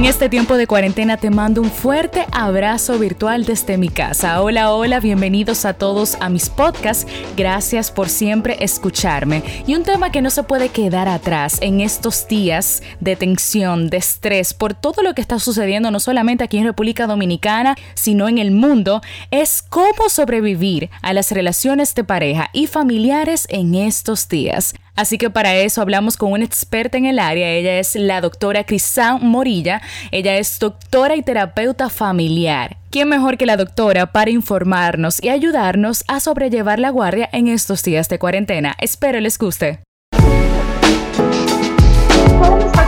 En 0.00 0.06
este 0.06 0.30
tiempo 0.30 0.56
de 0.56 0.66
cuarentena 0.66 1.18
te 1.18 1.28
mando 1.28 1.60
un 1.60 1.70
fuerte 1.70 2.24
abrazo 2.32 2.98
virtual 2.98 3.44
desde 3.44 3.76
mi 3.76 3.90
casa. 3.90 4.40
Hola, 4.40 4.72
hola, 4.72 4.98
bienvenidos 4.98 5.66
a 5.66 5.74
todos 5.74 6.16
a 6.20 6.30
mis 6.30 6.48
podcasts. 6.48 7.06
Gracias 7.36 7.90
por 7.90 8.08
siempre 8.08 8.56
escucharme. 8.60 9.42
Y 9.66 9.74
un 9.74 9.82
tema 9.82 10.10
que 10.10 10.22
no 10.22 10.30
se 10.30 10.42
puede 10.42 10.70
quedar 10.70 11.06
atrás 11.06 11.58
en 11.60 11.82
estos 11.82 12.26
días 12.26 12.82
de 13.00 13.14
tensión, 13.14 13.90
de 13.90 13.98
estrés, 13.98 14.54
por 14.54 14.72
todo 14.72 15.02
lo 15.02 15.12
que 15.12 15.20
está 15.20 15.38
sucediendo 15.38 15.90
no 15.90 16.00
solamente 16.00 16.44
aquí 16.44 16.56
en 16.56 16.64
República 16.64 17.06
Dominicana, 17.06 17.76
sino 17.92 18.26
en 18.26 18.38
el 18.38 18.52
mundo, 18.52 19.02
es 19.30 19.60
cómo 19.60 20.08
sobrevivir 20.08 20.88
a 21.02 21.12
las 21.12 21.30
relaciones 21.30 21.94
de 21.94 22.04
pareja 22.04 22.48
y 22.54 22.68
familiares 22.68 23.46
en 23.50 23.74
estos 23.74 24.30
días. 24.30 24.72
Así 24.94 25.18
que 25.18 25.30
para 25.30 25.54
eso 25.54 25.82
hablamos 25.82 26.16
con 26.16 26.32
una 26.32 26.44
experta 26.44 26.98
en 26.98 27.06
el 27.06 27.18
área. 27.18 27.48
Ella 27.48 27.78
es 27.78 27.94
la 27.96 28.20
doctora 28.20 28.64
Crisán 28.64 29.26
Morilla. 29.26 29.82
Ella 30.10 30.36
es 30.36 30.58
doctora 30.58 31.16
y 31.16 31.22
terapeuta 31.22 31.88
familiar. 31.88 32.76
¿Quién 32.90 33.08
mejor 33.08 33.36
que 33.36 33.46
la 33.46 33.56
doctora 33.56 34.12
para 34.12 34.30
informarnos 34.30 35.22
y 35.22 35.28
ayudarnos 35.28 36.04
a 36.08 36.20
sobrellevar 36.20 36.78
la 36.78 36.90
guardia 36.90 37.28
en 37.32 37.48
estos 37.48 37.82
días 37.82 38.08
de 38.08 38.18
cuarentena? 38.18 38.74
Espero 38.78 39.20
les 39.20 39.38
guste 39.38 39.80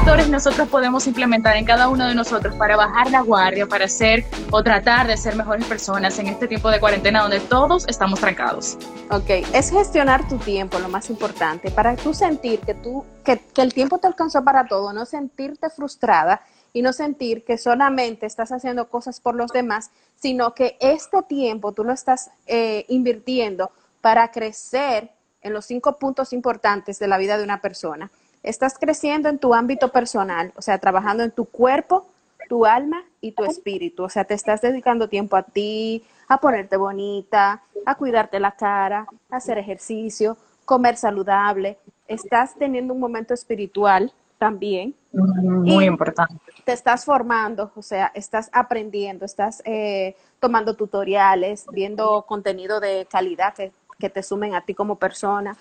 factores 0.03 0.29
nosotros 0.29 0.69
podemos 0.69 1.07
implementar 1.07 1.57
en 1.57 1.65
cada 1.65 1.89
uno 1.89 2.09
de 2.09 2.15
nosotros 2.17 2.57
para 2.57 2.77
bajar 2.77 3.09
la 3.13 3.21
guardia, 3.21 3.69
para 3.69 3.87
ser 3.87 4.25
o 4.51 4.61
tratar 4.61 5.07
de 5.07 5.17
ser 5.17 5.37
mejores 5.37 5.65
personas 5.67 6.19
en 6.19 6.27
este 6.27 6.49
tiempo 6.49 6.73
de 6.73 6.81
cuarentena 6.81 7.23
donde 7.23 7.39
todos 7.39 7.87
estamos 7.87 8.19
trancados? 8.19 8.77
Ok, 9.13 9.31
es 9.55 9.71
gestionar 9.71 10.27
tu 10.27 10.39
tiempo 10.39 10.81
lo 10.81 10.89
más 10.89 11.09
importante, 11.09 11.71
para 11.71 11.95
tú 11.95 12.15
sentir 12.15 12.59
que, 12.59 12.75
tú, 12.75 13.05
que, 13.25 13.39
que 13.55 13.63
el 13.63 13.73
tiempo 13.73 13.99
te 13.99 14.09
alcanzó 14.09 14.43
para 14.43 14.67
todo, 14.67 14.93
no 14.93 15.07
sentirte 15.07 15.71
frustrada 15.71 16.43
y 16.73 16.83
no 16.83 16.93
sentir 16.93 17.45
que 17.45 17.57
solamente 17.57 18.27
estás 18.27 18.51
haciendo 18.51 18.89
cosas 18.89 19.21
por 19.21 19.37
los 19.37 19.53
demás, 19.53 19.93
sino 20.17 20.53
que 20.53 20.77
este 20.81 21.23
tiempo 21.23 21.71
tú 21.71 21.85
lo 21.85 21.93
estás 21.93 22.33
eh, 22.49 22.87
invirtiendo 22.89 23.71
para 24.01 24.33
crecer 24.33 25.13
en 25.43 25.53
los 25.53 25.65
cinco 25.65 25.97
puntos 25.97 26.33
importantes 26.33 26.99
de 26.99 27.07
la 27.07 27.19
vida 27.19 27.39
de 27.39 27.45
una 27.45 27.61
persona 27.61 28.11
estás 28.43 28.79
creciendo 28.79 29.29
en 29.29 29.39
tu 29.39 29.55
ámbito 29.55 29.89
personal, 29.89 30.53
o 30.57 30.63
sea, 30.63 30.79
trabajando 30.79 31.23
en 31.23 31.31
tu 31.31 31.45
cuerpo, 31.45 32.07
tu 32.49 32.67
alma 32.67 33.05
y 33.21 33.33
tu 33.33 33.45
espíritu. 33.45 34.05
O 34.05 34.09
sea, 34.09 34.25
te 34.25 34.35
estás 34.35 34.61
dedicando 34.61 35.09
tiempo 35.09 35.37
a 35.37 35.43
ti, 35.43 36.05
a 36.29 36.39
ponerte 36.39 36.77
bonita, 36.77 37.63
a 37.87 37.95
cuidarte 37.95 38.41
la 38.41 38.53
cara, 38.53 39.07
a 39.31 39.37
hacer 39.37 39.59
ejercicio, 39.59 40.37
comer 40.65 40.97
saludable. 40.97 41.79
Estás 42.09 42.55
teniendo 42.57 42.93
un 42.93 43.01
momento 43.01 43.33
espiritual 43.33 44.13
también. 44.39 44.95
Muy 45.13 45.85
importante. 45.85 46.35
Te 46.65 46.73
estás 46.73 47.05
formando, 47.05 47.71
o 47.77 47.83
sea, 47.83 48.11
estás 48.15 48.51
aprendiendo, 48.53 49.25
estás 49.25 49.63
eh, 49.65 50.17
tomando 50.41 50.75
tutoriales, 50.75 51.65
viendo 51.71 52.23
contenido 52.27 52.81
de 52.81 53.07
calidad 53.11 53.55
que, 53.55 53.73
que 53.99 54.11
te 54.11 54.23
sumen 54.23 54.55
a 54.55 54.63
ti 54.63 54.75
como 54.75 54.97
persona 54.97 55.57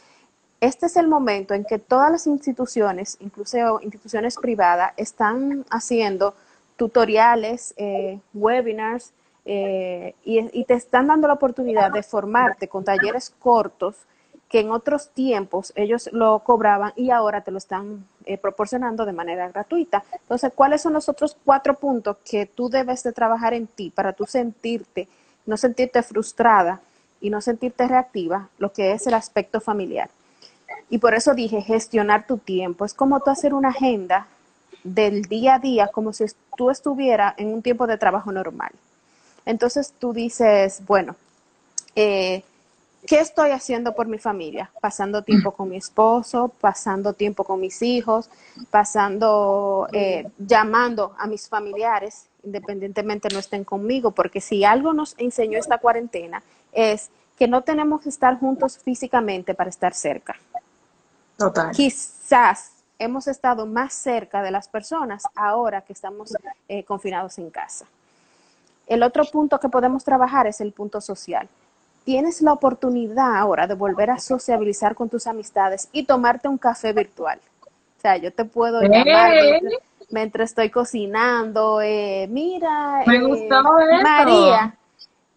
este 0.61 0.85
es 0.85 0.95
el 0.95 1.07
momento 1.07 1.55
en 1.55 1.65
que 1.65 1.79
todas 1.79 2.11
las 2.11 2.27
instituciones, 2.27 3.17
incluso 3.19 3.81
instituciones 3.81 4.37
privadas, 4.37 4.93
están 4.95 5.65
haciendo 5.71 6.35
tutoriales, 6.77 7.73
eh, 7.77 8.19
webinars 8.35 9.11
eh, 9.43 10.13
y, 10.23 10.63
te 10.65 10.75
están 10.75 11.07
dando 11.07 11.27
la 11.27 11.33
oportunidad 11.33 11.91
de 11.91 12.03
formarte 12.03 12.67
con 12.67 12.83
talleres 12.83 13.31
cortos 13.39 13.95
que 14.47 14.59
en 14.59 14.69
otros 14.69 15.09
tiempos 15.09 15.73
ellos 15.75 16.09
lo 16.11 16.39
cobraban 16.39 16.93
y 16.95 17.09
ahora 17.09 17.41
te 17.41 17.49
lo 17.49 17.57
están 17.57 18.05
eh, 18.25 18.37
proporcionando 18.37 19.05
de 19.05 19.13
manera 19.13 19.47
gratuita. 19.47 20.03
Entonces, 20.11 20.51
¿cuáles 20.53 20.83
son 20.83 20.93
los 20.93 21.09
otros 21.09 21.35
cuatro 21.43 21.73
puntos 21.73 22.17
que 22.29 22.45
tú 22.45 22.69
debes 22.69 23.01
de 23.01 23.13
trabajar 23.13 23.55
en 23.55 23.65
ti 23.65 23.91
para 23.95 24.13
tú 24.13 24.25
sentirte, 24.25 25.07
no 25.47 25.57
sentirte 25.57 26.03
frustrada 26.03 26.81
y 27.19 27.31
no 27.31 27.41
sentirte 27.41 27.87
reactiva? 27.87 28.49
Lo 28.59 28.71
que 28.71 28.91
es 28.91 29.07
el 29.07 29.15
aspecto 29.15 29.59
familiar. 29.59 30.09
Y 30.89 30.97
por 30.97 31.13
eso 31.13 31.33
dije, 31.33 31.61
gestionar 31.61 32.27
tu 32.27 32.37
tiempo. 32.37 32.85
Es 32.85 32.93
como 32.93 33.19
tú 33.21 33.29
hacer 33.29 33.53
una 33.53 33.69
agenda 33.69 34.27
del 34.83 35.23
día 35.23 35.55
a 35.55 35.59
día, 35.59 35.87
como 35.87 36.11
si 36.13 36.25
tú 36.57 36.69
estuvieras 36.69 37.33
en 37.37 37.53
un 37.53 37.61
tiempo 37.61 37.87
de 37.87 37.97
trabajo 37.97 38.31
normal. 38.31 38.71
Entonces 39.45 39.93
tú 39.97 40.13
dices, 40.13 40.81
bueno, 40.85 41.15
eh, 41.95 42.43
¿qué 43.05 43.19
estoy 43.19 43.51
haciendo 43.51 43.93
por 43.95 44.07
mi 44.07 44.17
familia? 44.17 44.71
Pasando 44.81 45.23
tiempo 45.23 45.51
con 45.51 45.69
mi 45.69 45.77
esposo, 45.77 46.51
pasando 46.59 47.13
tiempo 47.13 47.43
con 47.43 47.59
mis 47.59 47.81
hijos, 47.81 48.29
pasando, 48.69 49.87
eh, 49.93 50.27
llamando 50.37 51.13
a 51.17 51.27
mis 51.27 51.47
familiares, 51.47 52.27
independientemente 52.43 53.29
no 53.31 53.39
estén 53.39 53.63
conmigo, 53.63 54.11
porque 54.11 54.41
si 54.41 54.63
algo 54.63 54.93
nos 54.93 55.15
enseñó 55.17 55.59
esta 55.59 55.77
cuarentena 55.77 56.43
es 56.71 57.09
que 57.37 57.47
no 57.47 57.61
tenemos 57.63 58.01
que 58.01 58.09
estar 58.09 58.39
juntos 58.39 58.77
físicamente 58.77 59.53
para 59.53 59.69
estar 59.69 59.93
cerca. 59.93 60.35
Quizás 61.71 62.71
hemos 62.99 63.27
estado 63.27 63.65
más 63.65 63.93
cerca 63.93 64.41
de 64.41 64.51
las 64.51 64.67
personas 64.67 65.23
ahora 65.35 65.81
que 65.81 65.93
estamos 65.93 66.33
eh, 66.67 66.83
confinados 66.83 67.37
en 67.39 67.49
casa. 67.49 67.85
El 68.87 69.03
otro 69.03 69.23
punto 69.25 69.59
que 69.59 69.69
podemos 69.69 70.03
trabajar 70.03 70.47
es 70.47 70.61
el 70.61 70.71
punto 70.71 71.01
social. 71.01 71.47
Tienes 72.03 72.41
la 72.41 72.53
oportunidad 72.53 73.37
ahora 73.37 73.67
de 73.67 73.73
volver 73.73 74.09
a 74.09 74.19
sociabilizar 74.19 74.95
con 74.95 75.07
tus 75.09 75.27
amistades 75.27 75.87
y 75.91 76.03
tomarte 76.03 76.47
un 76.47 76.57
café 76.57 76.93
virtual. 76.93 77.39
O 77.97 78.01
sea, 78.01 78.17
yo 78.17 78.33
te 78.33 78.43
puedo 78.45 78.81
llamar 78.81 79.61
mientras, 80.09 80.49
estoy 80.49 80.69
cocinando. 80.69 81.79
Eh, 81.81 82.27
mira, 82.29 83.03
Me 83.05 83.17
eh, 83.17 84.03
María, 84.03 84.75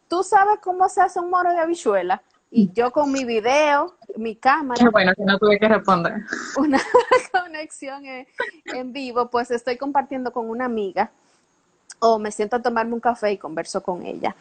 ¿tú 0.08 0.22
sabes 0.22 0.58
cómo 0.62 0.88
se 0.88 1.02
hace 1.02 1.20
un 1.20 1.30
moro 1.30 1.50
de 1.50 1.58
habichuela? 1.58 2.22
Y 2.50 2.72
yo 2.72 2.90
con 2.92 3.12
mi 3.12 3.24
video, 3.24 3.94
mi 4.16 4.36
cámara. 4.36 4.82
Qué 4.82 4.88
bueno 4.88 5.12
que 5.14 5.24
no 5.24 5.38
tuve 5.38 5.58
que 5.58 5.68
responder. 5.68 6.22
Una 6.56 6.80
conexión 7.32 8.04
en, 8.06 8.92
vivo, 8.92 9.28
pues 9.30 9.50
estoy 9.50 9.76
compartiendo 9.76 10.32
con 10.32 10.48
una 10.48 10.64
amiga 10.64 11.10
o 11.98 12.18
me 12.18 12.30
siento 12.30 12.56
a 12.56 12.62
tomarme 12.62 12.94
un 12.94 13.00
café 13.00 13.32
y 13.32 13.38
converso 13.38 13.82
con 13.82 14.04
ella. 14.04 14.34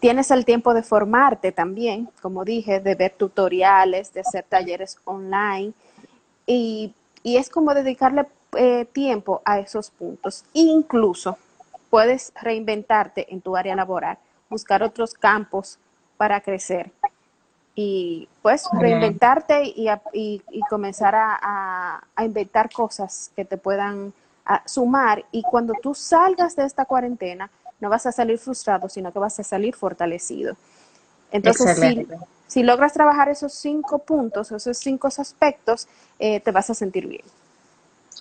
Tienes 0.00 0.30
el 0.30 0.44
tiempo 0.44 0.74
de 0.74 0.82
formarte 0.82 1.52
también, 1.52 2.10
como 2.20 2.44
dije, 2.44 2.80
de 2.80 2.94
ver 2.94 3.14
tutoriales, 3.16 4.12
de 4.12 4.20
hacer 4.20 4.44
talleres 4.48 4.98
online 5.04 5.72
y, 6.46 6.94
es 7.24 7.50
como 7.50 7.74
dedicarle 7.74 8.26
eh, 8.56 8.84
tiempo 8.84 9.42
a 9.44 9.58
esos 9.58 9.90
puntos. 9.90 10.44
Incluso 10.52 11.38
puedes 11.90 12.32
reinventarte 12.40 13.32
en 13.32 13.40
tu 13.40 13.56
área 13.56 13.74
laboral, 13.74 14.18
buscar 14.48 14.82
otros 14.82 15.14
campos 15.14 15.78
para 16.16 16.40
crecer 16.40 16.92
y 17.78 18.26
pues 18.40 18.64
reinventarte 18.72 19.62
y, 19.64 19.88
y, 20.14 20.60
comenzar 20.70 21.14
a, 21.14 22.02
inventar 22.24 22.72
cosas 22.72 23.30
que 23.36 23.44
te 23.44 23.58
puedan 23.58 24.14
sumar 24.64 25.24
y 25.30 25.42
cuando 25.42 25.74
tú 25.82 25.94
salgas 25.94 26.56
de 26.56 26.64
esta 26.64 26.86
cuarentena 26.86 27.50
no 27.78 27.90
vas 27.90 28.06
a 28.06 28.12
salir 28.12 28.38
frustrado, 28.38 28.88
sino 28.88 29.12
que 29.12 29.18
vas 29.18 29.38
a 29.38 29.44
salir 29.44 29.74
fortalecido. 29.76 30.56
Entonces, 31.30 31.78
si, 31.78 32.06
si, 32.46 32.62
logras 32.62 32.94
trabajar 32.94 33.28
esos 33.28 33.52
cinco 33.52 33.98
puntos, 33.98 34.50
esos 34.50 34.78
cinco 34.78 35.08
aspectos, 35.08 35.86
eh, 36.18 36.40
te 36.40 36.52
vas 36.52 36.70
a 36.70 36.74
sentir 36.74 37.06
bien. 37.06 37.24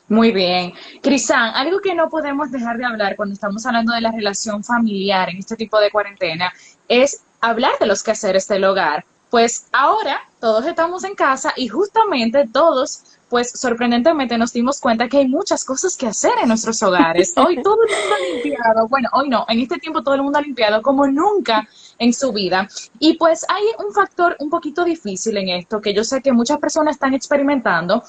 Muy 0.09 0.33
bien. 0.33 0.73
Crisan, 1.01 1.55
algo 1.55 1.79
que 1.79 1.95
no 1.95 2.09
podemos 2.09 2.51
dejar 2.51 2.77
de 2.77 2.83
hablar 2.83 3.15
cuando 3.15 3.33
estamos 3.33 3.65
hablando 3.65 3.93
de 3.93 4.01
la 4.01 4.11
relación 4.11 4.65
familiar 4.65 5.29
en 5.29 5.37
este 5.37 5.55
tipo 5.55 5.79
de 5.79 5.89
cuarentena 5.91 6.51
es 6.89 7.23
hablar 7.39 7.71
de 7.79 7.85
los 7.85 8.03
quehaceres 8.03 8.47
del 8.49 8.65
hogar 8.65 9.05
pues 9.29 9.67
ahora 9.71 10.21
todos 10.39 10.65
estamos 10.65 11.03
en 11.03 11.15
casa 11.15 11.53
y 11.55 11.67
justamente 11.67 12.47
todos, 12.51 13.03
pues 13.29 13.51
sorprendentemente 13.51 14.37
nos 14.37 14.53
dimos 14.53 14.79
cuenta 14.79 15.09
que 15.09 15.17
hay 15.17 15.27
muchas 15.27 15.65
cosas 15.65 15.97
que 15.97 16.07
hacer 16.07 16.33
en 16.41 16.47
nuestros 16.47 16.81
hogares. 16.83 17.33
Hoy 17.37 17.61
todo 17.61 17.77
el 17.83 17.89
mundo 17.89 18.15
ha 18.15 18.33
limpiado, 18.33 18.87
bueno, 18.87 19.09
hoy 19.13 19.29
no, 19.29 19.45
en 19.49 19.59
este 19.59 19.77
tiempo 19.77 20.03
todo 20.03 20.15
el 20.15 20.21
mundo 20.21 20.39
ha 20.39 20.41
limpiado 20.41 20.81
como 20.81 21.07
nunca 21.07 21.67
en 21.97 22.13
su 22.13 22.31
vida. 22.31 22.67
Y 22.99 23.17
pues 23.17 23.45
hay 23.49 23.63
un 23.85 23.93
factor 23.93 24.35
un 24.39 24.49
poquito 24.49 24.83
difícil 24.83 25.37
en 25.37 25.49
esto 25.49 25.81
que 25.81 25.93
yo 25.93 26.03
sé 26.03 26.21
que 26.21 26.31
muchas 26.31 26.59
personas 26.59 26.95
están 26.95 27.13
experimentando 27.13 28.03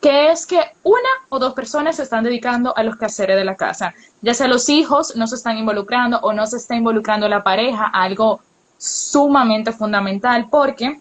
que 0.00 0.30
es 0.30 0.46
que 0.46 0.60
una 0.82 1.08
o 1.30 1.38
dos 1.38 1.54
personas 1.54 1.96
se 1.96 2.02
están 2.02 2.22
dedicando 2.22 2.76
a 2.76 2.82
los 2.82 2.96
quehaceres 2.96 3.36
de 3.36 3.44
la 3.44 3.56
casa, 3.56 3.94
ya 4.20 4.34
sea 4.34 4.46
los 4.46 4.68
hijos 4.68 5.16
no 5.16 5.26
se 5.26 5.36
están 5.36 5.58
involucrando 5.58 6.18
o 6.20 6.32
no 6.32 6.46
se 6.46 6.58
está 6.58 6.76
involucrando 6.76 7.28
la 7.28 7.42
pareja, 7.42 7.86
algo 7.86 8.40
sumamente 8.78 9.72
fundamental 9.72 10.48
porque 10.50 11.00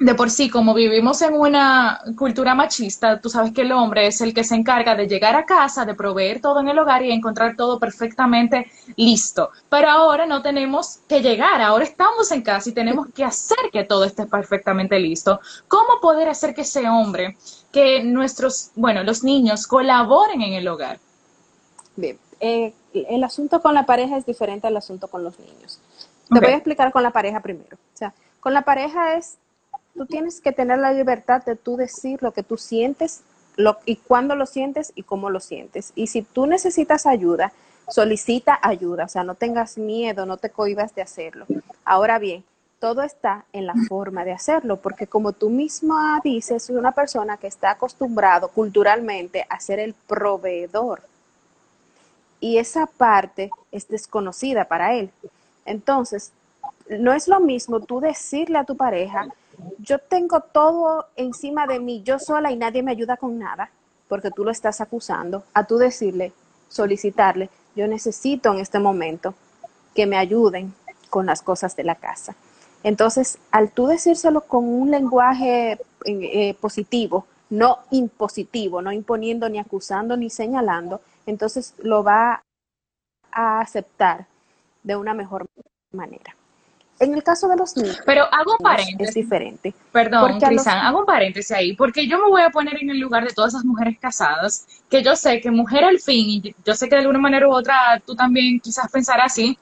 de 0.00 0.14
por 0.14 0.30
sí, 0.30 0.48
como 0.48 0.72
vivimos 0.72 1.20
en 1.20 1.34
una 1.34 2.00
cultura 2.16 2.54
machista, 2.54 3.20
tú 3.20 3.28
sabes 3.28 3.52
que 3.52 3.60
el 3.60 3.72
hombre 3.72 4.06
es 4.06 4.22
el 4.22 4.32
que 4.32 4.44
se 4.44 4.54
encarga 4.54 4.94
de 4.94 5.06
llegar 5.06 5.36
a 5.36 5.44
casa, 5.44 5.84
de 5.84 5.94
proveer 5.94 6.40
todo 6.40 6.60
en 6.60 6.68
el 6.68 6.78
hogar 6.78 7.04
y 7.04 7.12
encontrar 7.12 7.54
todo 7.54 7.78
perfectamente 7.78 8.70
listo. 8.96 9.50
Pero 9.68 9.90
ahora 9.90 10.24
no 10.24 10.40
tenemos 10.40 11.00
que 11.06 11.20
llegar, 11.20 11.60
ahora 11.60 11.84
estamos 11.84 12.32
en 12.32 12.40
casa 12.40 12.70
y 12.70 12.72
tenemos 12.72 13.08
que 13.14 13.24
hacer 13.24 13.58
que 13.70 13.84
todo 13.84 14.04
esté 14.04 14.24
perfectamente 14.24 14.98
listo. 14.98 15.38
¿Cómo 15.68 16.00
poder 16.00 16.30
hacer 16.30 16.54
que 16.54 16.62
ese 16.62 16.88
hombre, 16.88 17.36
que 17.70 18.02
nuestros, 18.02 18.70
bueno, 18.76 19.04
los 19.04 19.22
niños 19.22 19.66
colaboren 19.66 20.40
en 20.40 20.54
el 20.54 20.66
hogar? 20.66 20.98
Bien, 21.96 22.18
eh, 22.40 22.72
el 22.94 23.22
asunto 23.22 23.60
con 23.60 23.74
la 23.74 23.84
pareja 23.84 24.16
es 24.16 24.24
diferente 24.24 24.66
al 24.66 24.78
asunto 24.78 25.08
con 25.08 25.22
los 25.22 25.38
niños. 25.38 25.78
Te 26.32 26.40
voy 26.40 26.52
a 26.52 26.56
explicar 26.56 26.92
con 26.92 27.02
la 27.02 27.10
pareja 27.10 27.40
primero. 27.40 27.76
O 27.76 27.96
sea, 27.96 28.14
con 28.40 28.54
la 28.54 28.62
pareja 28.62 29.14
es, 29.16 29.36
tú 29.94 30.06
tienes 30.06 30.40
que 30.40 30.52
tener 30.52 30.78
la 30.78 30.92
libertad 30.92 31.44
de 31.44 31.56
tú 31.56 31.76
decir 31.76 32.22
lo 32.22 32.32
que 32.32 32.42
tú 32.42 32.56
sientes 32.56 33.22
lo, 33.56 33.78
y 33.84 33.96
cuándo 33.96 34.34
lo 34.34 34.46
sientes 34.46 34.92
y 34.94 35.02
cómo 35.02 35.30
lo 35.30 35.40
sientes. 35.40 35.92
Y 35.94 36.06
si 36.06 36.22
tú 36.22 36.46
necesitas 36.46 37.06
ayuda, 37.06 37.52
solicita 37.88 38.58
ayuda, 38.62 39.04
o 39.04 39.08
sea, 39.08 39.24
no 39.24 39.34
tengas 39.34 39.76
miedo, 39.76 40.26
no 40.26 40.36
te 40.36 40.50
cohibas 40.50 40.94
de 40.94 41.02
hacerlo. 41.02 41.46
Ahora 41.84 42.18
bien, 42.18 42.44
todo 42.78 43.02
está 43.02 43.44
en 43.52 43.66
la 43.66 43.74
forma 43.88 44.24
de 44.24 44.32
hacerlo, 44.32 44.76
porque 44.76 45.06
como 45.06 45.32
tú 45.32 45.50
misma 45.50 46.20
dices, 46.24 46.64
es 46.64 46.70
una 46.70 46.92
persona 46.92 47.36
que 47.36 47.46
está 47.46 47.72
acostumbrado 47.72 48.48
culturalmente 48.48 49.46
a 49.48 49.60
ser 49.60 49.78
el 49.78 49.94
proveedor. 49.94 51.02
Y 52.40 52.56
esa 52.56 52.86
parte 52.86 53.50
es 53.70 53.86
desconocida 53.88 54.64
para 54.64 54.94
él. 54.94 55.10
Entonces, 55.64 56.32
no 56.98 57.12
es 57.12 57.28
lo 57.28 57.40
mismo 57.40 57.80
tú 57.80 58.00
decirle 58.00 58.58
a 58.58 58.64
tu 58.64 58.76
pareja, 58.76 59.28
yo 59.78 59.98
tengo 59.98 60.40
todo 60.40 61.06
encima 61.16 61.66
de 61.66 61.78
mí, 61.78 62.02
yo 62.02 62.18
sola 62.18 62.50
y 62.50 62.56
nadie 62.56 62.82
me 62.82 62.92
ayuda 62.92 63.16
con 63.16 63.38
nada, 63.38 63.70
porque 64.08 64.30
tú 64.30 64.44
lo 64.44 64.50
estás 64.50 64.80
acusando, 64.80 65.44
a 65.54 65.66
tú 65.66 65.76
decirle, 65.76 66.32
solicitarle, 66.68 67.50
yo 67.76 67.86
necesito 67.86 68.52
en 68.52 68.58
este 68.58 68.78
momento 68.78 69.34
que 69.94 70.06
me 70.06 70.16
ayuden 70.16 70.74
con 71.08 71.26
las 71.26 71.42
cosas 71.42 71.76
de 71.76 71.84
la 71.84 71.94
casa. 71.94 72.34
Entonces, 72.82 73.38
al 73.50 73.70
tú 73.70 73.86
decírselo 73.86 74.42
con 74.42 74.64
un 74.64 74.90
lenguaje 74.90 75.78
eh, 76.04 76.54
positivo, 76.54 77.26
no 77.50 77.78
impositivo, 77.90 78.80
no 78.80 78.92
imponiendo 78.92 79.48
ni 79.48 79.58
acusando 79.58 80.16
ni 80.16 80.30
señalando, 80.30 81.00
entonces 81.26 81.74
lo 81.78 82.02
va 82.02 82.42
a 83.32 83.60
aceptar 83.60 84.26
de 84.82 84.96
una 84.96 85.14
mejor 85.14 85.46
manera. 85.92 86.34
En 86.98 87.14
el 87.14 87.22
caso 87.22 87.48
de 87.48 87.56
los 87.56 87.74
niños, 87.78 87.98
pero 88.04 88.24
hago 88.30 88.52
un 88.52 88.58
paréntesis. 88.58 89.08
Es 89.08 89.14
diferente. 89.14 89.74
Perdón, 89.90 90.38
Cristian, 90.38 90.78
hago 90.78 91.00
un 91.00 91.06
paréntesis 91.06 91.50
ahí, 91.52 91.74
porque 91.74 92.06
yo 92.06 92.18
me 92.18 92.28
voy 92.28 92.42
a 92.42 92.50
poner 92.50 92.76
en 92.82 92.90
el 92.90 92.98
lugar 93.00 93.26
de 93.26 93.32
todas 93.32 93.54
esas 93.54 93.64
mujeres 93.64 93.96
casadas, 93.98 94.66
que 94.90 95.02
yo 95.02 95.16
sé 95.16 95.40
que 95.40 95.50
mujer 95.50 95.82
al 95.82 95.98
fin, 95.98 96.28
y 96.28 96.54
yo 96.62 96.74
sé 96.74 96.90
que 96.90 96.96
de 96.96 97.00
alguna 97.00 97.18
manera 97.18 97.48
u 97.48 97.52
otra 97.52 98.02
tú 98.06 98.14
también 98.14 98.60
quizás 98.60 98.90
pensarás 98.90 99.32
así, 99.32 99.58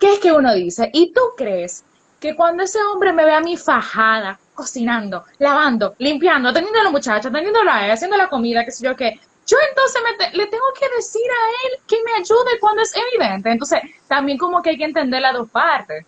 ¿qué 0.00 0.14
es 0.14 0.18
que 0.18 0.32
uno 0.32 0.52
dice? 0.52 0.90
¿Y 0.92 1.12
tú 1.12 1.20
crees 1.36 1.84
que 2.18 2.34
cuando 2.34 2.64
ese 2.64 2.80
hombre 2.82 3.12
me 3.12 3.24
ve 3.24 3.34
a 3.34 3.40
mí 3.40 3.56
fajada, 3.56 4.40
cocinando, 4.52 5.24
lavando, 5.38 5.94
limpiando, 5.98 6.48
atendiendo 6.48 6.80
a 6.80 6.84
la 6.84 6.90
muchacha, 6.90 7.28
atendiendo 7.28 7.60
a 7.70 7.84
él, 7.84 7.92
haciendo 7.92 8.16
la 8.16 8.28
comida, 8.28 8.64
qué 8.64 8.72
sé 8.72 8.84
yo 8.84 8.96
qué, 8.96 9.20
yo 9.46 9.56
entonces 9.68 10.02
le 10.32 10.46
tengo 10.46 10.64
que 10.78 10.88
decir 10.96 11.22
a 11.30 11.66
él 11.66 11.80
que 11.86 11.96
me 12.04 12.12
ayude 12.14 12.58
cuando 12.60 12.82
es 12.82 12.94
evidente. 12.96 13.50
Entonces, 13.50 13.80
también 14.08 14.38
como 14.38 14.62
que 14.62 14.70
hay 14.70 14.78
que 14.78 14.84
entender 14.84 15.20
las 15.20 15.34
dos 15.34 15.50
partes. 15.50 16.06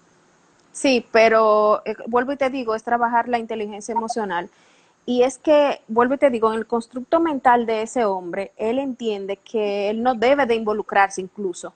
Sí, 0.72 1.06
pero 1.10 1.82
eh, 1.84 1.96
vuelvo 2.06 2.32
y 2.32 2.36
te 2.36 2.50
digo, 2.50 2.74
es 2.74 2.82
trabajar 2.82 3.28
la 3.28 3.38
inteligencia 3.38 3.92
emocional. 3.92 4.48
Y 5.06 5.22
es 5.22 5.38
que, 5.38 5.80
vuelvo 5.86 6.14
y 6.14 6.18
te 6.18 6.30
digo, 6.30 6.52
en 6.52 6.58
el 6.58 6.66
constructo 6.66 7.20
mental 7.20 7.64
de 7.64 7.82
ese 7.82 8.04
hombre, 8.04 8.52
él 8.56 8.78
entiende 8.78 9.36
que 9.36 9.88
él 9.88 10.02
no 10.02 10.14
debe 10.14 10.46
de 10.46 10.54
involucrarse 10.54 11.20
incluso 11.20 11.72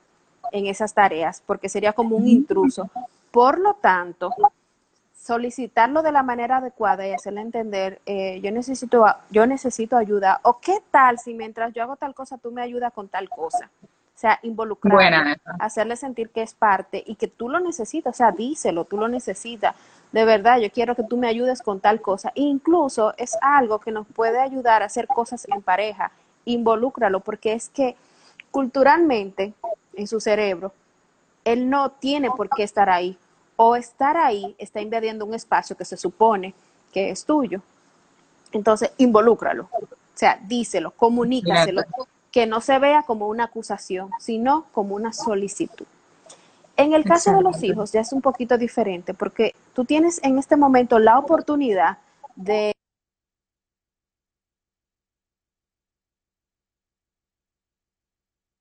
en 0.53 0.67
esas 0.67 0.95
tareas, 0.95 1.43
porque 1.47 1.69
sería 1.69 1.93
como 1.93 2.17
un 2.17 2.27
intruso. 2.27 2.91
Por 3.31 3.61
lo 3.61 3.75
tanto, 3.75 4.33
solicitarlo 5.21 6.03
de 6.03 6.13
la 6.13 6.23
manera 6.23 6.59
adecuada 6.59 7.07
y 7.07 7.13
hacerle 7.13 7.43
entender, 7.43 8.01
eh, 8.07 8.41
yo, 8.43 8.51
necesito, 8.51 9.05
yo 9.31 9.47
necesito 9.47 9.97
ayuda, 9.97 10.41
o 10.45 10.61
qué 10.61 10.83
tal 10.91 11.19
si 11.19 11.35
mientras 11.35 11.75
yo 11.75 11.83
hago 11.83 11.97
tal 11.97 12.15
cosa, 12.15 12.39
tú 12.39 12.51
me 12.51 12.63
ayudas 12.63 12.93
con 12.93 13.09
tal 13.09 13.29
cosa. 13.29 13.71
O 13.85 14.21
sea, 14.21 14.39
involucrar, 14.43 15.39
hacerle 15.59 15.97
sentir 15.97 16.29
que 16.31 16.43
es 16.43 16.53
parte 16.53 17.03
y 17.07 17.15
que 17.15 17.27
tú 17.27 17.49
lo 17.49 17.59
necesitas, 17.61 18.15
o 18.15 18.17
sea, 18.17 18.33
díselo, 18.33 18.85
tú 18.85 18.99
lo 18.99 19.09
necesitas. 19.09 19.75
De 20.13 20.25
verdad, 20.25 20.59
yo 20.59 20.71
quiero 20.71 20.95
que 20.95 21.05
tú 21.05 21.17
me 21.17 21.29
ayudes 21.29 21.63
con 21.63 21.81
tal 21.81 22.03
cosa. 22.03 22.31
E 22.35 22.43
incluso 22.43 23.15
es 23.17 23.39
algo 23.41 23.79
que 23.79 23.93
nos 23.93 24.07
puede 24.07 24.39
ayudar 24.39 24.83
a 24.83 24.87
hacer 24.87 25.07
cosas 25.07 25.47
en 25.49 25.63
pareja. 25.63 26.13
Involúcralo, 26.45 27.21
porque 27.21 27.55
es 27.55 27.71
que 27.71 27.97
culturalmente, 28.51 29.55
en 29.95 30.07
su 30.07 30.21
cerebro, 30.21 30.75
él 31.45 31.71
no 31.71 31.91
tiene 31.91 32.31
por 32.31 32.51
qué 32.51 32.63
estar 32.63 32.91
ahí 32.91 33.17
o 33.63 33.77
estar 33.77 34.17
ahí 34.17 34.55
está 34.57 34.81
invadiendo 34.81 35.27
un 35.27 35.35
espacio 35.35 35.77
que 35.77 35.85
se 35.85 35.99
supone 35.99 36.55
que 36.95 37.11
es 37.11 37.27
tuyo. 37.27 37.61
Entonces, 38.53 38.91
involúcralo. 38.97 39.69
O 39.71 39.87
sea, 40.15 40.41
díselo, 40.43 40.93
comunícaselo, 40.93 41.83
que 42.33 42.47
no 42.47 42.63
se 42.63 42.79
vea 42.79 43.03
como 43.03 43.29
una 43.29 43.45
acusación, 43.45 44.13
sino 44.19 44.65
como 44.73 44.95
una 44.95 45.13
solicitud. 45.13 45.85
En 46.75 46.95
el 46.95 47.05
caso 47.05 47.33
de 47.35 47.43
los 47.43 47.63
hijos 47.63 47.93
ya 47.93 48.01
es 48.01 48.15
un 48.15 48.23
poquito 48.23 48.57
diferente 48.57 49.13
porque 49.13 49.55
tú 49.75 49.85
tienes 49.85 50.25
en 50.25 50.39
este 50.39 50.57
momento 50.57 50.99
la 50.99 51.19
oportunidad 51.19 51.99
de 52.37 52.73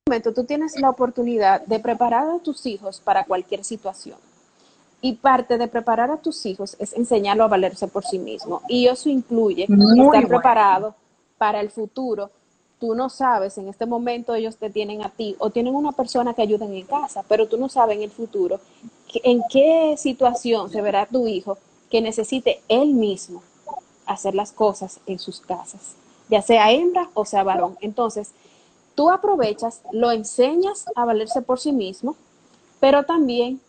momento 0.09 0.33
tú 0.33 0.43
tienes 0.43 0.77
la 0.81 0.89
oportunidad 0.89 1.61
de 1.65 1.79
preparar 1.79 2.27
a 2.29 2.39
tus 2.39 2.65
hijos 2.65 2.99
para 2.99 3.23
cualquier 3.23 3.63
situación. 3.63 4.17
Y 5.01 5.13
parte 5.13 5.57
de 5.57 5.67
preparar 5.67 6.11
a 6.11 6.17
tus 6.17 6.45
hijos 6.45 6.75
es 6.79 6.93
enseñarlo 6.93 7.43
a 7.43 7.47
valerse 7.47 7.87
por 7.87 8.03
sí 8.03 8.19
mismo. 8.19 8.61
Y 8.67 8.87
eso 8.87 9.09
incluye 9.09 9.63
estar 9.63 10.27
preparado 10.27 10.95
para 11.37 11.61
el 11.61 11.69
futuro. 11.69 12.31
Tú 12.79 12.95
no 12.95 13.09
sabes, 13.09 13.57
en 13.57 13.67
este 13.67 13.85
momento 13.85 14.35
ellos 14.35 14.57
te 14.57 14.69
tienen 14.69 15.01
a 15.03 15.09
ti 15.09 15.35
o 15.39 15.49
tienen 15.49 15.75
una 15.75 15.91
persona 15.91 16.33
que 16.33 16.41
ayuden 16.41 16.73
en 16.73 16.85
casa, 16.85 17.23
pero 17.27 17.47
tú 17.47 17.57
no 17.57 17.69
sabes 17.69 17.97
en 17.97 18.03
el 18.03 18.11
futuro 18.11 18.59
en 19.23 19.41
qué 19.49 19.95
situación 19.97 20.69
se 20.69 20.81
verá 20.81 21.05
tu 21.05 21.27
hijo 21.27 21.57
que 21.89 22.01
necesite 22.01 22.61
él 22.67 22.93
mismo 22.93 23.41
hacer 24.05 24.35
las 24.35 24.51
cosas 24.51 24.99
en 25.05 25.19
sus 25.19 25.39
casas, 25.39 25.95
ya 26.29 26.41
sea 26.41 26.71
hembra 26.71 27.09
o 27.13 27.25
sea 27.25 27.43
varón. 27.43 27.77
Entonces, 27.81 28.31
tú 28.95 29.09
aprovechas, 29.09 29.81
lo 29.91 30.11
enseñas 30.11 30.85
a 30.95 31.05
valerse 31.05 31.41
por 31.41 31.59
sí 31.59 31.71
mismo, 31.71 32.15
pero 32.79 33.03
también 33.03 33.59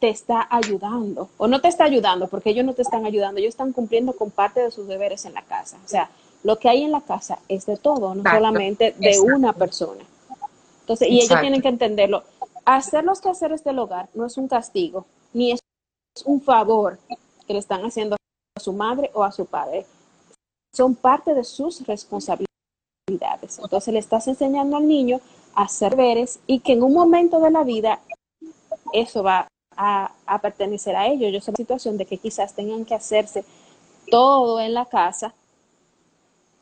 te 0.00 0.08
está 0.08 0.48
ayudando 0.50 1.28
o 1.36 1.46
no 1.46 1.60
te 1.60 1.68
está 1.68 1.84
ayudando 1.84 2.26
porque 2.28 2.50
ellos 2.50 2.64
no 2.64 2.74
te 2.74 2.82
están 2.82 3.04
ayudando, 3.04 3.38
ellos 3.38 3.50
están 3.50 3.72
cumpliendo 3.72 4.14
con 4.14 4.30
parte 4.30 4.60
de 4.60 4.70
sus 4.70 4.88
deberes 4.88 5.24
en 5.26 5.34
la 5.34 5.42
casa. 5.42 5.78
O 5.84 5.88
sea, 5.88 6.10
lo 6.42 6.58
que 6.58 6.68
hay 6.68 6.82
en 6.82 6.90
la 6.90 7.02
casa 7.02 7.38
es 7.48 7.66
de 7.66 7.76
todo, 7.76 8.14
no 8.14 8.22
solamente 8.22 8.94
de 8.98 9.20
una 9.20 9.52
persona. 9.52 10.02
Entonces, 10.80 11.08
y 11.08 11.20
ellos 11.20 11.40
tienen 11.40 11.60
que 11.60 11.68
entenderlo. 11.68 12.24
Hacer 12.64 13.04
los 13.04 13.20
quehaceres 13.20 13.62
del 13.62 13.78
hogar 13.78 14.08
no 14.14 14.26
es 14.26 14.36
un 14.38 14.48
castigo, 14.48 15.06
ni 15.32 15.52
es 15.52 15.60
un 16.24 16.40
favor 16.40 16.98
que 17.46 17.52
le 17.52 17.58
están 17.58 17.84
haciendo 17.84 18.16
a 18.16 18.60
su 18.60 18.72
madre 18.72 19.10
o 19.12 19.22
a 19.22 19.32
su 19.32 19.46
padre. 19.46 19.86
Son 20.74 20.94
parte 20.94 21.34
de 21.34 21.44
sus 21.44 21.86
responsabilidades. 21.86 22.48
Entonces 23.58 23.92
le 23.92 24.00
estás 24.00 24.26
enseñando 24.28 24.76
al 24.76 24.88
niño 24.88 25.20
a 25.54 25.64
hacer 25.64 25.96
deberes 25.96 26.40
y 26.46 26.60
que 26.60 26.72
en 26.72 26.82
un 26.82 26.94
momento 26.94 27.40
de 27.40 27.50
la 27.50 27.64
vida 27.64 28.00
eso 28.92 29.22
va 29.22 29.46
a, 29.80 30.38
pertenecer 30.40 30.94
a 30.94 31.06
ellos. 31.06 31.32
Yo 31.32 31.40
sé 31.40 31.52
la 31.52 31.56
situación 31.56 31.96
de 31.96 32.06
que 32.06 32.18
quizás 32.18 32.54
tengan 32.54 32.84
que 32.84 32.94
hacerse 32.94 33.44
todo 34.10 34.60
en 34.60 34.74
la 34.74 34.86
casa 34.86 35.32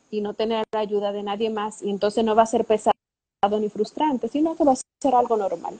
y 0.09 0.21
no 0.21 0.33
tener 0.33 0.63
la 0.71 0.79
ayuda 0.79 1.11
de 1.11 1.23
nadie 1.23 1.49
más 1.49 1.81
y 1.81 1.89
entonces 1.89 2.23
no 2.23 2.35
va 2.35 2.43
a 2.43 2.47
ser 2.47 2.65
pesado 2.65 2.93
ni 3.59 3.69
frustrante, 3.69 4.27
sino 4.27 4.55
que 4.55 4.63
va 4.63 4.73
a 4.73 4.77
ser 5.01 5.15
algo 5.15 5.37
normal. 5.37 5.77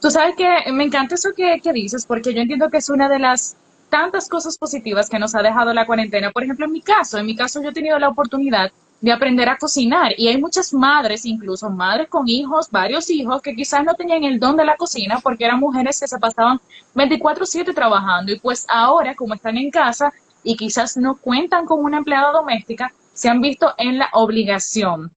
Tú 0.00 0.10
sabes 0.10 0.34
que 0.36 0.72
me 0.72 0.84
encanta 0.84 1.14
eso 1.14 1.30
que, 1.36 1.60
que 1.62 1.72
dices 1.72 2.06
porque 2.06 2.34
yo 2.34 2.40
entiendo 2.40 2.68
que 2.68 2.78
es 2.78 2.88
una 2.88 3.08
de 3.08 3.18
las 3.18 3.56
tantas 3.88 4.28
cosas 4.28 4.56
positivas 4.56 5.08
que 5.08 5.18
nos 5.18 5.34
ha 5.34 5.42
dejado 5.42 5.72
la 5.74 5.86
cuarentena. 5.86 6.30
Por 6.30 6.44
ejemplo, 6.44 6.66
en 6.66 6.72
mi 6.72 6.80
caso, 6.80 7.18
en 7.18 7.26
mi 7.26 7.36
caso 7.36 7.62
yo 7.62 7.70
he 7.70 7.74
tenido 7.74 7.98
la 7.98 8.08
oportunidad 8.08 8.72
de 9.02 9.12
aprender 9.12 9.48
a 9.48 9.58
cocinar. 9.58 10.14
Y 10.16 10.28
hay 10.28 10.38
muchas 10.38 10.72
madres, 10.72 11.26
incluso 11.26 11.68
madres 11.68 12.08
con 12.08 12.28
hijos, 12.28 12.70
varios 12.70 13.10
hijos, 13.10 13.42
que 13.42 13.54
quizás 13.54 13.84
no 13.84 13.94
tenían 13.94 14.22
el 14.24 14.38
don 14.38 14.56
de 14.56 14.64
la 14.64 14.76
cocina 14.76 15.18
porque 15.20 15.44
eran 15.44 15.58
mujeres 15.58 16.00
que 16.00 16.06
se 16.06 16.18
pasaban 16.18 16.60
24/7 16.94 17.74
trabajando. 17.74 18.32
Y 18.32 18.38
pues 18.38 18.64
ahora, 18.68 19.14
como 19.16 19.34
están 19.34 19.58
en 19.58 19.70
casa 19.70 20.12
y 20.44 20.56
quizás 20.56 20.96
no 20.96 21.16
cuentan 21.16 21.66
con 21.66 21.84
una 21.84 21.98
empleada 21.98 22.30
doméstica, 22.32 22.94
se 23.12 23.28
han 23.28 23.40
visto 23.40 23.74
en 23.76 23.98
la 23.98 24.08
obligación 24.12 25.12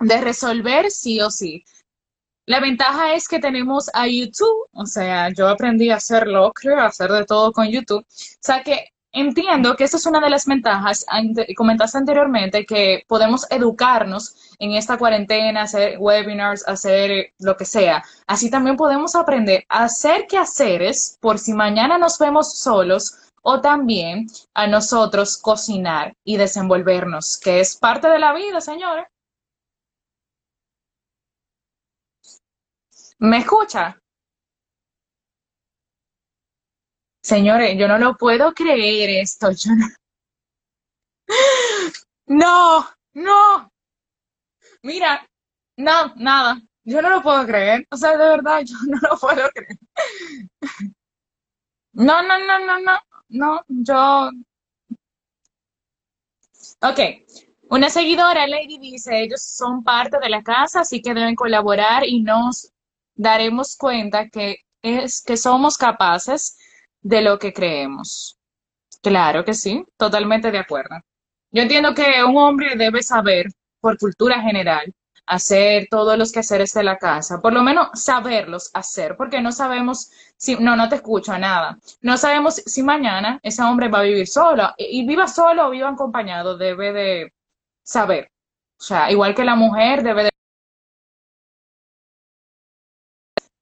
de 0.00 0.20
resolver 0.20 0.90
sí 0.90 1.20
o 1.20 1.30
sí. 1.30 1.64
La 2.46 2.60
ventaja 2.60 3.12
es 3.12 3.28
que 3.28 3.40
tenemos 3.40 3.90
a 3.92 4.06
YouTube, 4.08 4.68
o 4.72 4.86
sea, 4.86 5.28
yo 5.34 5.48
aprendí 5.48 5.90
a 5.90 5.96
hacerlo, 5.96 6.50
creo, 6.54 6.78
a 6.78 6.86
hacer 6.86 7.10
de 7.12 7.26
todo 7.26 7.52
con 7.52 7.68
YouTube. 7.68 8.00
O 8.00 8.40
sea 8.40 8.62
que 8.62 8.86
Entiendo 9.12 9.74
que 9.74 9.84
esa 9.84 9.96
es 9.96 10.06
una 10.06 10.20
de 10.20 10.28
las 10.28 10.46
ventajas, 10.46 11.06
comentaste 11.56 11.98
anteriormente, 11.98 12.66
que 12.66 13.04
podemos 13.08 13.46
educarnos 13.50 14.54
en 14.58 14.72
esta 14.72 14.98
cuarentena, 14.98 15.62
hacer 15.62 15.98
webinars, 15.98 16.66
hacer 16.68 17.32
lo 17.38 17.56
que 17.56 17.64
sea. 17.64 18.04
Así 18.26 18.50
también 18.50 18.76
podemos 18.76 19.16
aprender 19.16 19.64
a 19.68 19.84
hacer 19.84 20.26
quehaceres 20.26 21.16
por 21.20 21.38
si 21.38 21.54
mañana 21.54 21.96
nos 21.96 22.18
vemos 22.18 22.58
solos 22.58 23.16
o 23.42 23.60
también 23.62 24.26
a 24.54 24.66
nosotros 24.66 25.38
cocinar 25.38 26.14
y 26.22 26.36
desenvolvernos, 26.36 27.38
que 27.38 27.60
es 27.60 27.76
parte 27.76 28.08
de 28.08 28.18
la 28.18 28.34
vida, 28.34 28.60
señores. 28.60 29.06
¿Me 33.18 33.38
escucha? 33.38 33.98
Señores, 37.28 37.76
yo 37.76 37.86
no 37.88 37.98
lo 37.98 38.16
puedo 38.16 38.54
creer 38.54 39.10
esto. 39.22 39.50
Yo 39.50 39.72
no... 39.74 39.86
No, 42.26 42.88
no. 43.12 43.70
Mira, 44.82 45.28
no, 45.76 46.14
nada. 46.16 46.58
Yo 46.84 47.02
no 47.02 47.10
lo 47.10 47.20
puedo 47.20 47.44
creer. 47.44 47.86
O 47.90 47.98
sea, 47.98 48.12
de 48.12 48.28
verdad, 48.28 48.62
yo 48.64 48.76
no 48.86 48.98
lo 49.02 49.18
puedo 49.18 49.46
creer. 49.50 49.78
No, 51.92 52.22
no, 52.22 52.38
no, 52.38 52.58
no, 52.60 52.80
no. 52.80 52.98
No, 53.28 53.62
yo. 53.68 54.30
Ok. 56.80 57.00
Una 57.68 57.90
seguidora, 57.90 58.46
Lady, 58.46 58.78
dice, 58.78 59.20
ellos 59.20 59.42
son 59.42 59.84
parte 59.84 60.18
de 60.18 60.30
la 60.30 60.42
casa, 60.42 60.80
así 60.80 61.02
que 61.02 61.12
deben 61.12 61.34
colaborar 61.34 62.06
y 62.06 62.22
nos 62.22 62.72
daremos 63.14 63.76
cuenta 63.76 64.30
que 64.30 64.64
es 64.80 65.20
que 65.20 65.36
somos 65.36 65.76
capaces 65.76 66.56
de 67.02 67.22
lo 67.22 67.38
que 67.38 67.52
creemos. 67.52 68.38
Claro 69.02 69.44
que 69.44 69.54
sí, 69.54 69.84
totalmente 69.96 70.50
de 70.50 70.58
acuerdo. 70.58 70.96
Yo 71.50 71.62
entiendo 71.62 71.94
que 71.94 72.22
un 72.24 72.36
hombre 72.36 72.76
debe 72.76 73.02
saber, 73.02 73.46
por 73.80 73.96
cultura 73.98 74.40
general, 74.42 74.92
hacer 75.28 75.88
todos 75.90 76.18
los 76.18 76.32
quehaceres 76.32 76.72
de 76.72 76.82
la 76.82 76.96
casa, 76.96 77.40
por 77.40 77.52
lo 77.52 77.62
menos 77.62 77.88
saberlos 77.94 78.70
hacer, 78.74 79.16
porque 79.16 79.40
no 79.40 79.52
sabemos 79.52 80.10
si, 80.36 80.56
no, 80.56 80.74
no 80.74 80.88
te 80.88 80.96
escucho 80.96 81.38
nada, 81.38 81.78
no 82.00 82.16
sabemos 82.16 82.56
si 82.56 82.82
mañana 82.82 83.38
ese 83.42 83.62
hombre 83.62 83.88
va 83.88 84.00
a 84.00 84.02
vivir 84.02 84.26
solo, 84.26 84.74
y 84.78 85.06
viva 85.06 85.28
solo 85.28 85.68
o 85.68 85.70
viva 85.70 85.90
acompañado, 85.90 86.56
debe 86.56 86.92
de 86.92 87.32
saber. 87.82 88.30
O 88.78 88.82
sea, 88.82 89.10
igual 89.10 89.34
que 89.34 89.44
la 89.44 89.56
mujer 89.56 90.02
debe 90.02 90.24
de 90.24 90.30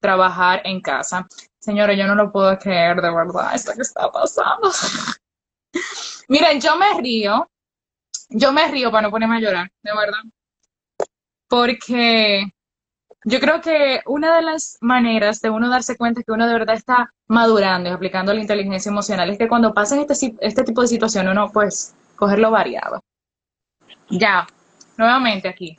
trabajar 0.01 0.63
en 0.65 0.81
casa. 0.81 1.27
Señores, 1.59 1.99
yo 1.99 2.07
no 2.07 2.15
lo 2.15 2.31
puedo 2.31 2.57
creer, 2.59 3.01
de 3.01 3.13
verdad, 3.13 3.55
esto 3.55 3.73
que 3.75 3.83
está 3.83 4.11
pasando. 4.11 4.71
Miren, 6.29 6.61
yo 6.61 6.77
me 6.77 7.01
río, 7.01 7.49
yo 8.29 8.53
me 8.53 8.69
río 8.69 8.91
para 8.91 9.03
no 9.03 9.11
ponerme 9.11 9.37
a 9.37 9.41
llorar, 9.41 9.71
de 9.83 9.93
verdad. 9.95 10.23
Porque 11.49 12.47
yo 13.25 13.41
creo 13.41 13.61
que 13.61 14.01
una 14.07 14.37
de 14.37 14.43
las 14.43 14.79
maneras 14.81 15.41
de 15.41 15.51
uno 15.51 15.69
darse 15.69 15.97
cuenta 15.97 16.23
que 16.23 16.33
uno 16.33 16.47
de 16.47 16.53
verdad 16.53 16.77
está 16.77 17.13
madurando 17.27 17.89
y 17.89 17.93
aplicando 17.93 18.33
la 18.33 18.41
inteligencia 18.41 18.91
emocional 18.91 19.31
es 19.31 19.39
que 19.39 19.49
cuando 19.49 19.75
pasen 19.75 20.07
este, 20.09 20.35
este 20.41 20.63
tipo 20.63 20.83
de 20.83 20.89
situación 20.89 21.29
uno 21.29 21.51
pues 21.53 21.95
cogerlo 22.15 22.51
variado. 22.51 23.03
Ya, 24.09 24.47
nuevamente 24.97 25.49
aquí. 25.49 25.77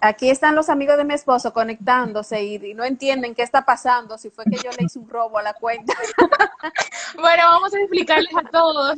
Aquí 0.00 0.30
están 0.30 0.54
los 0.54 0.68
amigos 0.68 0.96
de 0.96 1.04
mi 1.04 1.14
esposo 1.14 1.52
conectándose 1.52 2.40
y, 2.44 2.74
no 2.74 2.84
entienden 2.84 3.34
qué 3.34 3.42
está 3.42 3.64
pasando, 3.64 4.16
si 4.16 4.30
fue 4.30 4.44
que 4.44 4.56
yo 4.56 4.70
le 4.78 4.84
hice 4.84 4.98
un 5.00 5.08
robo 5.08 5.38
a 5.38 5.42
la 5.42 5.54
cuenta. 5.54 5.92
bueno, 7.20 7.42
vamos 7.50 7.74
a 7.74 7.78
explicarles 7.80 8.30
a 8.36 8.48
todos. 8.48 8.96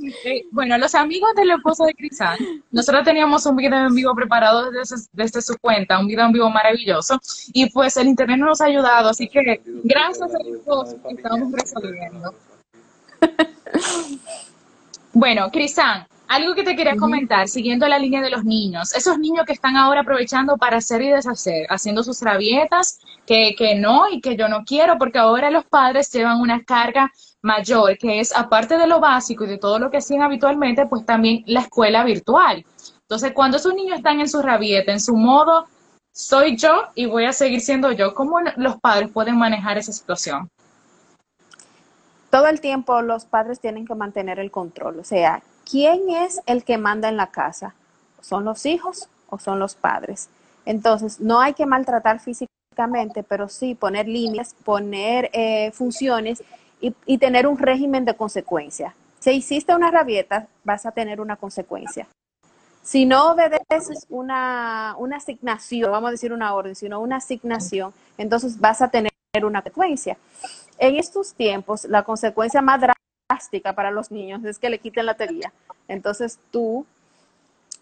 Bueno, 0.51 0.77
los 0.77 0.95
amigos 0.95 1.31
del 1.37 1.53
esposo 1.53 1.87
de 1.87 1.95
Crisan, 1.95 2.37
nosotros 2.71 3.05
teníamos 3.05 3.47
un 3.47 3.57
video 3.57 3.87
en 3.87 3.95
vivo 3.95 4.15
preparado 4.15 4.71
desde, 4.71 4.97
desde, 5.15 5.41
su 5.41 5.57
cuenta, 5.59 5.99
un 5.99 6.07
video 6.07 6.27
en 6.27 6.33
vivo 6.33 6.51
maravilloso, 6.51 7.19
y 7.55 7.71
pues 7.71 7.97
el 7.97 8.09
internet 8.09 8.39
nos 8.39 8.61
ha 8.61 8.67
ayudado, 8.67 9.09
así 9.09 9.27
que 9.27 9.63
gracias 9.65 10.35
a 10.35 10.39
esposo 10.39 10.99
estamos 11.09 11.53
resolviendo. 11.53 12.35
bueno, 15.15 15.51
Crisan, 15.51 16.07
algo 16.31 16.55
que 16.55 16.63
te 16.63 16.77
quería 16.77 16.95
comentar, 16.95 17.49
siguiendo 17.49 17.89
la 17.89 17.99
línea 17.99 18.23
de 18.23 18.31
los 18.31 18.45
niños, 18.45 18.95
esos 18.95 19.19
niños 19.19 19.45
que 19.45 19.53
están 19.53 19.77
ahora 19.77 20.03
aprovechando 20.03 20.57
para 20.57 20.77
hacer 20.77 21.03
y 21.03 21.11
deshacer, 21.11 21.67
haciendo 21.69 22.05
sus 22.05 22.23
rabietas, 22.23 23.01
que, 23.27 23.57
que 23.59 23.75
no 23.75 24.09
y 24.09 24.21
que 24.21 24.37
yo 24.37 24.49
no 24.49 24.65
quiero, 24.65 24.97
porque 24.97 25.19
ahora 25.19 25.51
los 25.51 25.65
padres 25.65 26.09
llevan 26.13 26.41
una 26.41 26.63
carga 26.63 27.11
mayor, 27.43 27.99
que 27.99 28.21
es 28.21 28.33
aparte 28.33 28.79
de 28.79 28.87
lo 28.87 29.01
básico 29.01 29.45
y 29.45 29.49
de 29.49 29.59
todo 29.59 29.81
lo 29.81 29.91
que 29.91 29.97
hacían 29.97 30.23
habitualmente, 30.23 30.87
pues 30.87 31.05
también 31.05 31.43
la 31.47 31.63
escuela 31.63 32.05
virtual. 32.05 32.65
Entonces, 33.01 33.33
cuando 33.33 33.57
esos 33.57 33.75
niños 33.75 33.97
están 33.97 34.21
en 34.21 34.29
su 34.29 34.41
rabieta, 34.41 34.93
en 34.93 35.01
su 35.01 35.17
modo, 35.17 35.67
soy 36.13 36.57
yo 36.57 36.85
y 36.95 37.07
voy 37.07 37.25
a 37.25 37.33
seguir 37.33 37.61
siendo 37.61 37.91
yo, 37.91 38.15
¿cómo 38.15 38.39
los 38.57 38.77
padres 38.77 39.11
pueden 39.11 39.37
manejar 39.37 39.79
esa 39.79 39.93
situación? 39.93 40.49
Todo 42.31 42.47
el 42.47 42.61
tiempo 42.61 43.03
los 43.03 43.25
padres 43.25 43.59
tienen 43.59 43.85
que 43.85 43.97
mantener 43.97 44.39
el 44.39 44.53
control, 44.53 45.01
o 45.01 45.05
sea, 45.05 45.43
¿quién 45.69 46.11
es 46.11 46.41
el 46.47 46.65
que 46.65 46.79
manda 46.79 47.09
en 47.09 47.17
la 47.17 47.29
casa? 47.29 47.75
¿Son 48.21 48.45
los 48.45 48.67
hijos 48.67 49.09
o 49.29 49.39
son 49.39 49.59
los 49.59 49.75
padres? 49.75 50.29
Entonces, 50.65 51.21
no 51.21 51.41
hay 51.41 51.55
que 51.55 51.67
maltratar 51.67 52.21
físicamente, 52.21 53.23
pero 53.23 53.49
sí 53.49 53.75
poner 53.75 54.07
líneas, 54.07 54.55
poner 54.65 55.31
eh, 55.33 55.71
funciones 55.73 56.43
y, 56.81 57.19
tener 57.19 57.47
un 57.47 57.59
régimen 57.59 58.05
de 58.05 58.15
consecuencia. 58.15 58.95
Si 59.19 59.31
hiciste 59.33 59.75
una 59.75 59.91
rabieta, 59.91 60.49
vas 60.65 60.87
a 60.87 60.93
tener 60.93 61.21
una 61.21 61.37
consecuencia. 61.37 62.07
Si 62.83 63.05
no 63.05 63.33
obedeces 63.33 64.07
una, 64.09 64.95
una 64.99 65.19
asignación, 65.19 65.91
vamos 65.91 66.09
a 66.09 66.13
decir 66.13 66.33
una 66.33 66.55
orden, 66.55 66.75
sino 66.75 67.01
una 67.01 67.17
asignación, 67.17 67.93
entonces 68.17 68.59
vas 68.59 68.81
a 68.81 68.89
tener 68.89 69.11
una 69.43 69.61
consecuencia. 69.61 70.17
En 70.79 70.97
estos 70.97 71.35
tiempos, 71.35 71.85
la 71.85 72.03
consecuencia 72.03 72.63
más 72.63 72.81
para 73.75 73.91
los 73.91 74.11
niños 74.11 74.45
es 74.45 74.59
que 74.59 74.71
le 74.71 74.79
quiten 74.79 75.07
la 75.07 75.15
teoría. 75.15 75.53
Entonces 75.89 76.39
tú 76.51 76.87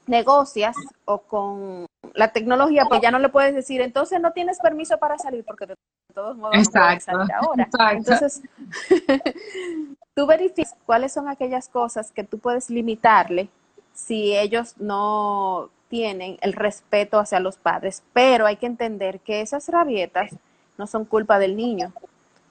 negocias 0.07 0.77
o 1.05 1.19
con 1.19 1.87
la 2.15 2.33
tecnología, 2.33 2.87
pues 2.89 3.01
ya 3.01 3.11
no 3.11 3.19
le 3.19 3.29
puedes 3.29 3.55
decir, 3.55 3.81
entonces 3.81 4.21
no 4.21 4.33
tienes 4.33 4.59
permiso 4.59 4.99
para 4.99 5.19
salir 5.19 5.45
porque 5.45 5.67
de 5.67 5.75
todos 6.15 6.37
modos 6.37 6.57
no 6.57 6.81
puedes 6.81 7.05
salir 7.05 7.33
ahora. 7.33 7.69
Entonces, 7.93 8.43
tú 10.15 10.27
verificas 10.27 10.77
cuáles 10.87 11.13
son 11.13 11.29
aquellas 11.29 11.69
cosas 11.69 12.11
que 12.11 12.25
tú 12.25 12.39
puedes 12.39 12.71
limitarle 12.71 13.51
si 13.93 14.37
ellos 14.37 14.75
no 14.79 15.71
tienen 15.89 16.39
el 16.41 16.53
respeto 16.53 17.19
hacia 17.19 17.41
los 17.41 17.57
padres, 17.57 18.03
pero 18.13 18.47
hay 18.47 18.57
que 18.57 18.67
entender 18.67 19.21
que 19.21 19.41
esas 19.41 19.69
rabietas 19.69 20.31
no 20.77 20.87
son 20.87 21.05
culpa 21.05 21.39
del 21.39 21.57
niño, 21.57 21.93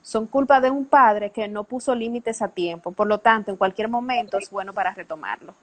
son 0.08 0.26
culpa 0.26 0.58
de 0.58 0.70
un 0.70 0.86
padre 0.86 1.30
que 1.30 1.46
no 1.48 1.64
puso 1.64 1.94
límites 1.94 2.40
a 2.40 2.48
tiempo. 2.48 2.92
Por 2.92 3.06
lo 3.06 3.18
tanto, 3.18 3.50
en 3.50 3.58
cualquier 3.58 3.88
momento 3.90 4.38
es 4.38 4.48
bueno 4.48 4.72
para 4.72 4.94
retomarlo. 4.94 5.54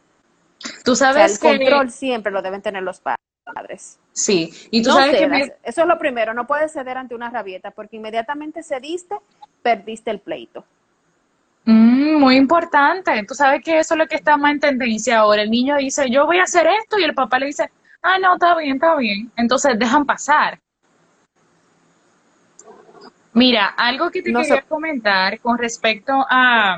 Tú 0.83 0.95
sabes 0.95 1.33
el 1.33 1.39
control 1.39 1.89
siempre 1.89 2.31
lo 2.31 2.43
deben 2.43 2.61
tener 2.61 2.83
los 2.83 2.99
padres. 3.01 3.97
Sí, 4.11 4.53
y 4.69 4.83
tú 4.83 4.91
sabes 4.91 5.17
que 5.17 5.55
eso 5.63 5.81
es 5.81 5.87
lo 5.87 5.97
primero, 5.97 6.35
no 6.35 6.45
puedes 6.45 6.71
ceder 6.71 6.95
ante 6.95 7.15
una 7.15 7.31
rabieta 7.31 7.71
porque 7.71 7.95
inmediatamente 7.95 8.61
cediste, 8.61 9.15
perdiste 9.63 10.11
el 10.11 10.19
pleito. 10.19 10.63
Mm, 11.63 12.19
muy 12.19 12.35
importante. 12.35 13.25
Tú 13.27 13.33
sabes 13.33 13.63
que 13.63 13.79
eso 13.79 13.95
es 13.95 13.97
lo 13.97 14.05
que 14.05 14.15
está 14.15 14.37
más 14.37 14.51
en 14.51 14.59
tendencia 14.59 15.17
ahora. 15.17 15.41
El 15.41 15.49
niño 15.49 15.75
dice, 15.77 16.07
yo 16.11 16.27
voy 16.27 16.37
a 16.37 16.43
hacer 16.43 16.67
esto 16.67 16.99
y 16.99 17.03
el 17.03 17.15
papá 17.15 17.39
le 17.39 17.47
dice, 17.47 17.71
ah, 18.03 18.19
no, 18.19 18.35
está 18.35 18.55
bien, 18.55 18.75
está 18.75 18.95
bien. 18.95 19.31
Entonces 19.37 19.79
dejan 19.79 20.05
pasar. 20.05 20.59
Mira, 23.35 23.67
algo 23.67 24.09
que 24.11 24.21
te 24.21 24.33
quería 24.33 24.61
comentar 24.61 25.39
con 25.41 25.57
respecto 25.57 26.25
a 26.29 26.77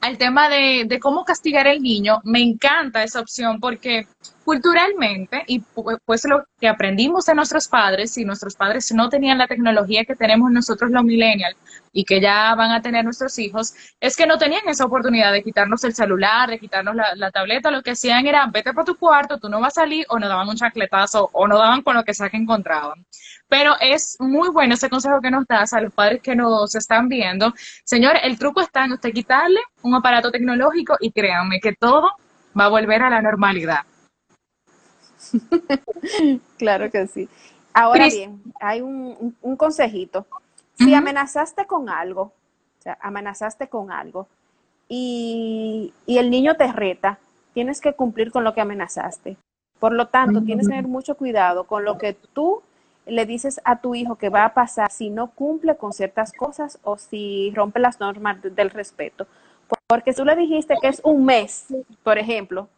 al 0.00 0.16
tema 0.16 0.48
de, 0.48 0.84
de, 0.86 1.00
cómo 1.00 1.24
castigar 1.24 1.66
al 1.66 1.80
niño, 1.80 2.20
me 2.22 2.40
encanta 2.40 3.02
esa 3.02 3.20
opción 3.20 3.58
porque 3.58 4.06
culturalmente, 4.48 5.44
y 5.46 5.60
pues 6.06 6.24
lo 6.24 6.42
que 6.58 6.68
aprendimos 6.68 7.26
de 7.26 7.34
nuestros 7.34 7.68
padres, 7.68 8.12
si 8.12 8.24
nuestros 8.24 8.54
padres 8.56 8.90
no 8.94 9.10
tenían 9.10 9.36
la 9.36 9.46
tecnología 9.46 10.06
que 10.06 10.16
tenemos 10.16 10.50
nosotros 10.50 10.90
los 10.90 11.04
millennials 11.04 11.54
y 11.92 12.02
que 12.06 12.18
ya 12.18 12.54
van 12.54 12.70
a 12.70 12.80
tener 12.80 13.04
nuestros 13.04 13.38
hijos, 13.38 13.74
es 14.00 14.16
que 14.16 14.26
no 14.26 14.38
tenían 14.38 14.62
esa 14.66 14.86
oportunidad 14.86 15.32
de 15.32 15.42
quitarnos 15.42 15.84
el 15.84 15.92
celular, 15.94 16.48
de 16.48 16.58
quitarnos 16.58 16.96
la, 16.96 17.30
tableta, 17.30 17.70
lo 17.70 17.82
que 17.82 17.90
hacían 17.90 18.26
era, 18.26 18.46
vete 18.46 18.72
por 18.72 18.86
tu 18.86 18.96
cuarto, 18.96 19.36
tú 19.36 19.50
no 19.50 19.60
vas 19.60 19.76
a 19.76 19.82
salir, 19.82 20.06
o 20.08 20.18
nos 20.18 20.30
daban 20.30 20.48
un 20.48 20.56
chacletazo, 20.56 21.28
o 21.34 21.46
no 21.46 21.58
daban 21.58 21.82
con 21.82 21.94
lo 21.94 22.02
que 22.02 22.14
sea 22.14 22.30
que 22.30 22.38
encontraban. 22.38 23.04
Pero 23.48 23.74
es 23.78 24.16
muy 24.18 24.48
bueno 24.48 24.72
ese 24.72 24.88
consejo 24.88 25.20
que 25.20 25.30
nos 25.30 25.46
das 25.46 25.74
a 25.74 25.82
los 25.82 25.92
padres 25.92 26.22
que 26.22 26.34
nos 26.34 26.74
están 26.74 27.10
viendo. 27.10 27.52
Señor, 27.84 28.14
el 28.22 28.38
truco 28.38 28.62
está 28.62 28.86
en 28.86 28.92
usted 28.92 29.12
quitarle 29.12 29.60
un 29.82 29.94
aparato 29.94 30.30
tecnológico 30.30 30.96
y 31.00 31.12
créanme 31.12 31.60
que 31.60 31.74
todo 31.74 32.12
va 32.58 32.64
a 32.64 32.68
volver 32.68 33.02
a 33.02 33.10
la 33.10 33.20
normalidad. 33.20 33.80
claro 36.58 36.90
que 36.90 37.06
sí. 37.06 37.28
Ahora 37.72 38.06
bien, 38.06 38.42
hay 38.60 38.80
un, 38.80 39.34
consejito. 39.56 40.26
Si 40.74 40.94
amenazaste 40.94 41.66
con 41.66 41.88
algo, 41.88 42.22
o 42.22 42.82
sea, 42.82 42.98
amenazaste 43.00 43.68
con 43.68 43.90
algo 43.90 44.28
y, 44.88 45.92
y, 46.06 46.18
el 46.18 46.30
niño 46.30 46.56
te 46.56 46.72
reta, 46.72 47.18
tienes 47.52 47.80
que 47.80 47.92
cumplir 47.92 48.30
con 48.30 48.44
lo 48.44 48.54
que 48.54 48.60
amenazaste. 48.60 49.36
Por 49.78 49.92
lo 49.92 50.08
tanto, 50.08 50.42
tienes 50.42 50.66
que 50.66 50.72
tener 50.72 50.88
mucho 50.88 51.16
cuidado 51.16 51.64
con 51.64 51.84
lo 51.84 51.98
que 51.98 52.14
tú 52.14 52.62
le 53.08 53.26
dices 53.26 53.60
a 53.64 53.80
tu 53.80 53.94
hijo 53.94 54.16
que 54.16 54.28
va 54.28 54.44
a 54.44 54.54
pasar 54.54 54.90
si 54.90 55.10
no 55.10 55.30
cumple 55.30 55.76
con 55.76 55.92
ciertas 55.92 56.32
cosas 56.32 56.78
o 56.82 56.98
si 56.98 57.52
rompe 57.54 57.80
las 57.80 58.00
normas 58.00 58.38
del 58.42 58.70
respeto. 58.70 59.26
Porque 59.86 60.12
tú 60.12 60.24
le 60.24 60.36
dijiste 60.36 60.74
que 60.80 60.88
es 60.88 61.00
un 61.04 61.24
mes, 61.24 61.66
por 62.02 62.18
ejemplo, 62.18 62.68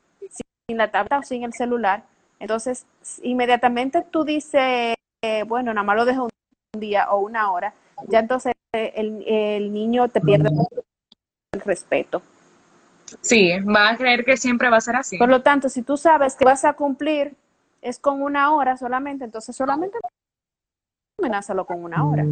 sin 0.68 0.76
la 0.76 0.90
tableta 0.90 1.18
o 1.18 1.22
sin 1.22 1.42
el 1.42 1.52
celular, 1.52 2.04
entonces 2.40 2.86
inmediatamente 3.22 4.02
tú 4.10 4.24
dices, 4.24 4.96
eh, 5.22 5.44
bueno, 5.46 5.72
nada 5.72 5.84
más 5.84 5.96
lo 5.96 6.04
dejo 6.04 6.28
un 6.74 6.80
día 6.80 7.10
o 7.10 7.20
una 7.20 7.52
hora, 7.52 7.72
ya 8.08 8.18
entonces 8.18 8.54
el, 8.72 9.22
el 9.26 9.72
niño 9.72 10.08
te 10.08 10.20
pierde 10.20 10.50
el 11.52 11.60
respeto. 11.60 12.22
Sí, 13.20 13.52
va 13.60 13.90
a 13.90 13.96
creer 13.96 14.24
que 14.24 14.36
siempre 14.36 14.70
va 14.70 14.78
a 14.78 14.80
ser 14.80 14.96
así. 14.96 15.18
Por 15.18 15.28
lo 15.28 15.42
tanto, 15.42 15.68
si 15.68 15.82
tú 15.82 15.96
sabes 15.96 16.36
que 16.36 16.44
vas 16.44 16.64
a 16.64 16.72
cumplir 16.72 17.36
es 17.82 17.98
con 17.98 18.22
una 18.22 18.52
hora 18.52 18.76
solamente, 18.76 19.24
entonces 19.24 19.56
solamente 19.56 19.98
amenázalo 21.18 21.64
con 21.64 21.82
una 21.82 22.06
hora. 22.06 22.24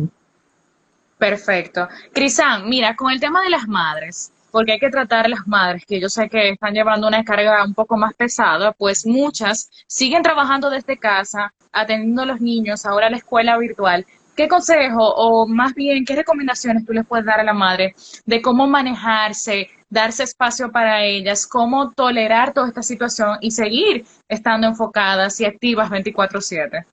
Perfecto. 1.19 1.89
Crisan, 2.13 2.69
mira, 2.69 2.95
con 2.95 3.11
el 3.11 3.21
tema 3.21 3.43
de 3.43 3.51
las 3.51 3.67
madres, 3.67 4.33
porque 4.51 4.73
hay 4.73 4.79
que 4.79 4.91
tratar 4.91 5.27
a 5.27 5.29
las 5.29 5.47
madres, 5.47 5.85
que 5.87 6.01
yo 6.01 6.09
sé 6.09 6.29
que 6.29 6.51
están 6.51 6.75
llevando 6.75 7.07
una 7.07 7.25
carga 7.25 7.65
un 7.65 7.75
poco 7.75 7.97
más 7.97 8.15
pesada, 8.15 8.73
pues 8.73 9.07
muchas 9.07 9.71
siguen 9.87 10.23
trabajando 10.23 10.71
desde 10.71 10.99
casa, 10.99 11.53
atendiendo 11.73 12.23
a 12.23 12.27
los 12.27 12.41
niños, 12.41 12.87
ahora 12.87 13.11
la 13.11 13.19
escuela 13.19 13.57
virtual. 13.59 14.07
¿Qué 14.37 14.47
consejo 14.47 15.03
o 15.03 15.49
más 15.49 15.75
bien 15.75 16.05
qué 16.05 16.15
recomendaciones 16.15 16.87
tú 16.87 16.93
les 16.93 17.05
puedes 17.05 17.27
dar 17.27 17.41
a 17.41 17.45
la 17.45 17.53
madre 17.53 17.97
de 18.25 18.41
cómo 18.41 18.69
manejarse, 18.69 19.69
darse 19.91 20.23
espacio 20.23 20.71
para 20.71 21.03
ellas, 21.03 21.45
cómo 21.45 21.91
tolerar 21.91 22.53
toda 22.53 22.69
esta 22.69 22.83
situación 22.83 23.39
y 23.41 23.51
seguir 23.51 24.05
estando 24.29 24.69
enfocadas 24.69 25.41
y 25.41 25.45
activas 25.45 25.91
24/7? 25.91 26.87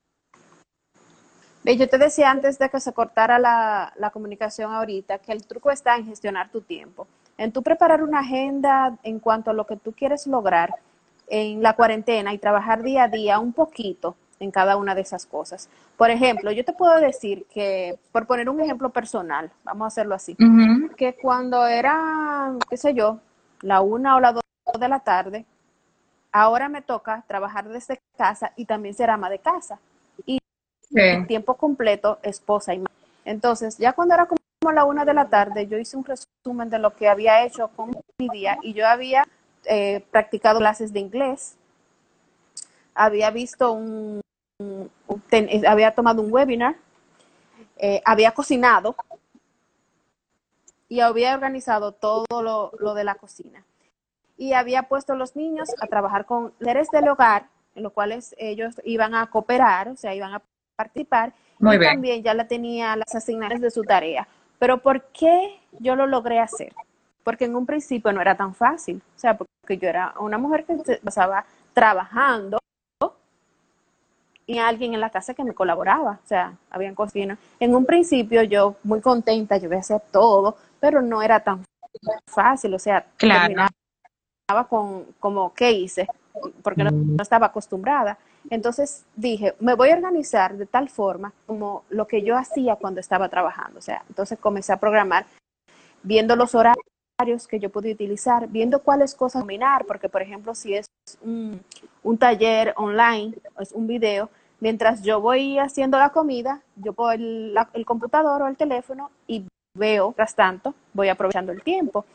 Yo 1.66 1.90
te 1.90 1.98
decía 1.98 2.30
antes 2.30 2.60
de 2.60 2.70
que 2.70 2.80
se 2.80 2.94
cortara 2.94 3.40
la, 3.40 3.92
la, 3.98 4.12
comunicación 4.12 4.72
ahorita 4.72 5.18
que 5.18 5.32
el 5.32 5.46
truco 5.46 5.72
está 5.72 5.98
en 5.98 6.06
gestionar 6.06 6.52
tu 6.52 6.62
tiempo, 6.62 7.08
en 7.38 7.52
tú 7.52 7.62
preparar 7.62 8.04
una 8.04 8.20
agenda 8.20 8.98
en 9.04 9.20
cuanto 9.20 9.52
a 9.52 9.54
lo 9.54 9.66
que 9.66 9.76
tú 9.76 9.92
quieres 9.92 10.28
lograr 10.28 10.76
en 11.28 11.62
la 11.62 11.74
cuarentena 11.74 12.34
y 12.34 12.38
trabajar 12.38 12.84
día 12.84 13.04
a 13.04 13.08
día 13.08 13.40
un 13.40 13.54
poquito 13.54 14.16
en 14.40 14.52
cada 14.52 14.78
una 14.78 14.96
de 14.96 15.02
esas 15.02 15.26
cosas. 15.26 15.70
Por 15.98 16.10
ejemplo, 16.10 16.52
yo 16.52 16.66
te 16.66 16.74
puedo 16.74 17.00
decir 17.00 17.46
que, 17.52 17.98
por 18.12 18.28
poner 18.28 18.50
un 18.50 18.60
ejemplo 18.60 18.90
personal, 18.90 19.52
vamos 19.64 19.86
a 19.86 19.88
hacerlo 19.88 20.16
así, 20.16 20.36
que 20.98 21.16
cuando 21.16 21.66
era, 21.66 22.54
qué 22.70 22.78
sé 22.78 22.94
yo, 22.94 23.20
la 23.62 23.82
una 23.82 24.16
o 24.16 24.20
la 24.20 24.34
dos 24.34 24.44
de 24.80 24.90
la 24.90 25.00
tarde, 25.00 25.46
ahora 26.32 26.68
me 26.68 26.82
toca 26.82 27.24
trabajar 27.28 27.68
desde 27.70 28.02
casa 28.18 28.52
y 28.56 28.66
también 28.66 28.94
ser 28.94 29.10
ama 29.10 29.30
de 29.30 29.40
casa. 29.40 29.80
Y 30.26 30.40
tiempo 31.28 31.56
completo, 31.56 32.20
esposa 32.22 32.74
y 32.74 32.80
madre. 32.80 32.94
Entonces, 33.24 33.78
ya 33.78 33.94
cuando 33.94 34.14
era 34.14 34.26
como 34.28 34.40
la 34.72 34.86
una 34.86 35.06
de 35.06 35.14
la 35.14 35.30
tarde, 35.30 35.68
yo 35.68 35.78
hice 35.78 35.98
un 35.98 36.06
resumen 36.06 36.70
de 36.70 36.80
lo 36.80 36.96
que 36.96 37.08
había 37.08 37.44
hecho 37.44 37.70
con 37.70 37.92
mi 38.18 38.30
día 38.30 38.58
y 38.62 38.74
yo 38.74 38.88
había 38.88 39.24
eh, 39.66 40.06
practicado 40.12 40.60
clases 40.60 40.94
de 40.94 41.00
inglés, 41.00 41.56
había 42.94 43.30
visto 43.32 43.72
un, 43.72 44.22
eh, 45.32 45.62
había 45.68 45.92
tomado 45.94 46.22
un 46.22 46.32
webinar, 46.32 46.76
eh, 47.78 48.02
había 48.06 48.32
cocinado 48.32 48.96
y 50.88 51.02
había 51.02 51.34
organizado 51.34 51.92
todo 51.92 52.26
lo, 52.42 52.94
de 52.94 53.04
la 53.04 53.16
cocina. 53.16 53.64
Y 54.38 54.54
había 54.54 54.84
puesto 54.84 55.14
a 55.14 55.16
los 55.16 55.36
niños 55.36 55.70
a 55.82 55.88
trabajar 55.88 56.26
con 56.26 56.54
líderes 56.60 56.90
del 56.92 57.08
hogar, 57.08 57.48
en 57.74 57.84
los 57.84 57.92
cuales 57.92 58.36
ellos 58.38 58.76
iban 58.84 59.16
a 59.16 59.28
cooperar, 59.28 59.90
o 59.90 59.98
sea, 59.98 60.14
iban 60.16 60.34
a 60.34 60.42
participar. 60.76 61.34
y 61.60 61.80
también 61.80 62.24
ya 62.24 62.34
la 62.34 62.48
tenía 62.48 62.96
las 62.96 63.14
asignaciones 63.16 63.62
de 63.62 63.72
su 63.72 63.82
tarea. 63.84 64.28
Pero 64.66 64.80
¿por 64.80 65.04
qué 65.12 65.60
yo 65.78 65.96
lo 65.96 66.08
logré 66.08 66.40
hacer? 66.40 66.74
Porque 67.24 67.46
en 67.46 67.56
un 67.56 67.68
principio 67.68 68.12
no 68.12 68.20
era 68.20 68.36
tan 68.36 68.56
fácil. 68.56 69.00
O 69.16 69.20
sea, 69.20 69.38
porque 69.38 69.78
yo 69.78 69.88
era 69.88 70.16
una 70.20 70.40
mujer 70.40 70.66
que 70.66 71.00
pasaba 71.04 71.46
trabajando 71.72 72.58
y 74.48 74.58
alguien 74.58 74.96
en 74.96 75.02
la 75.02 75.12
casa 75.12 75.36
que 75.36 75.44
me 75.44 75.54
colaboraba, 75.54 76.20
o 76.24 76.28
sea, 76.28 76.58
habían 76.72 76.96
cocinas. 76.96 77.38
En 77.60 77.76
un 77.76 77.86
principio 77.86 78.42
yo 78.42 78.78
muy 78.82 79.02
contenta, 79.02 79.58
yo 79.58 79.70
voy 79.70 79.78
a 79.78 79.82
hacer 79.82 80.02
todo, 80.12 80.58
pero 80.80 81.00
no 81.04 81.22
era 81.22 81.40
tan 81.42 81.64
fácil, 82.26 82.74
o 82.74 82.80
sea, 82.80 83.06
claro. 83.18 83.42
terminaba 83.46 84.68
con 84.68 85.04
como 85.20 85.54
qué 85.54 85.74
hice, 85.74 86.08
porque 86.62 86.84
no, 86.84 86.92
no, 86.92 87.22
estaba 87.22 87.48
acostumbrada. 87.48 88.18
Entonces 88.50 89.06
dije, 89.16 89.56
me 89.60 89.76
voy 89.76 89.90
a 89.90 89.96
organizar 89.96 90.58
de 90.58 90.66
tal 90.66 90.90
forma 90.90 91.34
como 91.46 91.84
lo 91.90 92.08
que 92.08 92.22
yo 92.22 92.38
hacía 92.38 92.76
cuando 92.76 93.00
estaba 93.00 93.30
trabajando, 93.30 93.80
o 93.80 93.82
sea, 93.82 94.04
entonces 94.10 94.38
comencé 94.40 94.74
a 94.74 94.80
programar 94.80 95.26
viendo 96.04 96.36
los 96.36 96.54
horarios 96.56 97.48
que 97.50 97.60
yo 97.60 97.70
podía 97.70 97.94
utilizar, 97.94 98.48
viendo 98.48 98.80
cuáles 98.80 99.16
cosas 99.16 99.42
dominar, 99.42 99.86
porque 99.86 100.10
por 100.10 100.22
ejemplo, 100.22 100.54
si 100.54 100.76
es 100.76 100.86
un, 101.22 101.62
un 102.04 102.18
taller 102.18 102.74
online, 102.78 103.36
es 103.60 103.72
un 103.72 103.88
video, 103.88 104.30
mientras 104.60 105.02
yo 105.02 105.22
voy 105.22 105.58
haciendo 105.58 105.98
la 105.98 106.10
comida, 106.10 106.62
yo 106.76 106.94
puedo 106.94 107.12
el, 107.12 107.56
el 107.74 107.86
computador 107.86 108.42
o 108.42 108.48
el 108.48 108.58
teléfono 108.58 109.10
y 109.28 109.46
veo, 109.76 110.14
tras 110.16 110.36
tanto, 110.36 110.74
voy 110.94 111.10
aprovechando 111.10 111.52
el 111.52 111.62
tiempo. 111.62 112.06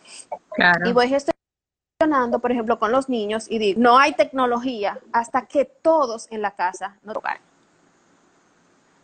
Claro. 0.50 0.88
Y 0.88 0.92
voy 0.92 1.08
gestionando, 1.08 1.29
por 2.40 2.50
ejemplo, 2.50 2.78
con 2.78 2.92
los 2.92 3.08
niños 3.08 3.46
y 3.50 3.58
digo, 3.58 3.80
no 3.80 3.98
hay 3.98 4.12
tecnología 4.14 4.98
hasta 5.12 5.46
que 5.46 5.66
todos 5.66 6.28
en 6.30 6.40
la 6.40 6.52
casa 6.52 6.96
no 7.02 7.12
tocan. 7.12 7.36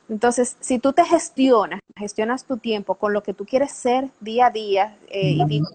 Entonces, 0.08 0.56
si 0.60 0.78
tú 0.78 0.92
te 0.92 1.04
gestionas, 1.04 1.80
gestionas 1.96 2.44
tu 2.44 2.56
tiempo 2.56 2.94
con 2.94 3.12
lo 3.12 3.22
que 3.22 3.34
tú 3.34 3.44
quieres 3.44 3.72
ser 3.72 4.08
día 4.20 4.46
a 4.46 4.50
día 4.50 4.96
eh, 5.08 5.32
y 5.32 5.44
digo, 5.44 5.66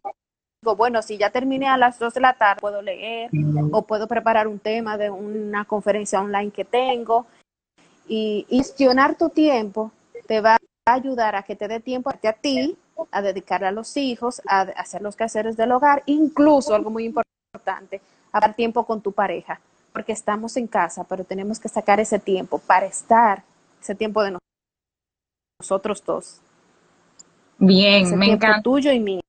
bueno, 0.78 1.02
si 1.02 1.18
ya 1.18 1.30
terminé 1.30 1.68
a 1.68 1.78
las 1.78 2.00
2 2.00 2.14
de 2.14 2.22
la 2.22 2.34
tarde, 2.34 2.62
puedo 2.62 2.82
leer 2.82 3.30
o 3.72 3.84
puedo 3.84 4.08
preparar 4.08 4.48
un 4.48 4.58
tema 4.58 4.98
de 4.98 5.10
una 5.10 5.66
conferencia 5.66 6.22
online 6.22 6.52
que 6.52 6.66
tengo 6.66 7.28
y 8.08 8.48
gestionar 8.50 9.16
tu 9.16 9.30
tiempo 9.30 9.92
te 10.28 10.42
va 10.42 10.58
a 10.86 10.94
ayudar 10.94 11.36
a 11.36 11.44
que 11.44 11.56
te 11.56 11.68
dé 11.68 11.80
tiempo 11.80 12.10
a 12.10 12.34
ti, 12.34 12.78
a 13.12 13.22
dedicar 13.22 13.64
a 13.64 13.72
los 13.72 13.98
hijos, 13.98 14.42
a 14.48 14.62
hacer 14.62 15.02
los 15.02 15.16
quehaceres 15.16 15.58
del 15.58 15.72
hogar, 15.72 16.04
incluso 16.06 16.76
algo 16.76 16.90
muy 16.90 17.06
importante, 17.06 18.02
a 18.32 18.40
dar 18.40 18.54
tiempo 18.54 18.86
con 18.86 19.02
tu 19.02 19.12
pareja, 19.12 19.60
porque 19.92 20.12
estamos 20.12 20.58
en 20.58 20.68
casa, 20.68 21.04
pero 21.04 21.24
tenemos 21.24 21.60
que 21.60 21.70
sacar 21.70 22.00
ese 22.00 22.20
tiempo 22.20 22.60
para 22.60 22.86
estar 22.86 23.44
ese 23.82 23.96
tiempo 23.96 24.24
de 24.24 24.38
nosotros 25.60 26.04
dos. 26.06 26.40
Bien, 27.58 28.06
ese 28.06 28.16
me 28.16 28.28
tiempo 28.28 28.46
encanta. 28.46 28.64
tuyo 28.64 28.92
y 28.92 29.00
mío 29.00 29.22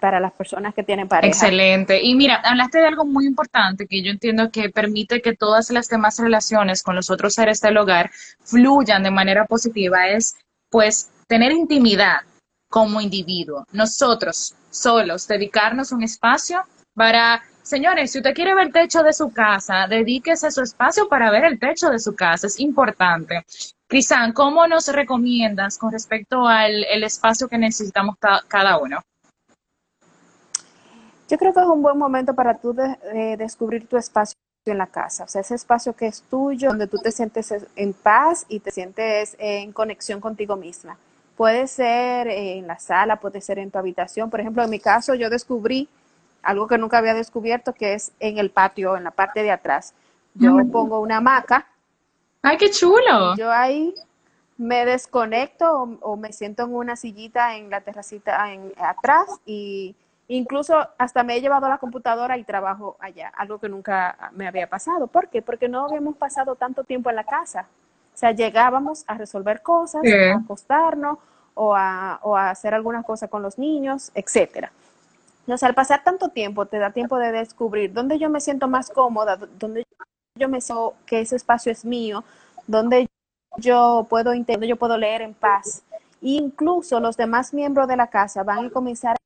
para 0.00 0.20
las 0.20 0.32
personas 0.32 0.74
que 0.74 0.82
tienen 0.82 1.08
pareja. 1.08 1.28
Excelente. 1.28 2.02
Y 2.02 2.14
mira, 2.14 2.36
hablaste 2.44 2.78
de 2.78 2.88
algo 2.88 3.04
muy 3.04 3.26
importante 3.26 3.86
que 3.86 4.02
yo 4.02 4.10
entiendo 4.10 4.50
que 4.50 4.68
permite 4.68 5.22
que 5.22 5.34
todas 5.34 5.70
las 5.70 5.88
demás 5.88 6.18
relaciones 6.18 6.82
con 6.82 6.94
los 6.94 7.10
otros 7.10 7.34
seres 7.34 7.60
del 7.60 7.78
hogar 7.78 8.10
fluyan 8.42 9.02
de 9.02 9.10
manera 9.10 9.46
positiva, 9.46 10.08
es 10.08 10.36
pues 10.68 11.10
tener 11.26 11.52
intimidad 11.52 12.20
como 12.74 13.00
individuo. 13.00 13.64
Nosotros 13.70 14.52
solos, 14.68 15.28
dedicarnos 15.28 15.92
un 15.92 16.02
espacio 16.02 16.64
para 16.92 17.40
Señores, 17.62 18.10
si 18.10 18.18
usted 18.18 18.34
quiere 18.34 18.54
ver 18.54 18.66
el 18.66 18.72
techo 18.74 19.02
de 19.02 19.14
su 19.14 19.32
casa, 19.32 19.86
dedíquese 19.88 20.50
su 20.50 20.60
espacio 20.60 21.08
para 21.08 21.30
ver 21.30 21.44
el 21.44 21.58
techo 21.58 21.88
de 21.88 21.98
su 21.98 22.14
casa, 22.14 22.46
es 22.46 22.60
importante. 22.60 23.42
Crisan, 23.86 24.32
¿cómo 24.34 24.66
nos 24.66 24.86
recomiendas 24.88 25.78
con 25.78 25.90
respecto 25.90 26.46
al 26.46 26.84
el 26.84 27.04
espacio 27.04 27.48
que 27.48 27.56
necesitamos 27.56 28.16
cada 28.48 28.76
uno? 28.78 29.00
Yo 31.30 31.38
creo 31.38 31.54
que 31.54 31.60
es 31.60 31.66
un 31.66 31.80
buen 31.80 31.96
momento 31.96 32.34
para 32.34 32.58
tú 32.58 32.74
de, 32.74 32.98
eh, 33.14 33.36
descubrir 33.38 33.88
tu 33.88 33.96
espacio 33.96 34.36
en 34.66 34.76
la 34.76 34.88
casa, 34.88 35.24
o 35.24 35.28
sea, 35.28 35.40
ese 35.40 35.54
espacio 35.54 35.94
que 35.94 36.08
es 36.08 36.22
tuyo, 36.28 36.68
donde 36.68 36.86
tú 36.86 36.98
te 36.98 37.12
sientes 37.12 37.54
en 37.76 37.94
paz 37.94 38.44
y 38.48 38.60
te 38.60 38.72
sientes 38.72 39.36
en 39.38 39.72
conexión 39.72 40.20
contigo 40.20 40.56
misma. 40.56 40.98
Puede 41.36 41.66
ser 41.66 42.28
en 42.28 42.66
la 42.66 42.78
sala, 42.78 43.16
puede 43.16 43.40
ser 43.40 43.58
en 43.58 43.70
tu 43.70 43.78
habitación. 43.78 44.30
Por 44.30 44.40
ejemplo, 44.40 44.62
en 44.62 44.70
mi 44.70 44.78
caso, 44.78 45.14
yo 45.14 45.30
descubrí 45.30 45.88
algo 46.42 46.66
que 46.66 46.78
nunca 46.78 46.98
había 46.98 47.14
descubierto, 47.14 47.72
que 47.72 47.94
es 47.94 48.12
en 48.20 48.38
el 48.38 48.50
patio, 48.50 48.96
en 48.96 49.04
la 49.04 49.10
parte 49.10 49.42
de 49.42 49.50
atrás. 49.50 49.94
Yo 50.34 50.52
mm. 50.52 50.70
pongo 50.70 51.00
una 51.00 51.16
hamaca. 51.16 51.66
¡Ay, 52.42 52.56
qué 52.56 52.70
chulo! 52.70 53.34
Yo 53.36 53.50
ahí 53.50 53.94
me 54.56 54.84
desconecto 54.84 55.82
o, 55.82 55.98
o, 56.00 56.16
me 56.16 56.32
siento 56.32 56.64
en 56.64 56.74
una 56.74 56.94
sillita 56.94 57.56
en 57.56 57.70
la 57.70 57.80
terracita 57.80 58.52
en, 58.52 58.72
atrás 58.78 59.26
y 59.44 59.96
incluso 60.28 60.88
hasta 60.98 61.24
me 61.24 61.36
he 61.36 61.40
llevado 61.40 61.68
la 61.68 61.78
computadora 61.78 62.38
y 62.38 62.44
trabajo 62.44 62.96
allá, 63.00 63.32
algo 63.36 63.58
que 63.58 63.68
nunca 63.68 64.30
me 64.32 64.46
había 64.46 64.68
pasado. 64.68 65.06
¿Por 65.06 65.28
qué? 65.28 65.42
Porque 65.42 65.68
no 65.68 65.86
habíamos 65.86 66.16
pasado 66.16 66.54
tanto 66.54 66.84
tiempo 66.84 67.10
en 67.10 67.16
la 67.16 67.24
casa. 67.24 67.66
O 68.14 68.16
sea, 68.16 68.32
llegábamos 68.32 69.04
a 69.06 69.14
resolver 69.18 69.62
cosas, 69.62 70.02
sí. 70.04 70.12
a 70.12 70.36
acostarnos 70.36 71.18
o 71.54 71.74
a, 71.74 72.20
o 72.22 72.36
a 72.36 72.50
hacer 72.50 72.74
algunas 72.74 73.04
cosas 73.04 73.28
con 73.28 73.42
los 73.42 73.58
niños, 73.58 74.10
etcétera. 74.14 74.72
Entonces, 75.40 75.64
al 75.64 75.74
pasar 75.74 76.02
tanto 76.02 76.28
tiempo, 76.28 76.66
te 76.66 76.78
da 76.78 76.90
tiempo 76.90 77.18
de 77.18 77.32
descubrir 77.32 77.92
dónde 77.92 78.18
yo 78.18 78.30
me 78.30 78.40
siento 78.40 78.66
más 78.68 78.88
cómoda, 78.90 79.36
dónde 79.58 79.84
yo 80.38 80.48
me 80.48 80.60
siento 80.60 80.94
que 81.06 81.20
ese 81.20 81.36
espacio 81.36 81.70
es 81.70 81.84
mío, 81.84 82.24
dónde 82.66 83.06
yo 83.58 84.06
puedo 84.08 84.32
dónde 84.32 84.66
yo 84.66 84.76
puedo 84.76 84.96
leer 84.96 85.22
en 85.22 85.34
paz. 85.34 85.82
E 86.22 86.30
incluso 86.30 86.98
los 87.00 87.16
demás 87.16 87.52
miembros 87.52 87.88
de 87.88 87.96
la 87.96 88.06
casa 88.06 88.42
van 88.42 88.66
a 88.66 88.70
comenzar 88.70 89.16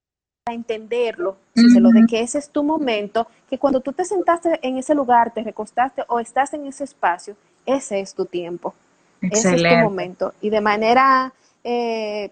a 0.47 0.53
entenderlo, 0.53 1.37
se 1.55 1.79
lo 1.79 1.91
de 1.91 2.07
que 2.07 2.21
ese 2.21 2.39
es 2.39 2.51
tu 2.51 2.65
momento, 2.65 3.29
que 3.49 3.59
cuando 3.59 3.81
tú 3.81 3.93
te 3.93 4.05
sentaste 4.05 4.59
en 4.67 4.79
ese 4.79 4.95
lugar, 4.95 5.33
te 5.33 5.43
recostaste 5.43 6.05
o 6.09 6.19
estás 6.19 6.55
en 6.55 6.67
ese 6.67 6.85
espacio, 6.85 7.37
ese 7.69 8.01
es 8.01 8.15
tu 8.15 8.25
tiempo. 8.25 8.75
Ese 9.21 9.55
es 9.55 9.63
tu 9.63 9.77
momento. 9.83 10.33
Y 10.41 10.51
de 10.51 10.61
manera 10.61 11.33
eh, 11.63 12.31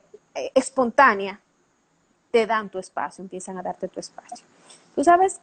espontánea 0.55 1.41
te 2.31 2.47
dan 2.47 2.69
tu 2.69 2.79
espacio, 2.79 3.23
empiezan 3.23 3.59
a 3.59 3.63
darte 3.63 3.89
tu 3.89 4.01
espacio. 4.01 4.45
Tú 4.95 5.05
sabes 5.05 5.41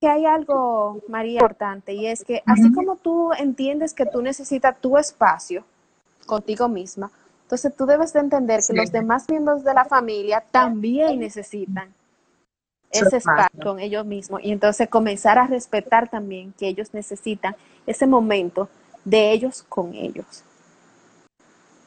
que 0.00 0.08
hay 0.08 0.26
algo, 0.26 1.00
María, 1.08 1.40
importante, 1.40 1.92
y 1.92 2.06
es 2.06 2.24
que 2.24 2.42
así 2.44 2.72
como 2.72 2.96
tú 2.96 3.32
entiendes 3.32 3.94
que 3.94 4.04
tú 4.04 4.20
necesitas 4.20 4.78
tu 4.80 4.98
espacio 4.98 5.64
contigo 6.26 6.68
misma, 6.68 7.10
entonces 7.42 7.74
tú 7.76 7.86
debes 7.86 8.12
de 8.12 8.20
entender 8.20 8.60
que 8.66 8.74
los 8.74 8.90
demás 8.90 9.28
miembros 9.28 9.62
de 9.64 9.72
la 9.72 9.84
familia 9.84 10.44
también 10.50 11.20
necesitan 11.20 11.94
ese 12.90 13.18
espacio 13.18 13.60
con 13.62 13.78
ellos 13.78 14.04
mismos 14.04 14.40
y 14.42 14.52
entonces 14.52 14.88
comenzar 14.88 15.38
a 15.38 15.46
respetar 15.46 16.08
también 16.08 16.52
que 16.58 16.68
ellos 16.68 16.92
necesitan 16.92 17.54
ese 17.86 18.06
momento 18.06 18.68
de 19.06 19.32
ellos 19.32 19.64
con 19.68 19.94
ellos. 19.94 20.42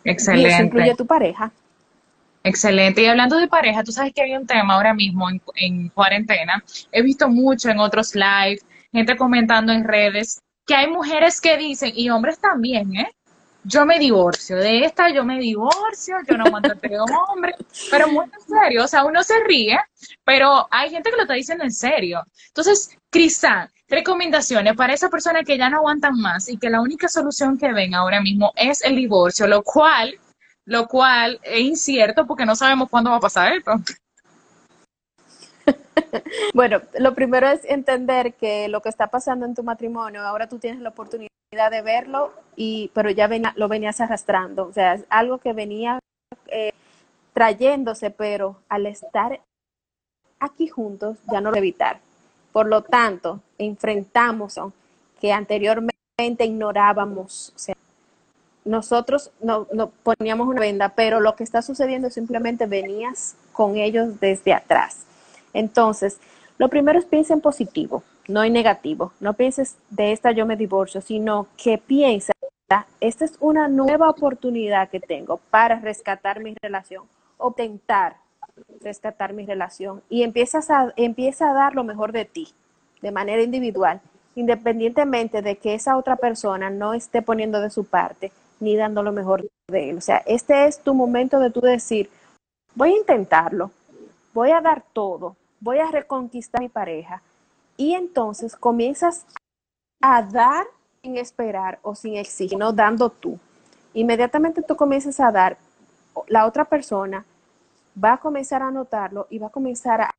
Excelente. 0.05 0.49
Y 0.49 0.53
eso 0.53 0.63
incluye 0.63 0.95
tu 0.95 1.05
pareja. 1.05 1.51
Excelente. 2.43 3.03
Y 3.03 3.05
hablando 3.05 3.37
de 3.37 3.47
pareja, 3.47 3.83
tú 3.83 3.91
sabes 3.91 4.13
que 4.13 4.21
hay 4.21 4.35
un 4.35 4.47
tema 4.47 4.75
ahora 4.75 4.93
mismo 4.93 5.27
en, 5.55 5.89
cuarentena. 5.89 6.63
He 6.91 7.01
visto 7.01 7.29
mucho 7.29 7.69
en 7.69 7.79
otros 7.79 8.15
live, 8.15 8.59
gente 8.93 9.17
comentando 9.17 9.73
en 9.73 9.83
redes, 9.83 10.41
que 10.65 10.73
hay 10.73 10.87
mujeres 10.87 11.41
que 11.41 11.57
dicen, 11.57 11.91
y 11.93 12.09
hombres 12.09 12.39
también, 12.39 12.95
¿eh? 12.95 13.11
Yo 13.63 13.85
me 13.85 13.99
divorcio 13.99 14.55
de 14.57 14.85
esta, 14.85 15.09
yo 15.09 15.25
me 15.25 15.39
divorcio, 15.39 16.15
yo 16.27 16.37
no 16.37 16.45
aguanto 16.45 16.71
a 16.71 17.31
hombre, 17.31 17.55
pero 17.91 18.07
muy 18.07 18.25
en 18.25 18.41
serio, 18.41 18.85
o 18.85 18.87
sea, 18.87 19.03
uno 19.03 19.21
se 19.21 19.43
ríe, 19.43 19.77
pero 20.23 20.67
hay 20.71 20.89
gente 20.89 21.09
que 21.09 21.17
lo 21.17 21.23
está 21.23 21.33
diciendo 21.33 21.65
en 21.65 21.71
serio. 21.71 22.23
Entonces, 22.47 22.97
Cristian, 23.09 23.69
recomendaciones 23.87 24.75
para 24.75 24.93
esa 24.93 25.09
persona 25.09 25.43
que 25.43 25.57
ya 25.57 25.69
no 25.69 25.77
aguantan 25.77 26.15
más 26.15 26.47
y 26.47 26.57
que 26.57 26.69
la 26.69 26.81
única 26.81 27.07
solución 27.07 27.57
que 27.57 27.73
ven 27.73 27.93
ahora 27.93 28.21
mismo 28.21 28.53
es 28.55 28.83
el 28.83 28.95
divorcio, 28.95 29.47
lo 29.47 29.61
cual 29.63 30.17
lo 30.69 30.87
cual 30.87 31.39
es 31.41 31.61
incierto 31.61 32.27
porque 32.27 32.45
no 32.45 32.55
sabemos 32.55 32.89
cuándo 32.89 33.09
va 33.09 33.17
a 33.17 33.21
pasar 33.21 33.53
esto. 33.53 33.71
bueno, 36.53 36.81
lo 36.97 37.13
primero 37.15 37.47
es 37.47 37.63
entender 37.65 38.33
que 38.33 38.67
lo 38.67 38.81
que 38.81 38.89
está 38.89 39.07
pasando 39.07 39.45
en 39.45 39.55
tu 39.55 39.63
matrimonio, 39.63 40.21
ahora 40.21 40.47
tú 40.47 40.59
tienes 40.59 40.81
la 40.81 40.89
oportunidad 40.89 41.29
de 41.71 41.81
verlo, 41.81 42.31
y, 42.55 42.91
pero 42.93 43.09
ya 43.09 43.29
lo 43.55 43.67
venías 43.67 44.01
arrastrando. 44.01 44.67
O 44.67 44.73
sea, 44.73 44.93
es 44.93 45.05
algo 45.09 45.39
que 45.39 45.53
venía 45.53 45.99
eh, 46.47 46.73
trayéndose, 47.33 48.11
pero 48.11 48.57
al 48.69 48.85
estar 48.85 49.39
aquí 50.39 50.67
juntos 50.67 51.17
ya 51.31 51.41
no 51.41 51.51
lo 51.51 51.57
evitar. 51.57 51.99
Por 52.51 52.67
lo 52.67 52.81
tanto, 52.81 53.41
enfrentamos 53.57 54.59
que 55.19 55.31
anteriormente 55.31 56.45
ignorábamos. 56.45 57.53
O 57.55 57.59
sea, 57.59 57.75
nosotros 58.65 59.31
no, 59.41 59.67
no, 59.71 59.89
poníamos 59.89 60.47
una 60.47 60.61
venda, 60.61 60.89
pero 60.89 61.19
lo 61.19 61.35
que 61.35 61.43
está 61.43 61.61
sucediendo 61.61 62.09
simplemente 62.09 62.65
venías 62.65 63.35
con 63.51 63.77
ellos 63.77 64.19
desde 64.19 64.53
atrás. 64.53 65.05
Entonces, 65.53 66.19
lo 66.57 66.69
primero 66.69 66.99
es 66.99 67.05
piensa 67.05 67.33
en 67.33 67.41
positivo, 67.41 68.03
no 68.27 68.43
en 68.43 68.53
negativo. 68.53 69.13
No 69.19 69.33
pienses 69.33 69.77
de 69.89 70.11
esta 70.11 70.31
yo 70.31 70.45
me 70.45 70.55
divorcio, 70.55 71.01
sino 71.01 71.47
que 71.57 71.77
piensa, 71.77 72.33
esta 72.99 73.25
es 73.25 73.33
una 73.39 73.67
nueva 73.67 74.09
oportunidad 74.09 74.89
que 74.89 74.99
tengo 74.99 75.39
para 75.49 75.79
rescatar 75.79 76.39
mi 76.39 76.53
relación 76.61 77.05
o 77.37 77.51
tentar 77.51 78.17
rescatar 78.81 79.33
mi 79.33 79.45
relación 79.45 80.01
y 80.09 80.23
empiezas 80.23 80.69
a, 80.69 80.93
empieza 80.95 81.49
a 81.49 81.53
dar 81.53 81.75
lo 81.75 81.83
mejor 81.83 82.11
de 82.11 82.25
ti 82.25 82.49
de 83.01 83.11
manera 83.11 83.41
individual, 83.41 84.01
independientemente 84.35 85.41
de 85.41 85.57
que 85.57 85.73
esa 85.73 85.97
otra 85.97 86.17
persona 86.17 86.69
no 86.69 86.93
esté 86.93 87.21
poniendo 87.21 87.61
de 87.61 87.69
su 87.69 87.85
parte 87.85 88.31
ni 88.59 88.75
dando 88.75 89.03
lo 89.03 89.11
mejor 89.11 89.47
de 89.69 89.89
él. 89.89 89.97
O 89.97 90.01
sea, 90.01 90.17
este 90.25 90.65
es 90.65 90.79
tu 90.79 90.93
momento 90.93 91.39
de 91.39 91.49
tú 91.49 91.61
decir, 91.61 92.09
voy 92.75 92.91
a 92.91 92.97
intentarlo, 92.97 93.71
voy 94.33 94.51
a 94.51 94.61
dar 94.61 94.83
todo, 94.93 95.35
voy 95.59 95.79
a 95.79 95.91
reconquistar 95.91 96.61
mi 96.61 96.69
pareja. 96.69 97.21
Y 97.77 97.93
entonces 97.93 98.55
comienzas 98.55 99.25
a 100.01 100.21
dar 100.21 100.65
sin 101.01 101.17
esperar 101.17 101.79
o 101.81 101.95
sin 101.95 102.15
exigir, 102.15 102.57
no 102.57 102.73
dando 102.73 103.09
tú. 103.09 103.39
Inmediatamente 103.93 104.61
tú 104.61 104.75
comienzas 104.75 105.19
a 105.19 105.31
dar, 105.31 105.57
la 106.27 106.45
otra 106.45 106.65
persona 106.65 107.25
va 108.01 108.13
a 108.13 108.17
comenzar 108.17 108.61
a 108.61 108.71
notarlo 108.71 109.27
y 109.29 109.39
va 109.39 109.47
a 109.47 109.51
comenzar 109.51 110.01
a, 110.01 110.11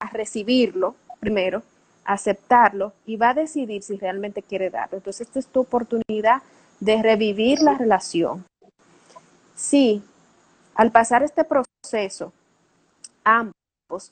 a 0.00 0.10
recibirlo 0.10 0.96
primero, 1.20 1.62
aceptarlo 2.04 2.92
y 3.06 3.16
va 3.16 3.30
a 3.30 3.34
decidir 3.34 3.82
si 3.82 3.96
realmente 3.96 4.42
quiere 4.42 4.70
darlo. 4.70 4.98
Entonces, 4.98 5.26
esta 5.26 5.38
es 5.38 5.46
tu 5.46 5.60
oportunidad 5.60 6.42
de 6.80 7.02
revivir 7.02 7.60
la 7.60 7.78
relación. 7.78 8.44
Si 9.54 10.02
al 10.74 10.90
pasar 10.90 11.22
este 11.22 11.44
proceso 11.44 12.32
ambos 13.22 13.53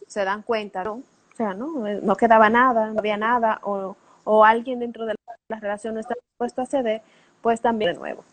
se 0.06 0.24
dan 0.24 0.42
cuenta, 0.42 0.84
¿no? 0.84 0.94
O 0.94 1.36
sea, 1.36 1.54
no, 1.54 1.72
no 2.02 2.16
quedaba 2.16 2.50
nada, 2.50 2.88
no 2.88 2.98
había 2.98 3.16
nada, 3.16 3.60
o, 3.62 3.96
o 4.24 4.44
alguien 4.44 4.80
dentro 4.80 5.06
de 5.06 5.14
la 5.48 5.60
relación 5.60 5.94
no 5.94 6.00
está 6.00 6.14
dispuesto 6.14 6.62
a 6.62 6.66
ceder, 6.66 7.02
pues 7.40 7.60
también 7.60 7.94
de 7.94 7.98
nuevo. 7.98 8.24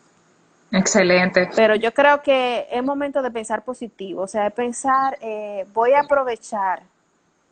Excelente. 0.72 1.50
Pero 1.56 1.74
yo 1.74 1.92
creo 1.92 2.22
que 2.22 2.66
es 2.70 2.84
momento 2.84 3.22
de 3.22 3.30
pensar 3.30 3.64
positivo, 3.64 4.22
o 4.22 4.28
sea, 4.28 4.44
de 4.44 4.50
pensar, 4.50 5.18
eh, 5.20 5.66
voy 5.72 5.92
a 5.92 6.00
aprovechar 6.00 6.82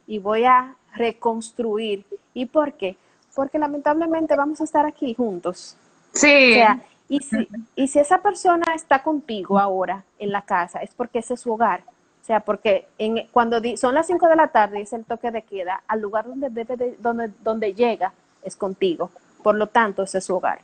y 0.07 0.19
voy 0.19 0.45
a 0.45 0.75
reconstruir. 0.95 2.05
¿Y 2.35 2.47
por 2.47 2.75
qué? 2.75 2.97
Porque 3.35 3.59
lamentablemente 3.59 4.37
vamos 4.37 4.61
a 4.61 4.65
estar 4.65 4.87
aquí 4.87 5.15
juntos 5.15 5.77
Sí. 6.13 6.53
O 6.53 6.55
sea, 6.55 6.81
y 7.09 7.21
si, 7.21 7.49
y 7.77 7.89
si 7.89 7.99
esa 7.99 8.19
persona 8.19 8.75
está 8.75 9.03
contigo 9.03 9.59
ahora 9.59 10.05
en 10.19 10.33
la 10.33 10.43
casa, 10.43 10.81
es 10.81 10.95
porque 10.95 11.21
ese 11.21 11.35
es 11.35 11.41
su 11.41 11.53
hogar. 11.53 11.83
Sea, 12.29 12.41
porque 12.41 12.87
en, 12.99 13.27
cuando 13.33 13.59
son 13.79 13.95
las 13.95 14.07
5 14.07 14.29
de 14.29 14.37
la 14.37 14.49
tarde 14.49 14.83
es 14.83 14.93
el 14.93 15.07
toque 15.07 15.31
de 15.31 15.41
queda, 15.41 15.83
al 15.89 16.03
lugar 16.03 16.27
donde, 16.27 17.73
llega 17.73 18.13
es 18.45 18.55
contigo. 18.55 19.11
Por 19.43 19.55
lo 19.55 19.69
tanto, 19.69 20.03
ese 20.03 20.19
es 20.19 20.27
su 20.27 20.37
hogar. 20.37 20.61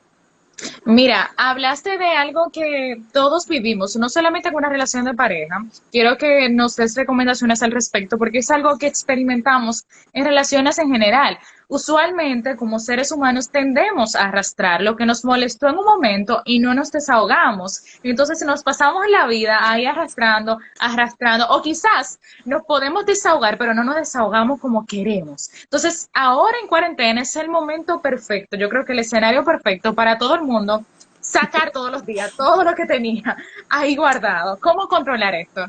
Mira, 0.85 1.31
hablaste 1.39 1.97
de 1.97 2.09
algo 2.09 2.51
que 2.53 3.01
todos 3.15 3.49
vivimos, 3.49 3.97
no 3.97 4.11
solamente 4.11 4.51
con 4.51 4.59
una 4.59 4.69
relación 4.69 5.07
de 5.07 5.15
pareja. 5.15 5.65
Quiero 5.91 6.19
que 6.19 6.51
nos 6.51 6.77
des 6.77 6.95
recomendaciones 6.97 7.63
al 7.63 7.73
respecto, 7.73 8.19
porque 8.19 8.41
es 8.41 8.51
algo 8.51 8.77
que 8.77 8.87
experimentamos 8.87 9.87
en 10.13 10.27
relaciones 10.27 10.79
en 10.79 10.93
general. 10.93 11.39
Usualmente, 11.69 12.57
como 12.57 12.79
seres 12.79 13.11
humanos, 13.13 13.51
tendemos 13.51 14.15
a 14.15 14.25
arrastrar 14.25 14.83
lo 14.83 14.97
que 14.97 15.07
nos 15.07 15.25
molestó 15.25 15.69
en 15.69 15.79
un 15.79 15.85
momento 15.85 16.43
y 16.45 16.59
no 16.59 16.75
nos 16.75 16.93
desahogamos. 16.93 17.83
Entonces, 18.03 18.43
nos 18.45 18.63
pasamos 18.63 19.09
la 19.09 19.27
vida 19.27 19.59
ahí 19.63 19.87
arrastrando, 19.87 20.59
arrastrando, 20.79 21.47
o 21.49 21.63
quizás 21.63 22.19
nos 22.45 22.63
podemos 22.65 23.07
desahogar, 23.07 23.59
pero 23.59 23.75
no 23.75 23.85
nos 23.85 23.97
desahogamos 23.97 24.61
como 24.61 24.87
queremos. 24.87 25.51
Entonces, 25.63 26.09
ahora 26.13 26.57
en 26.63 26.69
cuarentena 26.69 27.23
es 27.23 27.37
el 27.37 27.49
momento 27.49 28.01
perfecto, 28.01 28.57
yo 28.57 28.69
creo 28.69 28.85
que 28.85 28.93
el 28.93 29.01
escenario 29.01 29.45
perfecto 29.45 29.95
para 29.95 30.19
todo 30.19 30.35
el 30.35 30.43
mundo 30.43 30.85
sacar 31.21 31.71
todos 31.71 31.91
los 31.91 32.05
días 32.05 32.33
todo 32.37 32.63
lo 32.63 32.75
que 32.75 32.87
tenía 32.87 33.37
ahí 33.69 33.97
guardado. 33.97 34.59
¿Cómo 34.61 34.89
controlar 34.89 35.35
esto? 35.35 35.67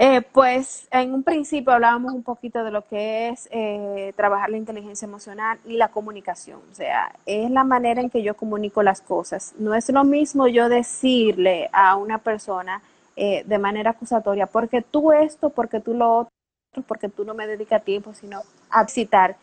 Eh, 0.00 0.22
pues 0.22 0.86
en 0.92 1.12
un 1.12 1.24
principio 1.24 1.72
hablábamos 1.72 2.12
un 2.12 2.22
poquito 2.22 2.62
de 2.62 2.70
lo 2.70 2.86
que 2.86 3.30
es 3.30 3.48
eh, 3.50 4.12
trabajar 4.14 4.48
la 4.48 4.56
inteligencia 4.56 5.06
emocional 5.06 5.58
y 5.64 5.72
la 5.72 5.88
comunicación. 5.88 6.60
O 6.70 6.74
sea, 6.74 7.12
es 7.26 7.50
la 7.50 7.64
manera 7.64 8.00
en 8.00 8.08
que 8.08 8.22
yo 8.22 8.36
comunico 8.36 8.84
las 8.84 9.00
cosas. 9.00 9.54
No 9.58 9.74
es 9.74 9.88
lo 9.88 10.04
mismo 10.04 10.46
yo 10.46 10.68
decirle 10.68 11.68
a 11.72 11.96
una 11.96 12.18
persona 12.18 12.80
eh, 13.16 13.42
de 13.44 13.58
manera 13.58 13.90
acusatoria, 13.90 14.46
porque 14.46 14.82
tú 14.82 15.10
esto, 15.10 15.50
porque 15.50 15.80
tú 15.80 15.94
lo 15.94 16.18
otro, 16.18 16.32
porque 16.86 17.08
tú 17.08 17.24
no 17.24 17.34
me 17.34 17.48
dedicas 17.48 17.82
tiempo, 17.82 18.14
sino 18.14 18.42
a 18.70 18.86
citar. 18.86 19.36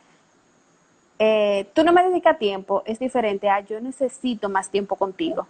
tú 1.73 1.83
no 1.83 1.91
me 1.91 2.03
dedicas 2.03 2.39
tiempo, 2.39 2.81
es 2.85 2.99
diferente 2.99 3.49
a 3.49 3.59
yo 3.59 3.81
necesito 3.81 4.47
más 4.47 4.69
tiempo 4.69 4.95
contigo. 4.95 5.47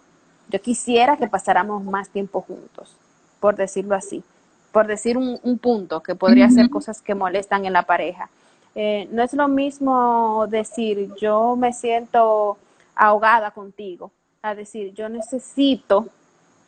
Yo 0.48 0.60
quisiera 0.60 1.16
que 1.16 1.28
pasáramos 1.28 1.84
más 1.84 2.08
tiempo 2.08 2.40
juntos, 2.40 2.96
por 3.38 3.54
decirlo 3.54 3.94
así 3.94 4.24
por 4.72 4.86
decir 4.86 5.16
un, 5.16 5.58
punto, 5.58 6.02
que 6.02 6.14
podría 6.14 6.50
ser 6.50 6.68
cosas 6.70 7.00
que 7.00 7.14
molestan 7.14 7.64
en 7.64 7.72
la 7.72 7.82
pareja. 7.82 8.28
Eh, 8.74 9.08
no 9.10 9.22
es 9.22 9.32
lo 9.32 9.48
mismo 9.48 10.46
decir 10.48 11.10
yo 11.16 11.56
me 11.56 11.72
siento 11.72 12.58
ahogada 12.94 13.50
contigo, 13.50 14.10
a 14.42 14.54
decir 14.54 14.92
yo 14.92 15.08
necesito 15.08 16.08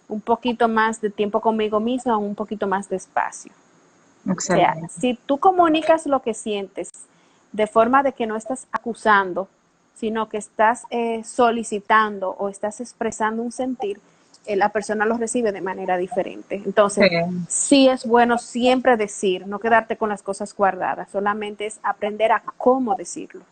un 0.08 0.22
poquito 0.22 0.68
más 0.68 1.00
de 1.00 1.10
tiempo 1.10 1.40
conmigo 1.40 1.80
misma, 1.80 2.16
un 2.16 2.34
poquito 2.34 2.66
más 2.66 2.88
de 2.88 2.96
espacio. 2.96 3.52
O 4.26 4.40
sea, 4.40 4.76
si 4.88 5.18
tú 5.26 5.38
comunicas 5.38 6.06
lo 6.06 6.22
que 6.22 6.34
sientes 6.34 6.90
de 7.52 7.66
forma 7.66 8.02
de 8.02 8.12
que 8.12 8.26
no 8.26 8.36
estás 8.36 8.66
acusando, 8.72 9.48
sino 9.94 10.28
que 10.28 10.36
estás 10.38 10.84
eh, 10.90 11.22
solicitando 11.24 12.30
o 12.30 12.48
estás 12.48 12.80
expresando 12.80 13.42
un 13.42 13.52
sentir, 13.52 14.00
la 14.56 14.70
persona 14.70 15.04
lo 15.04 15.16
recibe 15.16 15.52
de 15.52 15.60
manera 15.60 15.96
diferente. 15.96 16.62
Entonces, 16.64 17.10
sí. 17.48 17.88
es 17.88 18.06
bueno 18.06 18.38
siempre 18.38 18.96
decir, 18.96 19.46
no 19.46 19.58
quedarte 19.58 19.96
con 19.96 20.08
las 20.08 20.22
cosas 20.22 20.54
guardadas, 20.54 21.10
solamente 21.10 21.66
es 21.66 21.80
aprender 21.82 22.32
a 22.32 22.42
cómo 22.56 22.94
decirlo. 22.94 23.42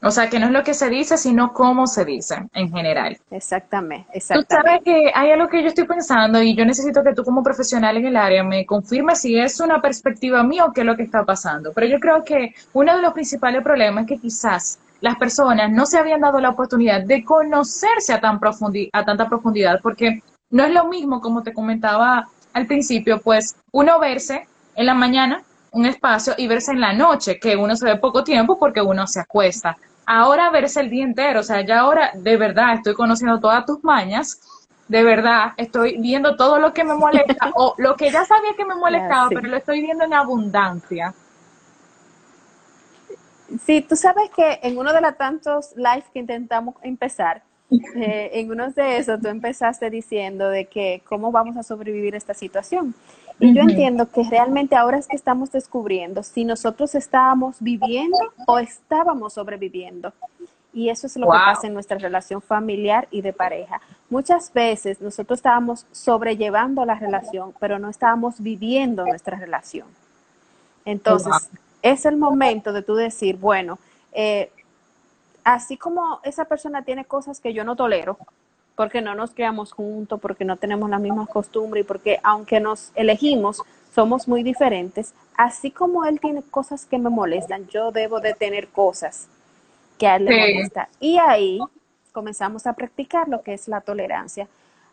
O 0.00 0.12
sea, 0.12 0.30
que 0.30 0.38
no 0.38 0.46
es 0.46 0.52
lo 0.52 0.62
que 0.62 0.74
se 0.74 0.88
dice, 0.88 1.16
sino 1.16 1.52
cómo 1.52 1.88
se 1.88 2.04
dice 2.04 2.36
en 2.54 2.70
general. 2.70 3.18
Exactamente, 3.32 4.06
exactamente. 4.12 4.54
Tú 4.54 4.62
sabes 4.62 4.82
que 4.84 5.12
hay 5.12 5.32
algo 5.32 5.48
que 5.48 5.60
yo 5.60 5.68
estoy 5.68 5.88
pensando 5.88 6.40
y 6.40 6.54
yo 6.54 6.64
necesito 6.64 7.02
que 7.02 7.14
tú 7.14 7.24
como 7.24 7.42
profesional 7.42 7.96
en 7.96 8.06
el 8.06 8.16
área 8.16 8.44
me 8.44 8.64
confirmes 8.64 9.20
si 9.20 9.36
es 9.36 9.58
una 9.58 9.82
perspectiva 9.82 10.44
mía 10.44 10.66
o 10.66 10.72
qué 10.72 10.82
es 10.82 10.86
lo 10.86 10.96
que 10.96 11.02
está 11.02 11.24
pasando. 11.24 11.72
Pero 11.72 11.88
yo 11.88 11.98
creo 11.98 12.22
que 12.22 12.54
uno 12.74 12.94
de 12.94 13.02
los 13.02 13.12
principales 13.12 13.62
problemas 13.64 14.04
es 14.04 14.08
que 14.08 14.18
quizás 14.18 14.78
las 15.00 15.16
personas 15.16 15.70
no 15.70 15.86
se 15.86 15.98
habían 15.98 16.20
dado 16.20 16.40
la 16.40 16.50
oportunidad 16.50 17.02
de 17.02 17.24
conocerse 17.24 18.12
a, 18.12 18.20
tan 18.20 18.40
a 18.92 19.04
tanta 19.04 19.28
profundidad, 19.28 19.80
porque 19.82 20.22
no 20.50 20.64
es 20.64 20.72
lo 20.72 20.86
mismo, 20.86 21.20
como 21.20 21.42
te 21.42 21.52
comentaba 21.52 22.28
al 22.52 22.66
principio, 22.66 23.20
pues 23.20 23.56
uno 23.72 23.98
verse 24.00 24.46
en 24.74 24.86
la 24.86 24.94
mañana 24.94 25.42
un 25.70 25.86
espacio 25.86 26.34
y 26.36 26.46
verse 26.46 26.72
en 26.72 26.80
la 26.80 26.92
noche, 26.92 27.38
que 27.38 27.56
uno 27.56 27.76
se 27.76 27.84
ve 27.84 27.96
poco 27.96 28.24
tiempo 28.24 28.58
porque 28.58 28.80
uno 28.80 29.06
se 29.06 29.20
acuesta. 29.20 29.76
Ahora 30.06 30.50
verse 30.50 30.80
el 30.80 30.90
día 30.90 31.04
entero, 31.04 31.40
o 31.40 31.42
sea, 31.42 31.60
ya 31.60 31.80
ahora 31.80 32.10
de 32.14 32.36
verdad 32.36 32.74
estoy 32.74 32.94
conociendo 32.94 33.38
todas 33.38 33.66
tus 33.66 33.84
mañas, 33.84 34.40
de 34.88 35.02
verdad 35.02 35.52
estoy 35.58 35.98
viendo 36.00 36.34
todo 36.36 36.58
lo 36.58 36.72
que 36.72 36.84
me 36.84 36.94
molesta 36.94 37.52
o 37.54 37.74
lo 37.76 37.94
que 37.94 38.10
ya 38.10 38.24
sabía 38.24 38.54
que 38.56 38.64
me 38.64 38.74
molestaba, 38.74 39.28
pero 39.28 39.48
lo 39.48 39.56
estoy 39.56 39.82
viendo 39.82 40.04
en 40.04 40.14
abundancia. 40.14 41.14
Sí, 43.64 43.80
tú 43.80 43.96
sabes 43.96 44.30
que 44.34 44.60
en 44.62 44.78
uno 44.78 44.92
de 44.92 45.00
los 45.00 45.16
tantos 45.16 45.74
lives 45.76 46.04
que 46.12 46.18
intentamos 46.18 46.74
empezar, 46.82 47.42
eh, 47.70 48.30
en 48.34 48.50
uno 48.50 48.70
de 48.70 48.98
esos 48.98 49.20
tú 49.20 49.28
empezaste 49.28 49.90
diciendo 49.90 50.48
de 50.48 50.66
que 50.66 51.02
cómo 51.06 51.30
vamos 51.30 51.56
a 51.56 51.62
sobrevivir 51.62 52.14
esta 52.14 52.34
situación. 52.34 52.94
Y 53.40 53.54
yo 53.54 53.62
entiendo 53.62 54.10
que 54.10 54.24
realmente 54.24 54.74
ahora 54.74 54.98
es 54.98 55.06
que 55.06 55.14
estamos 55.14 55.52
descubriendo 55.52 56.24
si 56.24 56.44
nosotros 56.44 56.96
estábamos 56.96 57.56
viviendo 57.60 58.18
o 58.46 58.58
estábamos 58.58 59.34
sobreviviendo. 59.34 60.12
Y 60.72 60.90
eso 60.90 61.06
es 61.06 61.16
lo 61.16 61.26
que 61.26 61.38
pasa 61.38 61.66
en 61.68 61.74
nuestra 61.74 61.98
relación 61.98 62.42
familiar 62.42 63.06
y 63.10 63.22
de 63.22 63.32
pareja. 63.32 63.80
Muchas 64.10 64.52
veces 64.52 65.00
nosotros 65.00 65.38
estábamos 65.38 65.86
sobrellevando 65.92 66.84
la 66.84 66.96
relación, 66.96 67.54
pero 67.60 67.78
no 67.78 67.88
estábamos 67.88 68.40
viviendo 68.40 69.06
nuestra 69.06 69.38
relación. 69.38 69.86
Entonces, 70.84 71.32
es 71.82 72.06
el 72.06 72.16
momento 72.16 72.72
de 72.72 72.82
tú 72.82 72.94
decir, 72.94 73.36
bueno, 73.36 73.78
eh, 74.12 74.50
así 75.44 75.76
como 75.76 76.20
esa 76.24 76.44
persona 76.44 76.82
tiene 76.82 77.04
cosas 77.04 77.40
que 77.40 77.52
yo 77.52 77.64
no 77.64 77.76
tolero, 77.76 78.18
porque 78.76 79.00
no 79.00 79.14
nos 79.14 79.32
criamos 79.32 79.72
juntos, 79.72 80.20
porque 80.20 80.44
no 80.44 80.56
tenemos 80.56 80.88
las 80.88 81.00
mismas 81.00 81.28
costumbres 81.28 81.84
y 81.84 81.86
porque 81.86 82.20
aunque 82.22 82.60
nos 82.60 82.92
elegimos, 82.94 83.62
somos 83.94 84.28
muy 84.28 84.42
diferentes, 84.42 85.14
así 85.36 85.70
como 85.70 86.04
él 86.04 86.20
tiene 86.20 86.42
cosas 86.42 86.84
que 86.84 86.98
me 86.98 87.10
molestan, 87.10 87.66
yo 87.68 87.90
debo 87.90 88.20
de 88.20 88.34
tener 88.34 88.68
cosas 88.68 89.26
que 89.98 90.06
a 90.06 90.16
él 90.16 90.26
le 90.26 90.54
molestan. 90.54 90.86
Y 91.00 91.18
ahí 91.18 91.58
comenzamos 92.12 92.66
a 92.66 92.74
practicar 92.74 93.28
lo 93.28 93.42
que 93.42 93.54
es 93.54 93.68
la 93.68 93.80
tolerancia. 93.80 94.46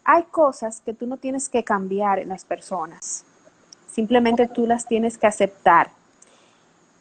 Hay 0.04 0.24
cosas 0.24 0.82
que 0.82 0.94
tú 0.94 1.06
no 1.06 1.18
tienes 1.18 1.50
que 1.50 1.64
cambiar 1.64 2.20
en 2.20 2.30
las 2.30 2.46
personas, 2.46 3.26
simplemente 3.92 4.48
tú 4.48 4.66
las 4.66 4.88
tienes 4.88 5.18
que 5.18 5.28
aceptar, 5.28 5.90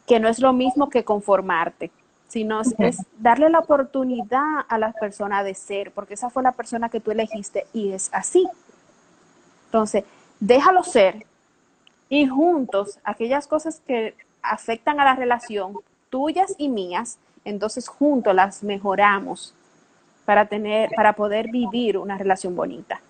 que 0.05 0.19
no 0.19 0.27
es 0.29 0.39
lo 0.39 0.53
mismo 0.53 0.89
que 0.89 1.03
conformarte 1.03 1.91
sino 2.27 2.61
es 2.79 2.97
darle 3.19 3.49
la 3.49 3.59
oportunidad 3.59 4.65
a 4.67 4.77
la 4.77 4.91
persona 4.91 5.43
de 5.43 5.53
ser, 5.53 5.91
porque 5.91 6.15
esa 6.15 6.29
fue 6.29 6.43
la 6.43 6.51
persona 6.51 6.89
que 6.89 6.99
tú 6.99 7.11
elegiste 7.11 7.65
y 7.71 7.91
es 7.91 8.09
así. 8.11 8.47
Entonces, 9.67 10.03
déjalo 10.39 10.83
ser 10.83 11.25
y 12.09 12.27
juntos, 12.27 12.99
aquellas 13.03 13.47
cosas 13.47 13.81
que 13.87 14.15
afectan 14.41 14.99
a 14.99 15.05
la 15.05 15.15
relación, 15.15 15.77
tuyas 16.09 16.55
y 16.57 16.69
mías, 16.69 17.19
entonces 17.43 17.87
juntos 17.87 18.33
las 18.35 18.63
mejoramos 18.63 19.53
para 20.25 20.47
tener, 20.47 20.89
para 20.95 21.13
poder 21.13 21.51
vivir 21.51 21.97
una 21.97 22.17
relación 22.17 22.55
bonita. 22.55 23.01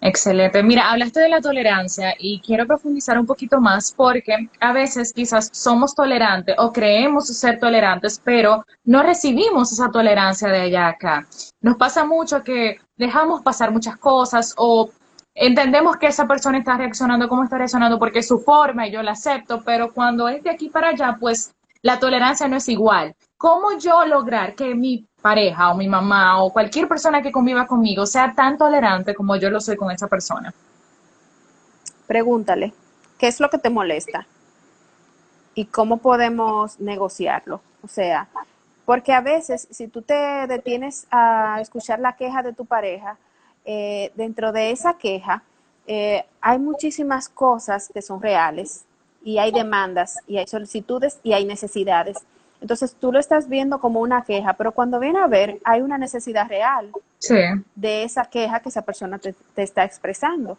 Excelente. 0.00 0.62
Mira, 0.62 0.90
hablaste 0.90 1.20
de 1.20 1.28
la 1.28 1.40
tolerancia 1.40 2.14
y 2.18 2.40
quiero 2.40 2.66
profundizar 2.66 3.18
un 3.18 3.26
poquito 3.26 3.60
más 3.60 3.92
porque 3.92 4.48
a 4.60 4.72
veces 4.72 5.12
quizás 5.12 5.50
somos 5.52 5.94
tolerantes 5.94 6.54
o 6.58 6.72
creemos 6.72 7.26
ser 7.26 7.58
tolerantes, 7.58 8.20
pero 8.22 8.64
no 8.84 9.02
recibimos 9.02 9.72
esa 9.72 9.90
tolerancia 9.90 10.48
de 10.48 10.60
allá 10.60 10.88
acá. 10.88 11.26
Nos 11.60 11.76
pasa 11.76 12.04
mucho 12.04 12.44
que 12.44 12.80
dejamos 12.96 13.42
pasar 13.42 13.72
muchas 13.72 13.96
cosas 13.96 14.54
o 14.56 14.88
entendemos 15.34 15.96
que 15.96 16.06
esa 16.06 16.28
persona 16.28 16.58
está 16.58 16.76
reaccionando 16.76 17.28
como 17.28 17.42
está 17.42 17.58
reaccionando 17.58 17.98
porque 17.98 18.22
su 18.22 18.38
forma 18.38 18.86
y 18.86 18.92
yo 18.92 19.02
la 19.02 19.12
acepto, 19.12 19.62
pero 19.64 19.92
cuando 19.92 20.28
es 20.28 20.44
de 20.44 20.50
aquí 20.50 20.68
para 20.68 20.90
allá, 20.90 21.16
pues 21.18 21.52
la 21.82 21.98
tolerancia 21.98 22.46
no 22.46 22.56
es 22.56 22.68
igual. 22.68 23.16
¿Cómo 23.36 23.76
yo 23.78 24.04
lograr 24.06 24.54
que 24.54 24.76
mi 24.76 25.07
pareja 25.20 25.70
o 25.70 25.76
mi 25.76 25.88
mamá 25.88 26.42
o 26.42 26.52
cualquier 26.52 26.88
persona 26.88 27.22
que 27.22 27.32
conviva 27.32 27.66
conmigo 27.66 28.06
sea 28.06 28.32
tan 28.34 28.56
tolerante 28.56 29.14
como 29.14 29.36
yo 29.36 29.50
lo 29.50 29.60
soy 29.60 29.76
con 29.76 29.90
esa 29.90 30.06
persona. 30.06 30.52
Pregúntale, 32.06 32.72
¿qué 33.18 33.26
es 33.26 33.40
lo 33.40 33.50
que 33.50 33.58
te 33.58 33.70
molesta? 33.70 34.26
¿Y 35.54 35.66
cómo 35.66 35.98
podemos 35.98 36.78
negociarlo? 36.80 37.60
O 37.82 37.88
sea, 37.88 38.28
porque 38.84 39.12
a 39.12 39.20
veces 39.20 39.68
si 39.70 39.88
tú 39.88 40.02
te 40.02 40.46
detienes 40.46 41.06
a 41.10 41.58
escuchar 41.60 41.98
la 41.98 42.14
queja 42.14 42.42
de 42.42 42.52
tu 42.52 42.64
pareja, 42.64 43.18
eh, 43.64 44.12
dentro 44.14 44.52
de 44.52 44.70
esa 44.70 44.94
queja 44.94 45.42
eh, 45.86 46.24
hay 46.40 46.58
muchísimas 46.58 47.28
cosas 47.28 47.90
que 47.92 48.02
son 48.02 48.22
reales 48.22 48.84
y 49.24 49.38
hay 49.38 49.50
demandas 49.52 50.18
y 50.26 50.38
hay 50.38 50.46
solicitudes 50.46 51.18
y 51.22 51.32
hay 51.32 51.44
necesidades 51.44 52.18
entonces 52.60 52.96
tú 52.98 53.12
lo 53.12 53.18
estás 53.18 53.48
viendo 53.48 53.80
como 53.80 54.00
una 54.00 54.24
queja, 54.24 54.54
pero 54.54 54.72
cuando 54.72 54.98
viene 54.98 55.20
a 55.20 55.26
ver, 55.26 55.58
hay 55.64 55.80
una 55.80 55.98
necesidad 55.98 56.48
real 56.48 56.90
de 57.74 58.02
esa 58.04 58.24
queja 58.24 58.60
que 58.60 58.68
esa 58.68 58.82
persona 58.82 59.18
te, 59.18 59.34
está 59.56 59.84
expresando. 59.84 60.58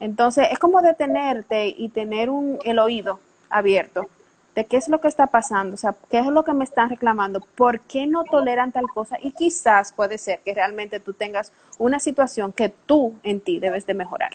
Entonces 0.00 0.48
es 0.50 0.58
como 0.58 0.80
detenerte 0.80 1.68
y 1.68 1.88
tener 1.90 2.30
un, 2.30 2.58
el 2.64 2.78
oído 2.78 3.20
abierto 3.50 4.08
de 4.54 4.66
qué 4.66 4.76
es 4.76 4.88
lo 4.88 5.00
que 5.00 5.08
está 5.08 5.26
pasando, 5.26 5.74
o 5.74 5.76
sea, 5.76 5.94
qué 6.10 6.20
es 6.20 6.26
lo 6.26 6.44
que 6.44 6.52
me 6.52 6.64
están 6.64 6.88
reclamando, 6.88 7.40
por 7.40 7.80
qué 7.80 8.06
no 8.06 8.24
toleran 8.24 8.70
tal 8.70 8.86
cosa 8.88 9.18
y 9.20 9.32
quizás 9.32 9.92
puede 9.92 10.16
ser 10.16 10.40
que 10.44 10.54
realmente 10.54 11.00
tú 11.00 11.12
tengas 11.12 11.52
una 11.78 11.98
situación 11.98 12.52
que 12.52 12.68
tú 12.68 13.14
en 13.22 13.40
ti 13.40 13.58
debes 13.58 13.84
de 13.86 13.94
mejorar. 13.94 14.30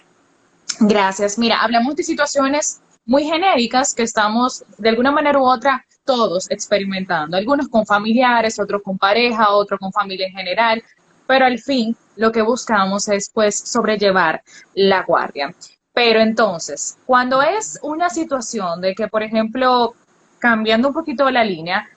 Gracias. 0.81 1.37
Mira, 1.37 1.61
hablamos 1.61 1.95
de 1.95 2.03
situaciones 2.03 2.81
muy 3.09 3.23
genéricas 3.23 3.95
que 3.95 4.03
estamos 4.03 4.63
de 4.77 4.89
alguna 4.89 5.11
manera 5.11 5.39
u 5.39 5.43
otra 5.43 5.83
todos 6.05 6.49
experimentando, 6.51 7.37
algunos 7.37 7.67
con 7.67 7.83
familiares, 7.83 8.59
otros 8.59 8.83
con 8.83 8.99
pareja, 8.99 9.49
otros 9.49 9.79
con 9.79 9.91
familia 9.91 10.27
en 10.27 10.33
general, 10.33 10.83
pero 11.25 11.47
al 11.47 11.57
fin 11.57 11.97
lo 12.17 12.31
que 12.31 12.43
buscamos 12.43 13.07
es 13.07 13.31
pues 13.33 13.57
sobrellevar 13.57 14.43
la 14.75 15.01
guardia. 15.01 15.55
Pero 15.91 16.19
entonces, 16.19 16.99
cuando 17.07 17.41
es 17.41 17.79
una 17.81 18.11
situación 18.11 18.79
de 18.79 18.93
que, 18.93 19.07
por 19.07 19.23
ejemplo, 19.23 19.95
cambiando 20.37 20.89
un 20.89 20.93
poquito 20.93 21.31
la 21.31 21.43
línea, 21.43 21.89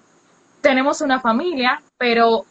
tenemos 0.63 1.03
una 1.03 1.21
familia, 1.21 1.83
pero 1.99 2.47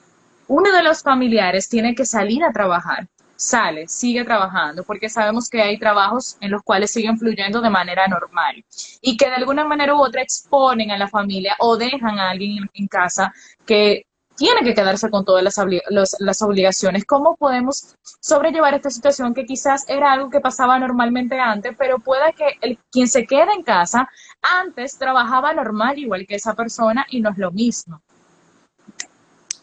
uno 0.48 0.72
de 0.72 0.84
los 0.84 1.02
familiares 1.02 1.68
tiene 1.68 1.96
que 1.96 2.06
salir 2.06 2.44
a 2.44 2.52
trabajar 2.52 3.08
sale, 3.42 3.88
sigue 3.88 4.24
trabajando, 4.24 4.84
porque 4.84 5.10
sabemos 5.10 5.50
que 5.50 5.62
hay 5.62 5.80
trabajos 5.80 6.38
en 6.42 6.52
los 6.52 6.62
cuales 6.62 6.92
siguen 6.92 7.18
fluyendo 7.18 7.60
de 7.60 7.72
manera 7.72 8.08
normal 8.08 8.64
y 9.02 9.18
que 9.18 9.30
de 9.30 9.36
alguna 9.36 9.66
manera 9.66 9.96
u 9.96 10.00
otra 10.00 10.22
exponen 10.22 10.92
a 10.92 10.98
la 10.98 11.08
familia 11.08 11.56
o 11.60 11.76
dejan 11.76 12.20
a 12.20 12.30
alguien 12.30 12.70
en, 12.74 12.88
casa 12.88 13.34
que 13.66 14.06
tiene 14.36 14.62
que 14.64 14.76
quedarse 14.76 15.10
con 15.10 15.26
todas 15.26 15.44
las, 15.44 16.16
las, 16.20 16.42
obligaciones. 16.42 17.06
¿Cómo 17.06 17.36
podemos 17.36 17.96
sobrellevar 18.20 18.76
esta 18.76 18.90
situación 18.90 19.34
que 19.34 19.46
quizás 19.46 19.86
era 19.88 20.12
algo 20.12 20.30
que 20.30 20.40
pasaba 20.40 20.78
normalmente 20.78 21.40
antes, 21.40 21.76
pero 21.78 22.00
pueda 22.00 22.32
que 22.34 22.58
el, 22.62 22.78
quien 22.92 23.08
se 23.08 23.26
quede 23.26 23.54
en 23.54 23.64
casa 23.64 24.08
antes 24.42 24.98
trabajaba 24.98 25.54
normal 25.54 25.98
igual 25.98 26.28
que 26.28 26.36
esa 26.36 26.54
persona 26.54 27.06
y 27.10 27.22
no 27.22 27.32
es 27.32 27.38
lo 27.38 27.52
mismo? 27.52 28.02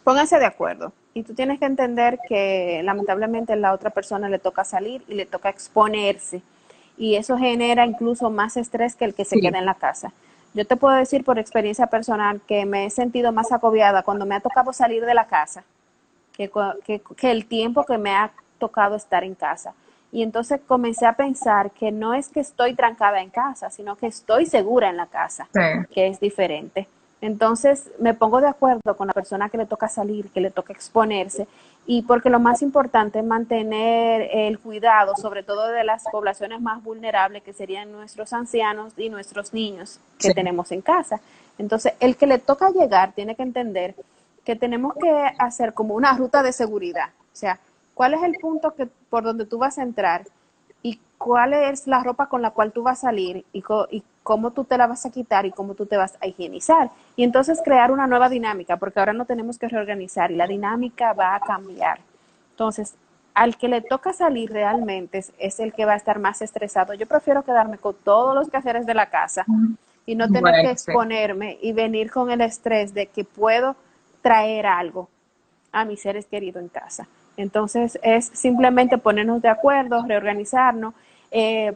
Pónganse 0.02 0.38
de 0.38 0.46
acuerdo. 0.46 0.92
Y 1.14 1.22
tú 1.22 1.34
tienes 1.34 1.58
que 1.58 1.64
entender 1.64 2.18
que 2.28 2.80
lamentablemente 2.84 3.52
a 3.52 3.56
la 3.56 3.72
otra 3.72 3.90
persona 3.90 4.28
le 4.28 4.38
toca 4.38 4.64
salir 4.64 5.02
y 5.08 5.14
le 5.14 5.26
toca 5.26 5.48
exponerse. 5.48 6.42
Y 6.96 7.16
eso 7.16 7.36
genera 7.36 7.86
incluso 7.86 8.30
más 8.30 8.56
estrés 8.56 8.94
que 8.94 9.04
el 9.04 9.14
que 9.14 9.24
se 9.24 9.40
queda 9.40 9.58
en 9.58 9.66
la 9.66 9.74
casa. 9.74 10.12
Yo 10.54 10.66
te 10.66 10.76
puedo 10.76 10.94
decir 10.94 11.24
por 11.24 11.38
experiencia 11.38 11.86
personal 11.86 12.40
que 12.46 12.66
me 12.66 12.86
he 12.86 12.90
sentido 12.90 13.32
más 13.32 13.52
agobiada 13.52 14.02
cuando 14.02 14.26
me 14.26 14.34
ha 14.34 14.40
tocado 14.40 14.72
salir 14.72 15.04
de 15.04 15.14
la 15.14 15.26
casa 15.26 15.64
que, 16.38 17.00
que, 17.16 17.30
el 17.30 17.46
tiempo 17.46 17.84
que 17.84 17.98
me 17.98 18.14
ha 18.14 18.30
tocado 18.58 18.94
estar 18.94 19.24
en 19.24 19.34
casa. 19.34 19.74
Y 20.12 20.22
entonces 20.22 20.60
comencé 20.66 21.04
a 21.04 21.14
pensar 21.14 21.72
que 21.72 21.90
no 21.90 22.14
es 22.14 22.28
que 22.28 22.40
estoy 22.40 22.74
trancada 22.74 23.20
en 23.20 23.30
casa, 23.30 23.70
sino 23.70 23.96
que 23.96 24.06
estoy 24.06 24.46
segura 24.46 24.88
en 24.88 24.96
la 24.96 25.06
casa, 25.06 25.48
que 25.92 26.06
es 26.06 26.20
diferente. 26.20 26.88
Entonces 27.20 27.90
me 27.98 28.14
pongo 28.14 28.40
de 28.40 28.46
acuerdo 28.46 28.96
con 28.96 29.08
la 29.08 29.12
persona 29.12 29.48
que 29.48 29.58
le 29.58 29.66
toca 29.66 29.88
salir, 29.88 30.30
que 30.30 30.40
le 30.40 30.50
toca 30.50 30.72
exponerse, 30.72 31.48
y 31.86 32.02
porque 32.02 32.30
lo 32.30 32.38
más 32.38 32.62
importante 32.62 33.18
es 33.18 33.24
mantener 33.24 34.28
el 34.32 34.58
cuidado, 34.58 35.14
sobre 35.16 35.42
todo 35.42 35.68
de 35.68 35.84
las 35.84 36.04
poblaciones 36.12 36.60
más 36.60 36.82
vulnerables, 36.82 37.42
que 37.42 37.52
serían 37.52 37.90
nuestros 37.90 38.32
ancianos 38.32 38.92
y 38.96 39.08
nuestros 39.08 39.52
niños 39.52 39.98
que 40.18 40.34
tenemos 40.34 40.70
en 40.70 40.82
casa. 40.82 41.20
Entonces, 41.56 41.94
el 41.98 42.16
que 42.16 42.26
le 42.26 42.38
toca 42.38 42.70
llegar 42.70 43.12
tiene 43.12 43.34
que 43.34 43.42
entender 43.42 43.94
que 44.44 44.54
tenemos 44.54 44.94
que 44.94 45.10
hacer 45.38 45.74
como 45.74 45.94
una 45.94 46.12
ruta 46.12 46.42
de 46.42 46.52
seguridad. 46.52 47.08
O 47.32 47.36
sea, 47.36 47.58
¿cuál 47.94 48.14
es 48.14 48.22
el 48.22 48.34
punto 48.34 48.74
que, 48.74 48.86
por 48.86 49.24
donde 49.24 49.46
tú 49.46 49.58
vas 49.58 49.78
a 49.78 49.82
entrar? 49.82 50.24
¿Y 50.82 51.00
cuál 51.16 51.52
es 51.52 51.86
la 51.86 52.02
ropa 52.02 52.28
con 52.28 52.42
la 52.42 52.50
cual 52.50 52.72
tú 52.72 52.82
vas 52.82 52.98
a 52.98 53.08
salir? 53.08 53.44
Y, 53.52 53.62
y 53.90 54.02
cómo 54.28 54.50
tú 54.50 54.64
te 54.64 54.76
la 54.76 54.86
vas 54.86 55.06
a 55.06 55.10
quitar 55.10 55.46
y 55.46 55.52
cómo 55.52 55.72
tú 55.72 55.86
te 55.86 55.96
vas 55.96 56.18
a 56.20 56.26
higienizar. 56.26 56.90
Y 57.16 57.24
entonces 57.24 57.62
crear 57.64 57.90
una 57.90 58.06
nueva 58.06 58.28
dinámica, 58.28 58.76
porque 58.76 58.98
ahora 58.98 59.14
no 59.14 59.24
tenemos 59.24 59.58
que 59.58 59.68
reorganizar 59.68 60.30
y 60.30 60.36
la 60.36 60.46
dinámica 60.46 61.14
va 61.14 61.34
a 61.34 61.40
cambiar. 61.40 62.00
Entonces, 62.50 62.94
al 63.32 63.56
que 63.56 63.68
le 63.68 63.80
toca 63.80 64.12
salir 64.12 64.52
realmente 64.52 65.24
es, 65.38 65.60
el 65.60 65.72
que 65.72 65.86
va 65.86 65.94
a 65.94 65.96
estar 65.96 66.18
más 66.18 66.42
estresado. 66.42 66.92
Yo 66.92 67.06
prefiero 67.06 67.42
quedarme 67.42 67.78
con 67.78 67.94
todos 68.04 68.34
los 68.34 68.50
quehaceres 68.50 68.84
de 68.84 68.92
la 68.92 69.06
casa 69.06 69.46
y 70.04 70.14
no 70.14 70.28
tener 70.28 70.56
que 70.60 70.72
exponerme 70.72 71.56
y 71.62 71.72
venir 71.72 72.10
con 72.10 72.30
el 72.30 72.42
estrés 72.42 72.92
de 72.92 73.06
que 73.06 73.24
puedo 73.24 73.76
traer 74.20 74.66
algo 74.66 75.08
a 75.72 75.86
mis 75.86 76.02
seres 76.02 76.26
queridos 76.26 76.62
en 76.62 76.68
casa. 76.68 77.08
Entonces 77.38 77.98
es 78.02 78.26
simplemente 78.26 78.98
ponernos 78.98 79.40
de 79.40 79.48
acuerdo, 79.48 80.04
reorganizarnos, 80.06 80.92
eh, 81.30 81.74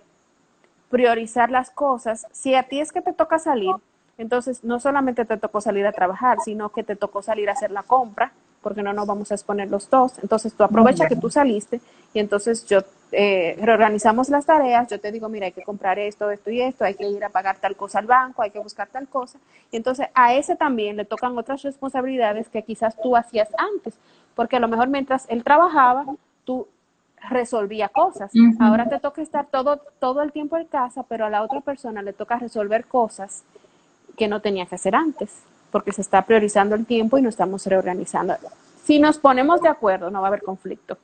priorizar 0.92 1.50
las 1.50 1.70
cosas. 1.70 2.26
Si 2.32 2.54
a 2.54 2.64
ti 2.64 2.78
es 2.78 2.92
que 2.92 3.00
te 3.00 3.14
toca 3.14 3.38
salir, 3.38 3.74
entonces 4.18 4.62
no 4.62 4.78
solamente 4.78 5.24
te 5.24 5.38
tocó 5.38 5.62
salir 5.62 5.86
a 5.86 5.92
trabajar, 5.92 6.36
sino 6.44 6.68
que 6.68 6.82
te 6.82 6.96
tocó 6.96 7.22
salir 7.22 7.48
a 7.48 7.52
hacer 7.52 7.70
la 7.70 7.82
compra, 7.82 8.30
porque 8.60 8.82
no 8.82 8.92
nos 8.92 9.06
vamos 9.06 9.32
a 9.32 9.34
exponer 9.34 9.70
los 9.70 9.88
dos. 9.88 10.18
Entonces 10.22 10.52
tú 10.52 10.62
aprovecha 10.62 11.08
que 11.08 11.16
tú 11.16 11.30
saliste 11.30 11.80
y 12.12 12.18
entonces 12.18 12.66
yo 12.66 12.80
eh, 13.10 13.56
reorganizamos 13.58 14.28
las 14.28 14.44
tareas, 14.44 14.86
yo 14.88 15.00
te 15.00 15.10
digo, 15.10 15.30
mira, 15.30 15.46
hay 15.46 15.52
que 15.52 15.62
comprar 15.62 15.98
esto, 15.98 16.30
esto 16.30 16.50
y 16.50 16.60
esto, 16.60 16.84
hay 16.84 16.94
que 16.94 17.08
ir 17.08 17.24
a 17.24 17.30
pagar 17.30 17.56
tal 17.56 17.74
cosa 17.74 17.98
al 17.98 18.06
banco, 18.06 18.42
hay 18.42 18.50
que 18.50 18.58
buscar 18.58 18.86
tal 18.88 19.08
cosa. 19.08 19.38
Y 19.70 19.78
entonces 19.78 20.08
a 20.12 20.34
ese 20.34 20.56
también 20.56 20.98
le 20.98 21.06
tocan 21.06 21.36
otras 21.38 21.62
responsabilidades 21.62 22.50
que 22.50 22.62
quizás 22.64 22.94
tú 23.02 23.16
hacías 23.16 23.48
antes, 23.56 23.94
porque 24.34 24.56
a 24.56 24.60
lo 24.60 24.68
mejor 24.68 24.88
mientras 24.88 25.24
él 25.30 25.42
trabajaba, 25.42 26.04
tú 26.44 26.68
resolvía 27.28 27.88
cosas. 27.88 28.32
Ahora 28.58 28.88
te 28.88 28.98
toca 28.98 29.22
estar 29.22 29.46
todo, 29.46 29.80
todo 29.98 30.22
el 30.22 30.32
tiempo 30.32 30.56
en 30.56 30.66
casa, 30.66 31.04
pero 31.08 31.26
a 31.26 31.30
la 31.30 31.42
otra 31.42 31.60
persona 31.60 32.02
le 32.02 32.12
toca 32.12 32.38
resolver 32.38 32.86
cosas 32.86 33.44
que 34.16 34.28
no 34.28 34.40
tenía 34.40 34.66
que 34.66 34.74
hacer 34.74 34.94
antes, 34.94 35.42
porque 35.70 35.92
se 35.92 36.02
está 36.02 36.22
priorizando 36.22 36.74
el 36.74 36.86
tiempo 36.86 37.18
y 37.18 37.22
no 37.22 37.28
estamos 37.28 37.66
reorganizando. 37.66 38.34
Si 38.84 38.98
nos 38.98 39.18
ponemos 39.18 39.60
de 39.60 39.68
acuerdo, 39.68 40.10
no 40.10 40.20
va 40.20 40.26
a 40.26 40.28
haber 40.28 40.42
conflicto. 40.42 40.98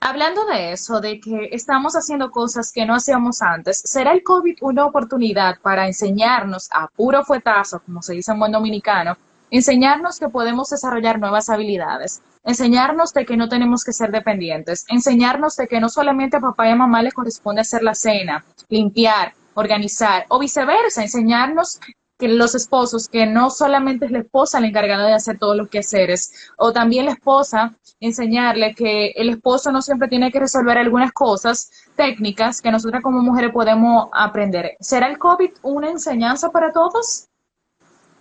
Hablando 0.00 0.44
de 0.44 0.72
eso, 0.72 1.00
de 1.00 1.20
que 1.20 1.48
estamos 1.52 1.94
haciendo 1.94 2.30
cosas 2.30 2.70
que 2.70 2.84
no 2.84 2.94
hacíamos 2.94 3.42
antes, 3.42 3.80
¿será 3.84 4.12
el 4.12 4.22
COVID 4.22 4.58
una 4.60 4.84
oportunidad 4.84 5.58
para 5.60 5.86
enseñarnos 5.86 6.68
a 6.72 6.86
puro 6.88 7.24
fuetazo, 7.24 7.80
como 7.80 8.02
se 8.02 8.12
dice 8.12 8.30
en 8.30 8.38
buen 8.38 8.52
dominicano, 8.52 9.16
enseñarnos 9.50 10.18
que 10.18 10.28
podemos 10.28 10.70
desarrollar 10.70 11.18
nuevas 11.18 11.48
habilidades, 11.48 12.22
enseñarnos 12.44 13.12
de 13.12 13.26
que 13.26 13.36
no 13.36 13.48
tenemos 13.48 13.84
que 13.84 13.92
ser 13.92 14.10
dependientes, 14.10 14.84
enseñarnos 14.88 15.56
de 15.56 15.66
que 15.68 15.80
no 15.80 15.88
solamente 15.88 16.36
a 16.36 16.40
papá 16.40 16.68
y 16.68 16.72
a 16.72 16.76
mamá 16.76 17.02
le 17.02 17.12
corresponde 17.12 17.60
hacer 17.60 17.82
la 17.82 17.94
cena, 17.94 18.44
limpiar, 18.68 19.34
organizar, 19.54 20.26
o 20.28 20.38
viceversa, 20.38 21.02
enseñarnos 21.02 21.80
que 22.18 22.28
los 22.28 22.54
esposos, 22.54 23.08
que 23.08 23.26
no 23.26 23.50
solamente 23.50 24.06
es 24.06 24.10
la 24.10 24.20
esposa 24.20 24.60
la 24.60 24.68
encargada 24.68 25.06
de 25.06 25.14
hacer 25.14 25.38
todos 25.38 25.56
los 25.56 25.68
quehaceres, 25.68 26.50
o 26.56 26.72
también 26.72 27.06
la 27.06 27.12
esposa 27.12 27.76
enseñarle 28.00 28.74
que 28.74 29.08
el 29.16 29.30
esposo 29.30 29.72
no 29.72 29.82
siempre 29.82 30.08
tiene 30.08 30.30
que 30.30 30.40
resolver 30.40 30.78
algunas 30.78 31.12
cosas 31.12 31.70
técnicas 31.94 32.60
que 32.60 32.70
nosotras 32.70 33.02
como 33.02 33.22
mujeres 33.22 33.52
podemos 33.52 34.08
aprender. 34.12 34.76
¿Será 34.80 35.08
el 35.08 35.18
COVID 35.18 35.50
una 35.62 35.90
enseñanza 35.90 36.50
para 36.50 36.72
todos? 36.72 37.28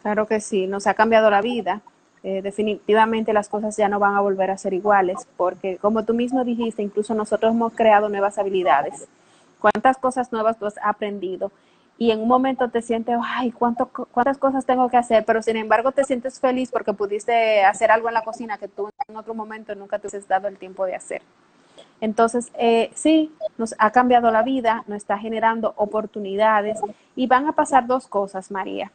Claro 0.05 0.27
que 0.27 0.39
sí, 0.39 0.67
nos 0.67 0.85
ha 0.85 0.93
cambiado 0.93 1.31
la 1.31 1.41
vida. 1.41 1.81
Eh, 2.21 2.43
definitivamente 2.43 3.33
las 3.33 3.49
cosas 3.49 3.75
ya 3.75 3.89
no 3.89 3.97
van 3.97 4.13
a 4.13 4.21
volver 4.21 4.51
a 4.51 4.57
ser 4.59 4.75
iguales, 4.75 5.27
porque 5.35 5.77
como 5.77 6.05
tú 6.05 6.13
mismo 6.13 6.43
dijiste, 6.43 6.83
incluso 6.83 7.15
nosotros 7.15 7.55
hemos 7.55 7.73
creado 7.73 8.07
nuevas 8.07 8.37
habilidades. 8.37 9.07
¿Cuántas 9.59 9.97
cosas 9.97 10.31
nuevas 10.31 10.59
tú 10.59 10.67
has 10.67 10.75
aprendido? 10.83 11.51
y 11.97 12.11
en 12.11 12.21
un 12.21 12.27
momento 12.27 12.69
te 12.69 12.83
sientes, 12.83 13.17
ay, 13.23 13.51
¿cuánto, 13.51 13.87
cuántas 13.87 14.37
cosas 14.37 14.63
tengo 14.65 14.89
que 14.89 14.97
hacer, 14.97 15.23
pero 15.25 15.41
sin 15.41 15.55
embargo 15.55 15.91
te 15.91 16.03
sientes 16.03 16.39
feliz 16.39 16.69
porque 16.69 16.93
pudiste 16.93 17.63
hacer 17.63 17.89
algo 17.89 18.09
en 18.09 18.13
la 18.13 18.23
cocina 18.23 18.59
que 18.59 18.67
tú 18.67 18.89
en 19.07 19.15
otro 19.15 19.33
momento 19.33 19.73
nunca 19.73 19.97
te 19.97 20.15
has 20.15 20.27
dado 20.27 20.47
el 20.49 20.57
tiempo 20.57 20.85
de 20.85 20.93
hacer. 20.93 21.23
Entonces, 21.99 22.51
eh, 22.59 22.91
sí, 22.93 23.33
nos 23.57 23.73
ha 23.79 23.89
cambiado 23.89 24.29
la 24.29 24.43
vida, 24.43 24.83
nos 24.87 24.97
está 24.97 25.17
generando 25.17 25.73
oportunidades 25.77 26.79
y 27.15 27.25
van 27.25 27.47
a 27.47 27.53
pasar 27.53 27.87
dos 27.87 28.07
cosas, 28.07 28.51
María. 28.51 28.91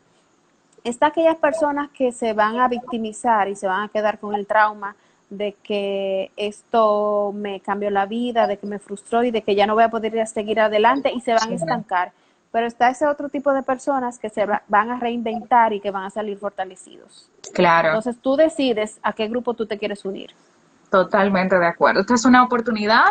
Está 0.85 1.07
aquellas 1.07 1.37
personas 1.37 1.91
que 1.91 2.13
se 2.13 2.33
van 2.33 2.59
a 2.59 2.69
victimizar 2.69 3.49
y 3.49 3.57
se 3.57 3.67
van 3.67 3.85
a 3.85 3.89
quedar 3.89 4.19
con 4.19 4.35
el 4.35 4.47
trauma 4.47 4.97
de 5.31 5.57
que 5.63 6.33
esto 6.37 7.33
me 7.35 7.61
cambió 7.61 7.91
la 7.91 8.07
vida, 8.07 8.47
de 8.47 8.59
que 8.59 8.67
me 8.67 8.79
frustró 8.79 9.23
y 9.23 9.31
de 9.31 9.43
que 9.43 9.55
ya 9.55 9.67
no 9.67 9.75
voy 9.75 9.85
a 9.85 9.91
poder 9.91 10.27
seguir 10.27 10.61
adelante 10.61 11.13
y 11.13 11.21
se 11.21 11.33
van 11.33 11.53
a 11.53 11.55
estancar. 11.55 12.13
Pero 12.51 12.67
está 12.67 12.91
ese 12.91 13.07
otro 13.07 13.29
tipo 13.29 13.53
de 13.53 13.63
personas 13.63 14.19
que 14.19 14.29
se 14.29 14.45
van 14.45 14.91
a 14.91 14.99
reinventar 14.99 15.73
y 15.73 15.81
que 15.81 15.93
van 15.93 16.05
a 16.05 16.11
salir 16.11 16.37
fortalecidos. 16.37 17.31
Claro. 17.55 17.89
Entonces 17.89 18.21
tú 18.21 18.35
decides 18.35 18.99
a 19.03 19.13
qué 19.13 19.29
grupo 19.29 19.55
tú 19.55 19.67
te 19.67 19.79
quieres 19.79 20.05
unir. 20.05 20.35
Totalmente 20.91 21.57
de 21.57 21.67
acuerdo. 21.67 22.01
Esta 22.01 22.15
es 22.15 22.25
una 22.25 22.43
oportunidad. 22.43 23.05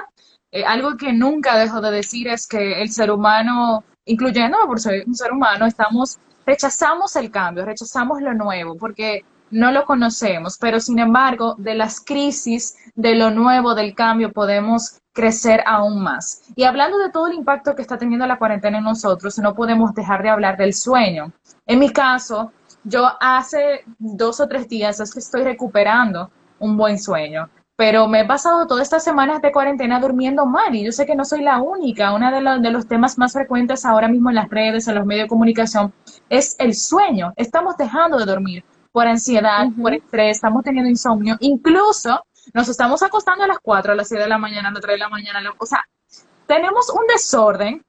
Eh, 0.52 0.66
algo 0.66 0.98
que 0.98 1.14
nunca 1.14 1.58
dejo 1.58 1.80
de 1.80 1.92
decir 1.92 2.28
es 2.28 2.48
que 2.48 2.82
el 2.82 2.90
ser 2.90 3.12
humano, 3.12 3.86
incluyendo 4.04 4.58
por 4.66 4.82
ser 4.82 5.06
un 5.08 5.16
ser 5.16 5.32
humano, 5.32 5.66
estamos 5.66 6.20
rechazamos 6.50 7.16
el 7.16 7.30
cambio, 7.30 7.64
rechazamos 7.64 8.22
lo 8.22 8.34
nuevo, 8.34 8.76
porque 8.76 9.24
no 9.52 9.72
lo 9.72 9.86
conocemos, 9.86 10.58
pero 10.60 10.80
sin 10.80 10.98
embargo, 10.98 11.56
de 11.60 11.76
las 11.76 12.00
crisis, 12.02 12.76
de 12.96 13.14
lo 13.14 13.30
nuevo, 13.30 13.76
del 13.76 13.94
cambio, 13.94 14.32
podemos 14.32 15.00
crecer 15.14 15.62
aún 15.68 16.02
más. 16.02 16.42
Y 16.56 16.64
hablando 16.64 16.98
de 16.98 17.12
todo 17.12 17.28
el 17.28 17.36
impacto 17.36 17.76
que 17.76 17.84
está 17.84 17.98
teniendo 17.98 18.26
la 18.26 18.40
cuarentena 18.40 18.80
en 18.80 18.84
nosotros, 18.84 19.38
no 19.38 19.54
podemos 19.54 19.94
dejar 19.94 20.24
de 20.24 20.30
hablar 20.30 20.58
del 20.58 20.74
sueño. 20.74 21.32
En 21.68 21.78
mi 21.78 21.92
caso, 21.92 22.52
yo 22.84 23.12
hace 23.20 23.84
dos 24.00 24.40
o 24.40 24.48
tres 24.48 24.68
días 24.68 25.00
es 25.00 25.14
que 25.14 25.20
estoy 25.20 25.44
recuperando 25.44 26.32
un 26.58 26.78
buen 26.78 26.98
sueño, 26.98 27.48
pero 27.80 28.10
me 28.10 28.20
he 28.20 28.26
pasado 28.26 28.68
todas 28.68 28.84
estas 28.84 29.06
semanas 29.06 29.42
de 29.42 29.54
cuarentena 29.54 30.02
durmiendo 30.02 30.46
mal 30.46 30.76
y 30.76 30.84
yo 30.84 30.92
sé 30.92 31.06
que 31.06 31.16
no 31.16 31.24
soy 31.24 31.42
la 31.42 31.62
única. 31.62 32.14
Uno 32.14 32.30
de, 32.30 32.60
de 32.60 32.72
los 32.72 32.86
temas 32.90 33.18
más 33.18 33.32
frecuentes 33.32 33.86
ahora 33.86 34.10
mismo 34.10 34.28
en 34.28 34.36
las 34.36 34.50
redes, 34.50 34.90
en 34.90 34.96
los 34.96 35.06
medios 35.06 35.24
de 35.24 35.30
comunicación, 35.30 35.94
es 36.28 36.58
el 36.60 36.76
sueño. 36.76 37.32
Estamos 37.38 37.78
dejando 37.78 38.18
de 38.18 38.26
dormir 38.26 38.66
por 38.92 39.08
ansiedad, 39.08 39.66
por 39.82 39.94
estrés, 39.94 40.36
estamos 40.36 40.66
teniendo 40.66 40.90
insomnio, 40.90 41.38
incluso 41.40 42.22
nos 42.54 42.68
estamos 42.68 43.02
acostando 43.02 43.46
a 43.46 43.48
las 43.48 43.60
4, 43.60 43.94
a 43.94 43.96
las 43.96 44.10
6 44.10 44.24
de 44.24 44.28
la 44.28 44.38
mañana, 44.38 44.68
a 44.68 44.72
las 44.74 44.82
3 44.82 44.96
de 44.96 45.00
la 45.00 45.08
mañana, 45.08 45.40
o 45.58 45.66
sea, 45.66 45.88
tenemos 46.48 46.90
un 46.90 47.08
desorden 47.08 47.82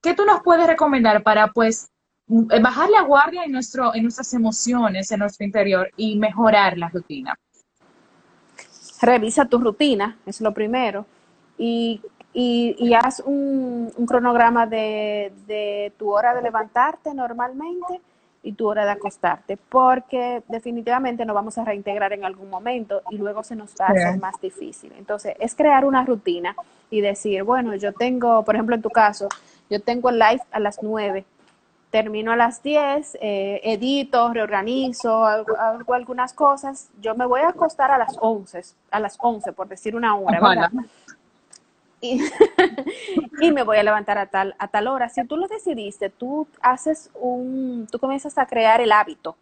que 0.00 0.14
tú 0.14 0.24
nos 0.24 0.40
puedes 0.44 0.68
recomendar 0.68 1.24
para 1.24 1.48
pues 1.48 1.88
bajar 2.28 2.90
la 2.90 3.02
guardia 3.02 3.42
en, 3.42 3.50
nuestro, 3.50 3.92
en 3.92 4.04
nuestras 4.04 4.32
emociones, 4.34 5.10
en 5.10 5.18
nuestro 5.18 5.44
interior 5.44 5.90
y 5.96 6.16
mejorar 6.16 6.78
la 6.78 6.90
rutina. 6.90 7.36
Revisa 9.02 9.44
tu 9.46 9.58
rutina, 9.58 10.16
es 10.26 10.40
lo 10.40 10.54
primero, 10.54 11.04
y, 11.58 12.00
y, 12.32 12.94
haz 12.94 13.20
un, 13.20 13.92
un 13.96 14.06
cronograma 14.06 14.66
de, 14.66 15.32
de 15.46 15.92
tu 15.98 16.10
hora 16.10 16.34
de 16.34 16.42
levantarte 16.42 17.12
normalmente 17.12 18.00
y 18.42 18.52
tu 18.52 18.66
hora 18.66 18.84
de 18.84 18.92
acostarte, 18.92 19.56
porque 19.56 20.42
definitivamente 20.48 21.24
nos 21.24 21.34
vamos 21.34 21.58
a 21.58 21.64
reintegrar 21.64 22.12
en 22.12 22.24
algún 22.24 22.50
momento 22.50 23.02
y 23.10 23.18
luego 23.18 23.44
se 23.44 23.54
nos 23.54 23.74
va 23.80 23.86
a 23.86 23.90
hacer 23.90 24.18
más 24.18 24.40
difícil. 24.40 24.92
Entonces, 24.98 25.36
es 25.38 25.54
crear 25.54 25.84
una 25.84 26.04
rutina 26.04 26.56
y 26.90 27.00
decir, 27.00 27.44
bueno, 27.44 27.74
yo 27.76 27.92
tengo, 27.92 28.44
por 28.44 28.56
ejemplo, 28.56 28.74
en 28.74 28.82
tu 28.82 28.90
caso, 28.90 29.28
yo 29.70 29.80
tengo 29.80 30.10
el 30.10 30.18
live 30.18 30.42
a 30.50 30.58
las 30.58 30.82
9, 30.82 31.24
termino 31.92 32.32
a 32.32 32.36
las 32.36 32.62
10, 32.62 33.18
eh, 33.20 33.60
edito, 33.64 34.32
reorganizo, 34.32 35.26
hago, 35.26 35.92
algunas 35.92 36.32
cosas, 36.32 36.88
yo 37.02 37.14
me 37.14 37.26
voy 37.26 37.42
a 37.42 37.50
acostar 37.50 37.90
a 37.90 37.98
las 37.98 38.16
11, 38.18 38.62
a 38.90 38.98
las 38.98 39.18
11, 39.20 39.52
por 39.52 39.68
decir 39.68 39.94
una 39.94 40.16
hora, 40.16 40.40
¿verdad? 40.40 40.72
y, 42.00 43.52
me 43.52 43.62
voy 43.62 43.76
a 43.76 43.82
levantar 43.82 44.16
a 44.16 44.26
tal, 44.26 44.56
a 44.58 44.68
tal 44.68 44.88
hora. 44.88 45.10
Si 45.10 45.22
tú 45.26 45.36
lo 45.36 45.46
decidiste, 45.48 46.08
tú 46.08 46.48
haces 46.62 47.10
un, 47.14 47.86
tú 47.92 47.98
comienzas 47.98 48.38
a 48.38 48.46
crear 48.46 48.80
el 48.80 48.90
hábito. 48.90 49.36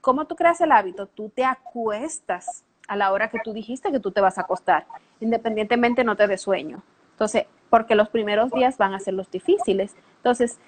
¿Cómo 0.00 0.26
tú 0.26 0.36
creas 0.36 0.60
el 0.60 0.70
hábito? 0.70 1.08
Tú 1.08 1.28
te 1.28 1.44
acuestas 1.44 2.62
a 2.86 2.94
la 2.94 3.10
hora 3.10 3.30
que 3.30 3.40
tú 3.42 3.52
dijiste 3.52 3.90
que 3.90 3.98
tú 3.98 4.12
te 4.12 4.20
vas 4.20 4.38
a 4.38 4.42
acostar, 4.42 4.86
independientemente 5.20 6.04
no 6.04 6.14
te 6.14 6.28
dé 6.28 6.38
sueño. 6.38 6.84
Entonces, 7.10 7.46
porque 7.68 7.96
los 7.96 8.08
primeros 8.10 8.52
días 8.52 8.78
van 8.78 8.94
a 8.94 9.00
ser 9.00 9.14
los 9.14 9.28
difíciles. 9.28 9.96
Entonces, 10.18 10.58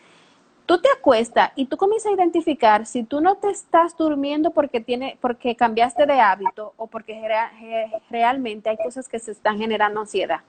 tú 0.67 0.79
te 0.79 0.89
acuestas 0.91 1.53
y 1.55 1.67
tú 1.67 1.77
comienzas 1.77 2.11
a 2.11 2.15
identificar 2.15 2.87
si 2.87 3.05
tú 3.05 3.21
no 3.21 3.37
te 3.37 3.49
estás 3.51 3.97
durmiendo 3.97 4.51
porque 4.51 4.81
tiene, 4.81 5.17
porque 5.21 5.55
cambiaste 5.57 6.05
de 6.07 6.21
hábito 6.21 6.75
o 6.77 6.89
porque 6.89 7.23
realmente 8.11 8.69
hay 8.69 8.77
cosas 8.77 9.09
que 9.09 9.19
se 9.19 9.31
están 9.31 9.59
generando 9.59 10.01
ansiedad. 10.01 10.41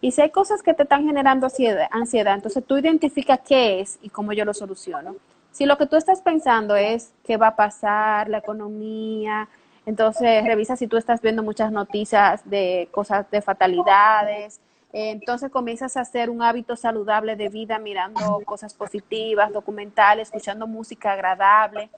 Y 0.00 0.12
si 0.12 0.20
hay 0.20 0.30
cosas 0.30 0.62
que 0.62 0.74
te 0.74 0.84
están 0.84 1.04
generando 1.04 1.48
ansiedad, 1.90 2.34
entonces 2.34 2.64
tú 2.64 2.76
identifica 2.76 3.36
qué 3.36 3.80
es 3.80 3.98
y 4.02 4.10
cómo 4.10 4.32
yo 4.32 4.44
lo 4.44 4.54
soluciono. 4.54 5.16
Si 5.50 5.66
lo 5.66 5.78
que 5.78 5.86
tú 5.86 5.96
estás 5.96 6.20
pensando 6.20 6.76
es 6.76 7.12
qué 7.24 7.36
va 7.36 7.48
a 7.48 7.56
pasar, 7.56 8.28
la 8.28 8.38
economía, 8.38 9.48
Entonces, 9.86 10.44
revisa 10.44 10.76
si 10.76 10.86
tú 10.86 10.96
estás 10.96 11.20
viendo 11.20 11.42
muchas 11.42 11.70
noticias 11.70 12.48
de 12.48 12.88
cosas 12.90 13.30
de 13.30 13.42
fatalidades. 13.42 14.60
Entonces 14.96 15.50
comienzas 15.50 15.96
a 15.96 16.02
hacer 16.02 16.30
un 16.30 16.40
hábito 16.40 16.76
saludable 16.76 17.34
de 17.34 17.48
vida 17.48 17.80
mirando 17.80 18.40
cosas 18.44 18.74
positivas, 18.74 19.52
documentales, 19.52 20.28
escuchando 20.28 20.68
música 20.68 21.12
agradable 21.14 21.90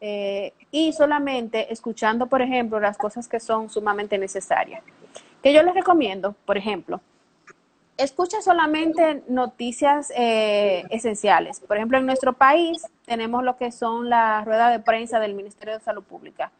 eh, 0.00 0.52
y 0.72 0.92
solamente 0.92 1.72
escuchando, 1.72 2.26
por 2.26 2.42
ejemplo, 2.42 2.80
las 2.80 2.98
cosas 2.98 3.28
que 3.28 3.38
son 3.38 3.70
sumamente 3.70 4.18
necesarias. 4.18 4.82
Que 5.40 5.52
yo 5.52 5.62
les 5.62 5.74
recomiendo, 5.74 6.34
por 6.44 6.58
ejemplo, 6.58 7.00
escucha 7.96 8.42
solamente 8.42 9.22
noticias 9.28 10.12
eh, 10.16 10.82
esenciales. 10.90 11.60
Por 11.60 11.76
ejemplo, 11.76 11.98
en 11.98 12.06
nuestro 12.06 12.32
país 12.32 12.84
tenemos 13.06 13.44
lo 13.44 13.58
que 13.58 13.70
son 13.70 14.10
las 14.10 14.44
ruedas 14.44 14.72
de 14.72 14.80
prensa 14.80 15.20
del 15.20 15.34
Ministerio 15.34 15.74
de 15.74 15.84
Salud 15.84 16.02
Pública. 16.02 16.50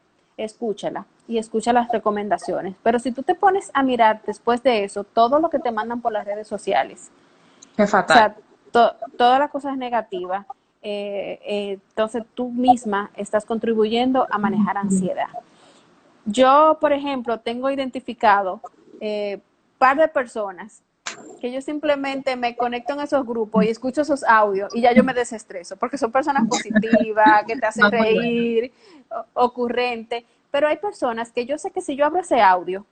Escúchala 0.45 1.07
y 1.29 1.39
escucha 1.39 1.73
las 1.73 1.91
recomendaciones. 1.91 2.75
Pero 2.83 2.99
si 2.99 3.13
tú 3.13 3.23
te 3.23 3.35
pones 3.35 3.71
a 3.75 3.83
mirar 3.83 4.23
después 4.27 4.63
de 4.63 4.85
eso 4.85 5.05
todo 5.05 5.39
lo 5.41 5.51
que 5.51 5.59
te 5.59 5.71
mandan 5.71 6.01
por 6.01 6.13
las 6.13 6.25
redes 6.25 6.49
sociales, 6.49 7.11
es 7.77 7.91
fatal. 7.91 8.17
O 8.17 8.19
sea, 8.19 8.97
todas 9.17 9.39
las 9.39 9.51
cosas 9.51 9.77
negativas, 9.77 10.47
eh, 10.83 11.39
eh, 11.45 11.79
entonces 11.89 12.25
tú 12.35 12.51
misma 12.51 13.11
estás 13.17 13.45
contribuyendo 13.45 14.27
a 14.31 14.39
manejar 14.39 14.77
ansiedad. 14.77 15.29
Yo, 16.25 16.79
por 16.81 16.93
ejemplo, 16.93 17.41
tengo 17.41 17.71
identificado 17.71 18.61
eh, 19.01 19.41
par 19.79 19.97
de 19.97 20.09
personas 20.09 20.83
que 21.41 21.51
yo 21.53 21.61
simplemente 21.61 22.37
me 22.37 22.57
conecto 22.57 22.93
en 22.95 23.01
esos 23.01 23.27
grupos 23.27 23.65
y 23.65 23.69
escucho 23.69 24.03
esos 24.03 24.23
audios 24.25 24.75
y 24.75 24.83
ya 24.83 24.93
yo 24.93 25.05
me 25.05 25.15
desestreso, 25.15 25.77
porque 25.77 25.99
son 25.99 26.13
personas 26.13 26.47
positivas, 26.49 27.45
que 27.47 27.57
te 27.57 27.67
hacen 27.67 27.91
reír, 27.91 28.73
ocurrente, 29.35 30.25
pero 30.51 30.69
hay 30.69 30.77
personas 30.77 31.33
que 31.33 31.47
yo 31.47 31.59
sé 31.59 31.71
que 31.71 31.81
si 31.81 31.97
yo 31.97 32.05
abro 32.05 32.21
ese 32.21 32.41
audio, 32.41 32.85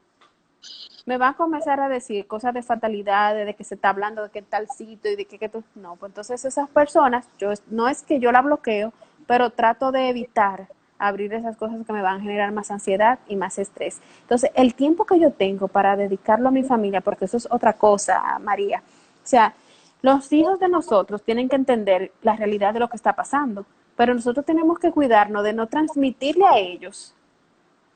me 1.07 1.17
van 1.17 1.33
a 1.33 1.37
comenzar 1.37 1.81
a 1.81 1.89
decir 1.89 2.27
cosas 2.27 2.53
de 2.53 2.63
fatalidad, 2.63 3.35
de 3.35 3.55
que 3.55 3.65
se 3.65 3.77
está 3.77 3.91
hablando 3.91 4.25
de 4.25 4.31
que 4.31 4.43
tal 4.43 4.69
sitio 4.69 5.11
y 5.11 5.17
de 5.17 5.25
que, 5.25 5.39
que 5.39 5.49
tú, 5.49 5.65
no, 5.75 5.97
pues 5.97 6.11
entonces 6.11 6.45
esas 6.45 6.69
personas, 6.69 7.27
yo 7.39 7.51
no 7.71 7.89
es 7.89 8.03
que 8.03 8.21
yo 8.21 8.31
la 8.31 8.43
bloqueo, 8.43 8.93
pero 9.27 9.51
trato 9.51 9.91
de 9.93 10.09
evitar 10.09 10.69
abrir 10.99 11.33
esas 11.33 11.57
cosas 11.57 11.85
que 11.87 11.93
me 11.93 12.03
van 12.03 12.19
a 12.19 12.21
generar 12.21 12.53
más 12.53 12.71
ansiedad 12.71 13.19
y 13.29 13.37
más 13.37 13.59
estrés. 13.59 14.01
Entonces, 14.23 14.51
el 14.55 14.75
tiempo 14.75 15.05
que 15.05 15.19
yo 15.19 15.31
tengo 15.33 15.69
para 15.69 15.97
dedicarlo 15.97 16.49
a 16.49 16.53
mi 16.53 16.63
familia, 16.63 17.01
porque 17.01 17.27
eso 17.27 17.37
es 17.37 17.49
otra 17.51 17.75
cosa, 17.75 18.39
María. 18.41 18.83
O 19.23 19.27
sea, 19.27 19.55
los 20.03 20.33
hijos 20.33 20.61
de 20.61 20.69
nosotros 20.69 21.23
tienen 21.23 21.49
que 21.49 21.57
entender 21.57 22.13
la 22.23 22.37
realidad 22.37 22.73
de 22.73 22.81
lo 22.81 22.89
que 22.89 22.97
está 22.97 23.15
pasando, 23.15 23.67
pero 23.97 24.15
nosotros 24.15 24.47
tenemos 24.47 24.79
que 24.79 24.93
cuidarnos 24.93 25.43
de 25.43 25.53
no 25.53 25.67
transmitirle 25.67 26.47
a 26.47 26.59
ellos 26.59 27.15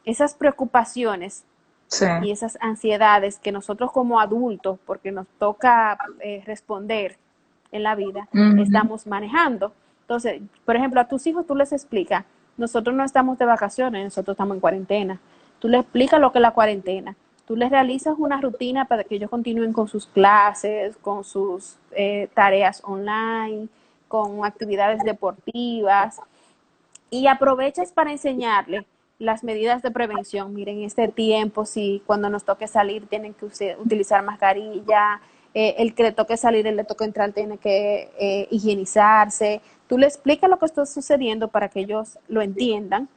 esas 0.05 0.34
preocupaciones 0.34 1.44
y 2.22 2.30
esas 2.30 2.57
ansiedades 2.61 3.38
que 3.38 3.53
nosotros 3.53 3.92
como 3.92 4.18
adultos, 4.18 4.78
porque 4.86 5.12
nos 5.12 5.26
toca 5.38 5.98
eh, 6.20 6.42
responder 6.46 7.18
en 7.70 7.82
la 7.82 7.94
vida, 7.94 8.28
estamos 8.59 9.07
manejando. 9.07 9.72
Entonces, 10.00 10.40
por 10.64 10.76
ejemplo, 10.76 11.00
a 11.00 11.09
tus 11.09 11.26
hijos 11.26 11.46
tú 11.46 11.55
les 11.55 11.72
explicas, 11.72 12.24
nosotros 12.62 12.94
no 12.96 13.04
estamos 13.04 13.38
de 13.38 13.44
vacaciones, 13.44 14.04
nosotros 14.04 14.34
estamos 14.34 14.54
en 14.54 14.60
cuarentena. 14.60 15.20
Tú 15.58 15.68
les 15.68 15.82
explicas 15.82 16.20
lo 16.20 16.32
que 16.32 16.38
es 16.38 16.42
la 16.42 16.52
cuarentena. 16.52 17.16
Tú 17.46 17.56
les 17.56 17.70
realizas 17.70 18.14
una 18.16 18.40
rutina 18.40 18.86
para 18.86 19.04
que 19.04 19.16
ellos 19.16 19.28
continúen 19.28 19.72
con 19.72 19.88
sus 19.88 20.06
clases, 20.06 20.96
con 20.96 21.24
sus 21.24 21.76
eh, 21.90 22.28
tareas 22.34 22.80
online, 22.84 23.68
con 24.08 24.44
actividades 24.44 25.02
deportivas 25.04 26.20
y 27.10 27.26
aprovechas 27.26 27.92
para 27.92 28.12
enseñarles 28.12 28.84
las 29.18 29.42
medidas 29.42 29.82
de 29.82 29.90
prevención. 29.90 30.54
Miren, 30.54 30.82
este 30.82 31.08
tiempo, 31.08 31.66
si 31.66 32.02
cuando 32.06 32.30
nos 32.30 32.44
toque 32.44 32.68
salir 32.68 33.06
tienen 33.06 33.34
que 33.34 33.46
utilizar 33.78 34.22
mascarilla, 34.22 35.20
eh, 35.54 35.74
el 35.78 35.94
que 35.94 36.04
le 36.04 36.12
toque 36.12 36.36
salir, 36.36 36.66
el 36.66 36.76
le 36.76 36.84
toque 36.84 37.04
entrar, 37.04 37.32
tiene 37.32 37.58
que 37.58 38.10
eh, 38.18 38.48
higienizarse. 38.50 39.60
Tú 39.93 39.99
le 39.99 40.07
explicas 40.07 40.49
lo 40.49 40.59
que 40.59 40.64
está 40.64 40.86
sucediendo 40.86 41.49
para 41.49 41.68
que 41.68 41.80
ellos 41.80 42.18
lo 42.26 42.40
entiendan. 42.40 43.11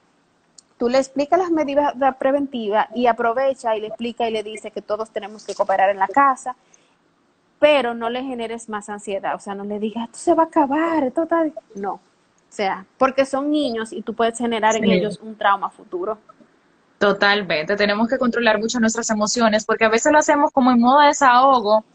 Tú 0.78 0.89
le 0.89 0.97
explicas 0.97 1.39
las 1.39 1.49
medidas 1.49 1.93
preventivas 2.19 2.88
y 2.93 3.07
aprovecha 3.07 3.78
y 3.78 3.80
le 3.80 3.88
explica 3.88 4.28
y 4.28 4.34
le 4.34 4.43
dice 4.43 4.71
que 4.71 4.82
todos 4.82 5.09
tenemos 5.09 5.45
que 5.45 5.55
cooperar 5.55 5.89
en 5.89 5.99
la 5.99 6.09
casa, 6.09 6.57
pero 7.59 7.93
no 7.93 8.09
le 8.09 8.23
generes 8.23 8.67
más 8.67 8.89
ansiedad. 8.89 9.36
O 9.36 9.39
sea, 9.39 9.55
no 9.55 9.63
le 9.63 9.80
digas, 9.80 10.09
esto 10.09 10.17
se 10.17 10.34
va 10.34 10.43
a 10.43 10.45
acabar, 10.47 11.05
esto 11.05 11.23
está... 11.23 11.45
No. 11.76 11.93
O 11.93 12.01
sea, 12.49 12.86
porque 12.97 13.26
son 13.26 13.51
niños 13.51 13.93
y 13.93 14.01
tú 14.01 14.13
puedes 14.13 14.38
generar 14.38 14.76
en 14.76 14.84
ellos 14.84 15.17
un 15.23 15.38
trauma 15.38 15.69
futuro. 15.69 16.17
Totalmente, 16.97 17.78
tenemos 17.78 18.09
que 18.09 18.17
controlar 18.17 18.59
mucho 18.59 18.82
nuestras 18.82 19.09
emociones 19.09 19.63
porque 19.63 19.86
a 19.86 19.89
veces 19.89 20.11
lo 20.11 20.17
hacemos 20.17 20.51
como 20.51 20.71
en 20.71 20.82
modo 20.82 20.99
de 20.99 21.07
desahogo 21.07 21.86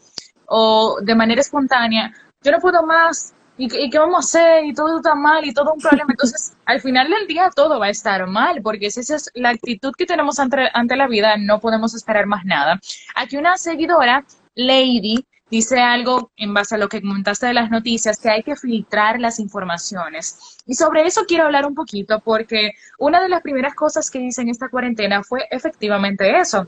o 0.47 0.97
de 1.03 1.13
manera 1.13 1.41
espontánea. 1.41 2.11
Yo 2.41 2.51
no 2.51 2.57
puedo 2.57 2.83
más, 2.83 3.35
¿y, 3.57 3.89
qué 3.89 3.99
vamos 3.99 4.15
a 4.15 4.19
hacer? 4.19 4.65
Y 4.65 4.73
todo 4.73 4.97
está 4.97 5.15
mal 5.15 5.45
y 5.45 5.53
todo 5.53 5.73
un 5.73 5.79
problema. 5.79 6.07
Entonces, 6.09 6.53
al 6.65 6.81
final 6.81 7.09
del 7.09 7.27
día 7.27 7.49
todo 7.55 7.79
va 7.79 7.87
a 7.87 7.89
estar 7.89 8.25
mal, 8.27 8.61
porque 8.61 8.87
esa 8.87 9.01
es 9.01 9.29
la 9.33 9.49
actitud 9.49 9.93
que 9.97 10.05
tenemos 10.05 10.39
ante, 10.39 10.69
ante 10.73 10.95
la 10.95 11.07
vida, 11.07 11.37
no 11.37 11.59
podemos 11.59 11.93
esperar 11.93 12.25
más 12.25 12.45
nada. 12.45 12.79
Aquí 13.15 13.37
una 13.37 13.57
seguidora, 13.57 14.25
Lady, 14.55 15.25
dice 15.51 15.79
algo 15.79 16.31
en 16.37 16.53
base 16.53 16.75
a 16.75 16.77
lo 16.77 16.87
que 16.87 17.01
comentaste 17.01 17.45
de 17.45 17.53
las 17.53 17.69
noticias, 17.69 18.17
que 18.19 18.29
hay 18.29 18.41
que 18.41 18.55
filtrar 18.55 19.19
las 19.19 19.37
informaciones. 19.37 20.57
Y 20.65 20.75
sobre 20.75 21.05
eso 21.05 21.25
quiero 21.27 21.45
hablar 21.45 21.65
un 21.67 21.75
poquito, 21.75 22.21
porque 22.21 22.71
una 22.97 23.21
de 23.21 23.29
las 23.29 23.41
primeras 23.41 23.75
cosas 23.75 24.09
que 24.09 24.19
hice 24.19 24.41
en 24.41 24.49
esta 24.49 24.69
cuarentena 24.69 25.23
fue 25.23 25.45
efectivamente 25.51 26.39
eso, 26.39 26.67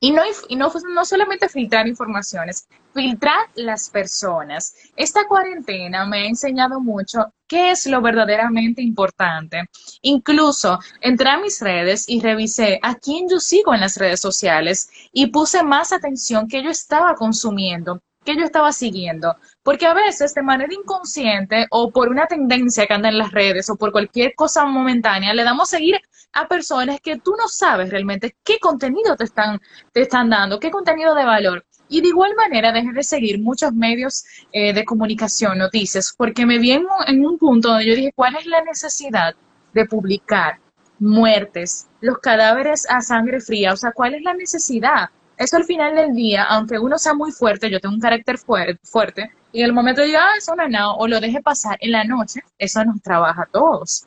y 0.00 0.10
no, 0.10 0.22
y 0.48 0.56
no, 0.56 0.72
no 0.92 1.04
solamente 1.04 1.48
filtrar 1.48 1.88
informaciones, 1.88 2.68
filtrar 2.92 3.48
las 3.54 3.88
personas. 3.88 4.74
Esta 4.94 5.26
cuarentena 5.26 6.04
me 6.06 6.18
ha 6.18 6.26
enseñado 6.26 6.80
mucho 6.80 7.32
qué 7.46 7.70
es 7.70 7.86
lo 7.86 8.00
verdaderamente 8.02 8.82
importante. 8.82 9.68
Incluso 10.02 10.78
entré 11.00 11.30
a 11.30 11.38
mis 11.38 11.60
redes 11.60 12.08
y 12.08 12.20
revisé 12.20 12.78
a 12.82 12.94
quién 12.96 13.28
yo 13.28 13.40
sigo 13.40 13.74
en 13.74 13.80
las 13.80 13.96
redes 13.96 14.20
sociales 14.20 14.90
y 15.12 15.28
puse 15.28 15.62
más 15.62 15.92
atención 15.92 16.48
que 16.48 16.62
yo 16.62 16.70
estaba 16.70 17.14
consumiendo 17.14 18.00
que 18.26 18.36
yo 18.36 18.44
estaba 18.44 18.72
siguiendo. 18.72 19.36
Porque 19.62 19.86
a 19.86 19.94
veces 19.94 20.34
de 20.34 20.42
manera 20.42 20.74
inconsciente 20.74 21.66
o 21.70 21.90
por 21.90 22.10
una 22.10 22.26
tendencia 22.26 22.86
que 22.86 22.92
anda 22.92 23.08
en 23.08 23.18
las 23.18 23.32
redes 23.32 23.70
o 23.70 23.76
por 23.76 23.92
cualquier 23.92 24.34
cosa 24.34 24.66
momentánea, 24.66 25.32
le 25.32 25.44
damos 25.44 25.70
seguir 25.70 25.98
a 26.32 26.46
personas 26.46 27.00
que 27.00 27.18
tú 27.18 27.34
no 27.38 27.48
sabes 27.48 27.88
realmente 27.88 28.36
qué 28.44 28.58
contenido 28.58 29.16
te 29.16 29.24
están, 29.24 29.58
te 29.92 30.02
están 30.02 30.28
dando, 30.28 30.60
qué 30.60 30.70
contenido 30.70 31.14
de 31.14 31.24
valor. 31.24 31.64
Y 31.88 32.00
de 32.00 32.08
igual 32.08 32.34
manera 32.34 32.72
dejé 32.72 32.92
de 32.92 33.04
seguir 33.04 33.40
muchos 33.40 33.72
medios 33.72 34.24
eh, 34.52 34.72
de 34.72 34.84
comunicación, 34.84 35.56
noticias, 35.58 36.12
porque 36.16 36.44
me 36.44 36.58
vi 36.58 36.72
en, 36.72 36.86
en 37.06 37.24
un 37.24 37.38
punto 37.38 37.68
donde 37.68 37.86
yo 37.86 37.94
dije, 37.94 38.12
¿cuál 38.14 38.36
es 38.36 38.44
la 38.46 38.62
necesidad 38.62 39.34
de 39.72 39.86
publicar 39.86 40.58
muertes, 40.98 41.86
los 42.00 42.18
cadáveres 42.18 42.90
a 42.90 43.00
sangre 43.00 43.40
fría? 43.40 43.72
O 43.72 43.76
sea, 43.76 43.92
¿cuál 43.92 44.14
es 44.14 44.22
la 44.22 44.34
necesidad? 44.34 45.10
Eso 45.36 45.56
al 45.56 45.64
final 45.64 45.94
del 45.94 46.14
día, 46.14 46.44
aunque 46.44 46.78
uno 46.78 46.98
sea 46.98 47.14
muy 47.14 47.30
fuerte, 47.30 47.70
yo 47.70 47.80
tengo 47.80 47.94
un 47.94 48.00
carácter 48.00 48.38
fuerte, 48.38 49.30
y 49.52 49.60
en 49.60 49.66
el 49.66 49.72
momento 49.72 50.02
diga, 50.02 50.20
ah, 50.22 50.36
eso 50.36 50.54
no 50.54 50.62
es 50.64 50.70
o 50.98 51.08
lo 51.08 51.20
deje 51.20 51.42
pasar 51.42 51.76
en 51.80 51.92
la 51.92 52.04
noche, 52.04 52.40
eso 52.58 52.84
nos 52.84 53.00
trabaja 53.02 53.42
a 53.42 53.46
todos. 53.46 54.06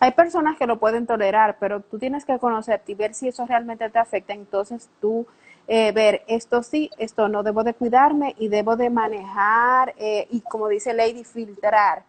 Hay 0.00 0.12
personas 0.12 0.56
que 0.56 0.66
lo 0.66 0.78
pueden 0.78 1.06
tolerar, 1.06 1.58
pero 1.60 1.80
tú 1.80 1.98
tienes 1.98 2.24
que 2.24 2.38
conocerte 2.38 2.92
y 2.92 2.94
ver 2.94 3.14
si 3.14 3.28
eso 3.28 3.46
realmente 3.46 3.88
te 3.90 3.98
afecta. 3.98 4.32
Entonces 4.32 4.88
tú 5.00 5.26
eh, 5.66 5.92
ver 5.92 6.22
esto 6.28 6.62
sí, 6.62 6.90
esto 6.98 7.28
no, 7.28 7.42
debo 7.42 7.64
de 7.64 7.74
cuidarme 7.74 8.34
y 8.38 8.48
debo 8.48 8.76
de 8.76 8.90
manejar 8.90 9.94
eh, 9.98 10.26
y 10.30 10.40
como 10.40 10.68
dice 10.68 10.92
Lady, 10.94 11.24
filtrar 11.24 12.04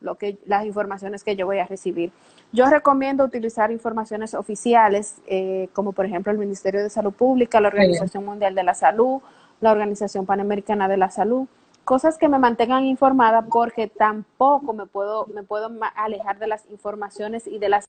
lo 0.00 0.16
que, 0.16 0.38
las 0.46 0.64
informaciones 0.64 1.24
que 1.24 1.36
yo 1.36 1.46
voy 1.46 1.58
a 1.58 1.66
recibir. 1.66 2.12
Yo 2.52 2.66
recomiendo 2.66 3.24
utilizar 3.24 3.70
informaciones 3.70 4.34
oficiales, 4.34 5.16
eh, 5.26 5.68
como 5.72 5.92
por 5.92 6.06
ejemplo 6.06 6.32
el 6.32 6.38
Ministerio 6.38 6.82
de 6.82 6.90
Salud 6.90 7.12
Pública, 7.12 7.60
la 7.60 7.68
Organización 7.68 8.24
Mundial 8.24 8.54
de 8.54 8.62
la 8.62 8.74
Salud, 8.74 9.20
la 9.60 9.72
Organización 9.72 10.26
Panamericana 10.26 10.88
de 10.88 10.96
la 10.96 11.10
Salud, 11.10 11.46
cosas 11.84 12.18
que 12.18 12.28
me 12.28 12.38
mantengan 12.38 12.84
informada 12.84 13.42
porque 13.42 13.88
tampoco 13.88 14.72
me 14.72 14.86
puedo, 14.86 15.26
me 15.26 15.42
puedo 15.42 15.70
alejar 15.94 16.38
de 16.38 16.48
las 16.48 16.66
informaciones 16.70 17.46
y 17.46 17.58
de 17.58 17.68
las 17.68 17.84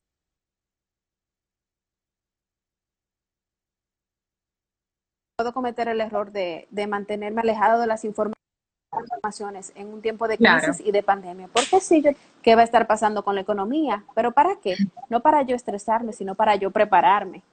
puedo 5.35 5.53
cometer 5.53 5.87
el 5.87 6.01
error 6.01 6.31
de, 6.31 6.67
de 6.71 6.87
mantenerme 6.87 7.41
alejado 7.41 7.79
de 7.79 7.87
las 7.87 8.03
informaciones 8.05 8.46
en 9.75 9.93
un 9.93 10.01
tiempo 10.01 10.27
de 10.27 10.37
crisis 10.37 10.81
y 10.85 10.91
de 10.91 11.03
pandemia. 11.03 11.47
Porque 11.51 11.79
sí, 11.79 12.03
¿qué 12.41 12.55
va 12.55 12.61
a 12.61 12.65
estar 12.65 12.87
pasando 12.87 13.23
con 13.23 13.35
la 13.35 13.41
economía? 13.41 14.03
¿Pero 14.15 14.31
para 14.31 14.55
qué? 14.61 14.75
No 15.09 15.21
para 15.21 15.41
yo 15.43 15.55
estresarme, 15.55 16.13
sino 16.13 16.35
para 16.35 16.55
yo 16.55 16.71
prepararme. 16.71 17.43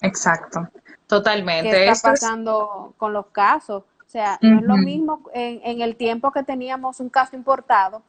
Exacto, 0.00 0.68
totalmente. 1.06 1.70
¿Qué 1.70 1.88
está 1.88 2.10
pasando 2.10 2.94
con 2.96 3.12
los 3.12 3.26
casos? 3.26 3.82
O 3.82 4.10
sea, 4.10 4.38
no 4.40 4.60
es 4.60 4.64
lo 4.64 4.76
mismo 4.76 5.22
en, 5.34 5.82
el 5.82 5.96
tiempo 5.96 6.32
que 6.32 6.42
teníamos 6.42 7.00
un 7.00 7.10
caso 7.10 7.36
importado 7.36 8.02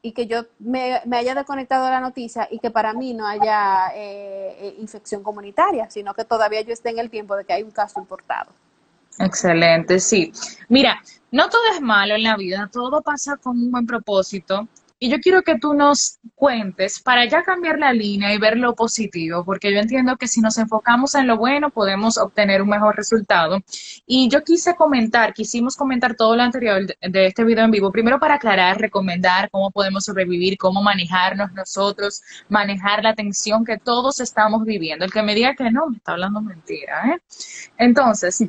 y 0.00 0.12
que 0.12 0.26
yo 0.26 0.42
me, 0.58 1.00
haya 1.12 1.34
desconectado 1.34 1.86
de 1.86 1.90
la 1.90 2.00
noticia 2.00 2.46
y 2.50 2.58
que 2.58 2.70
para 2.70 2.92
mí 2.92 3.14
no 3.14 3.26
haya 3.26 3.88
eh, 3.94 4.56
eh, 4.60 4.76
infección 4.78 5.22
comunitaria, 5.22 5.90
sino 5.90 6.14
que 6.14 6.24
todavía 6.24 6.60
yo 6.60 6.72
esté 6.72 6.90
en 6.90 6.98
el 6.98 7.10
tiempo 7.10 7.34
de 7.34 7.44
que 7.44 7.54
hay 7.54 7.62
un 7.62 7.70
caso 7.70 7.98
importado. 7.98 8.52
Excelente, 9.18 9.98
sí. 10.00 10.32
Mira, 10.68 11.00
no 11.34 11.48
todo 11.48 11.62
es 11.74 11.80
malo 11.80 12.14
en 12.14 12.22
la 12.22 12.36
vida, 12.36 12.70
todo 12.72 13.02
pasa 13.02 13.36
con 13.36 13.58
un 13.58 13.72
buen 13.72 13.86
propósito 13.86 14.68
y 15.00 15.10
yo 15.10 15.18
quiero 15.18 15.42
que 15.42 15.58
tú 15.58 15.74
nos 15.74 16.20
cuentes 16.36 17.00
para 17.00 17.26
ya 17.28 17.42
cambiar 17.42 17.80
la 17.80 17.92
línea 17.92 18.32
y 18.32 18.38
ver 18.38 18.56
lo 18.56 18.76
positivo, 18.76 19.44
porque 19.44 19.72
yo 19.72 19.80
entiendo 19.80 20.16
que 20.16 20.28
si 20.28 20.40
nos 20.40 20.56
enfocamos 20.58 21.16
en 21.16 21.26
lo 21.26 21.36
bueno 21.36 21.70
podemos 21.70 22.18
obtener 22.18 22.62
un 22.62 22.68
mejor 22.68 22.94
resultado. 22.94 23.58
Y 24.06 24.28
yo 24.28 24.44
quise 24.44 24.76
comentar, 24.76 25.34
quisimos 25.34 25.76
comentar 25.76 26.14
todo 26.14 26.36
lo 26.36 26.42
anterior 26.42 26.86
de 26.86 27.26
este 27.26 27.42
video 27.42 27.64
en 27.64 27.72
vivo, 27.72 27.90
primero 27.90 28.20
para 28.20 28.36
aclarar, 28.36 28.80
recomendar 28.80 29.50
cómo 29.50 29.72
podemos 29.72 30.04
sobrevivir, 30.04 30.56
cómo 30.56 30.84
manejarnos 30.84 31.52
nosotros, 31.52 32.22
manejar 32.48 33.02
la 33.02 33.14
tensión 33.16 33.64
que 33.64 33.76
todos 33.76 34.20
estamos 34.20 34.64
viviendo. 34.64 35.04
El 35.04 35.12
que 35.12 35.22
me 35.22 35.34
diga 35.34 35.56
que 35.56 35.68
no, 35.72 35.88
me 35.88 35.96
está 35.96 36.12
hablando 36.12 36.40
mentira. 36.40 37.10
¿eh? 37.10 37.18
Entonces, 37.76 38.44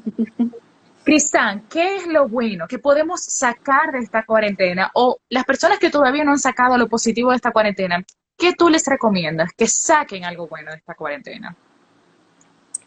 Cristán, 1.05 1.67
¿qué 1.69 1.97
es 1.97 2.07
lo 2.07 2.27
bueno 2.27 2.67
que 2.67 2.79
podemos 2.79 3.21
sacar 3.23 3.91
de 3.91 3.99
esta 3.99 4.25
cuarentena? 4.25 4.89
O 4.95 5.19
las 5.29 5.45
personas 5.45 5.77
que 5.77 5.91
todavía 5.91 6.23
no 6.23 6.31
han 6.31 6.39
sacado 6.39 6.79
lo 6.79 6.89
positivo 6.89 7.29
de 7.29 7.35
esta 7.35 7.51
cuarentena, 7.51 8.03
¿qué 8.35 8.53
tú 8.53 8.69
les 8.69 8.87
recomiendas 8.87 9.51
que 9.55 9.67
saquen 9.67 10.25
algo 10.25 10.47
bueno 10.47 10.71
de 10.71 10.77
esta 10.77 10.95
cuarentena? 10.95 11.55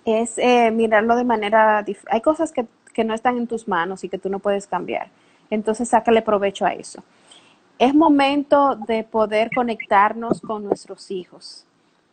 Es 0.04 0.36
eh, 0.36 0.72
mirarlo 0.72 1.14
de 1.14 1.22
manera... 1.22 1.84
Hay 2.10 2.20
cosas 2.20 2.50
que, 2.50 2.66
que 2.92 3.04
no 3.04 3.14
están 3.14 3.38
en 3.38 3.46
tus 3.46 3.68
manos 3.68 4.02
y 4.02 4.08
que 4.08 4.18
tú 4.18 4.28
no 4.28 4.40
puedes 4.40 4.66
cambiar. 4.66 5.10
Entonces, 5.48 5.88
sácale 5.88 6.20
provecho 6.20 6.66
a 6.66 6.72
eso. 6.72 7.04
Es 7.78 7.94
momento 7.94 8.74
de 8.74 9.04
poder 9.04 9.48
conectarnos 9.54 10.40
con 10.40 10.64
nuestros 10.64 11.12
hijos, 11.12 11.66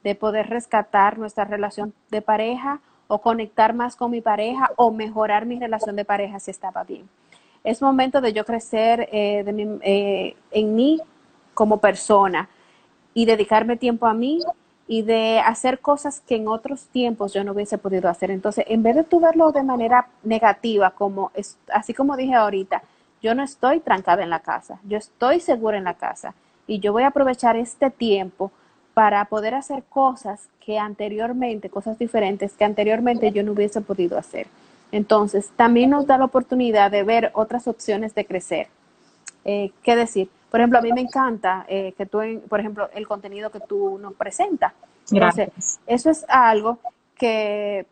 de 0.04 0.14
poder 0.14 0.50
rescatar 0.50 1.18
nuestra 1.18 1.46
relación 1.46 1.96
de 2.12 2.22
pareja 2.22 2.80
o 3.08 3.20
conectar 3.22 3.74
más 3.74 3.96
con 3.96 4.12
mi 4.12 4.22
pareja 4.22 4.72
o 4.76 4.92
mejorar 4.92 5.46
mi 5.46 5.60
relación 5.60 5.96
de 5.96 6.06
pareja 6.06 6.40
si 6.40 6.52
estaba 6.52 6.84
bien. 6.84 7.08
Es 7.64 7.82
momento 7.82 8.22
de 8.22 8.34
yo 8.34 8.46
crecer 8.46 9.10
eh, 9.12 9.44
eh, 9.82 10.36
en 10.52 10.76
mí 10.76 11.02
como 11.54 11.80
persona 11.80 12.50
y 13.14 13.26
dedicarme 13.26 13.78
tiempo 13.78 14.06
a 14.06 14.14
mí 14.14 14.42
y 14.88 15.02
de 15.02 15.40
hacer 15.40 15.80
cosas 15.80 16.22
que 16.22 16.36
en 16.36 16.48
otros 16.48 16.88
tiempos 16.88 17.34
yo 17.34 17.44
no 17.44 17.54
hubiese 17.54 17.78
podido 17.78 18.10
hacer. 18.10 18.30
Entonces, 18.30 18.66
en 18.68 18.84
vez 18.84 18.96
de 18.96 19.04
tú 19.04 19.20
verlo 19.20 19.52
de 19.52 19.64
manera 19.64 20.08
negativa, 20.24 20.92
como 20.92 21.32
así 21.74 21.94
como 21.94 22.16
dije 22.16 22.36
ahorita, 22.36 22.84
yo 23.22 23.34
no 23.34 23.44
estoy 23.44 23.80
trancada 23.80 24.22
en 24.22 24.30
la 24.30 24.42
casa, 24.42 24.80
yo 24.84 24.98
estoy 24.98 25.40
segura 25.40 25.78
en 25.78 25.86
la 25.86 25.96
casa 25.96 26.36
y 26.68 26.80
yo 26.80 26.94
voy 26.94 27.04
a 27.04 27.08
aprovechar 27.08 27.56
este 27.56 27.90
tiempo 27.90 28.52
para 28.96 29.26
poder 29.26 29.54
hacer 29.54 29.84
cosas 29.84 30.48
que 30.62 30.80
anteriormente, 30.80 31.70
cosas 31.70 32.00
diferentes 32.00 32.54
que 32.54 32.64
anteriormente 32.64 33.32
yo 33.34 33.44
no 33.44 33.52
hubiese 33.52 33.82
podido 33.82 34.18
hacer. 34.18 34.48
Entonces, 34.94 35.52
también 35.58 35.90
nos 35.90 36.08
da 36.08 36.18
la 36.18 36.24
oportunidad 36.24 36.90
de 36.90 37.04
ver 37.04 37.30
otras 37.34 37.68
opciones 37.68 38.16
de 38.16 38.26
crecer. 38.26 38.68
Eh, 39.44 39.72
¿Qué 39.84 39.98
decir? 39.98 40.30
Por 40.50 40.62
ejemplo, 40.62 40.80
a 40.80 40.82
mí 40.82 40.94
me 40.94 41.02
encanta 41.02 41.66
eh, 41.68 41.94
que 41.98 42.06
tú, 42.06 42.20
por 42.48 42.62
ejemplo, 42.62 42.90
el 42.94 43.06
contenido 43.06 43.52
que 43.52 43.60
tú 43.60 44.00
nos 44.00 44.14
presentas. 44.14 44.72
Entonces, 45.12 45.50
eso 45.86 46.10
es 46.10 46.26
algo 46.30 46.80
que 47.18 47.86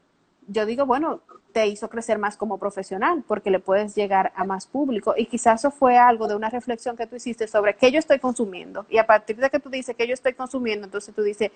yo 0.47 0.65
digo, 0.65 0.85
bueno, 0.85 1.19
te 1.53 1.67
hizo 1.67 1.87
crecer 1.87 2.17
más 2.17 2.35
como 2.35 2.57
profesional 2.57 3.23
porque 3.27 3.51
le 3.51 3.59
puedes 3.59 3.95
llegar 3.95 4.33
a 4.35 4.43
más 4.43 4.65
público 4.65 5.13
y 5.15 5.27
quizás 5.27 5.61
eso 5.61 5.71
fue 5.71 5.97
algo 5.97 6.27
de 6.27 6.35
una 6.35 6.49
reflexión 6.49 6.97
que 6.97 7.07
tú 7.07 7.15
hiciste 7.15 7.47
sobre 7.47 7.75
qué 7.75 7.91
yo 7.91 7.99
estoy 7.99 8.19
consumiendo 8.19 8.85
y 8.89 8.97
a 8.97 9.05
partir 9.05 9.37
de 9.37 9.49
que 9.49 9.59
tú 9.59 9.69
dices 9.69 9.95
que 9.95 10.07
yo 10.07 10.13
estoy 10.13 10.33
consumiendo, 10.33 10.85
entonces 10.85 11.13
tú 11.13 11.21
dices, 11.21 11.51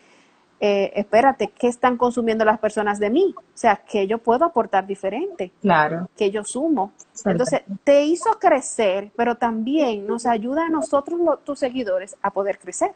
eh, 0.60 0.91
espérate, 0.95 1.50
¿qué 1.50 1.68
están 1.68 1.98
consumiendo 1.98 2.45
las 2.45 2.60
personas 2.60 3.00
de 3.00 3.10
mí? 3.10 3.36
O 3.38 3.58
sea, 3.58 3.76
que 3.76 4.08
yo 4.08 4.18
puedo 4.18 4.45
aportar 4.45 4.88
diferente. 4.88 5.52
Claro. 5.62 6.10
Que 6.18 6.32
yo 6.32 6.43
sumo. 6.43 6.93
Entonces, 7.26 7.62
te 7.84 8.06
hizo 8.06 8.39
crecer, 8.39 9.12
pero 9.16 9.36
también 9.36 10.08
nos 10.08 10.26
ayuda 10.26 10.66
a 10.66 10.70
nosotros, 10.70 11.20
tus 11.43 11.60
seguidores, 11.60 12.18
a 12.24 12.32
poder 12.32 12.58
crecer 12.58 12.91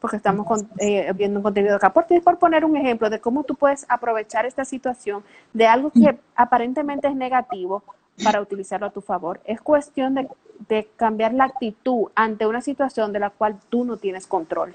porque 0.00 0.16
estamos 0.16 0.46
eh, 0.78 1.12
viendo 1.14 1.38
un 1.38 1.42
contenido 1.42 1.76
acá. 1.76 1.92
Por, 1.92 2.06
por 2.22 2.38
poner 2.38 2.64
un 2.64 2.76
ejemplo 2.76 3.10
de 3.10 3.20
cómo 3.20 3.44
tú 3.44 3.54
puedes 3.54 3.86
aprovechar 3.88 4.46
esta 4.46 4.64
situación 4.64 5.24
de 5.52 5.66
algo 5.66 5.90
que 5.90 6.18
aparentemente 6.36 7.08
es 7.08 7.16
negativo 7.16 7.82
para 8.22 8.40
utilizarlo 8.40 8.86
a 8.86 8.90
tu 8.90 9.00
favor. 9.00 9.40
Es 9.44 9.60
cuestión 9.60 10.14
de, 10.14 10.28
de 10.68 10.88
cambiar 10.96 11.34
la 11.34 11.44
actitud 11.44 12.08
ante 12.14 12.46
una 12.46 12.60
situación 12.60 13.12
de 13.12 13.20
la 13.20 13.30
cual 13.30 13.58
tú 13.68 13.84
no 13.84 13.96
tienes 13.96 14.26
control. 14.26 14.74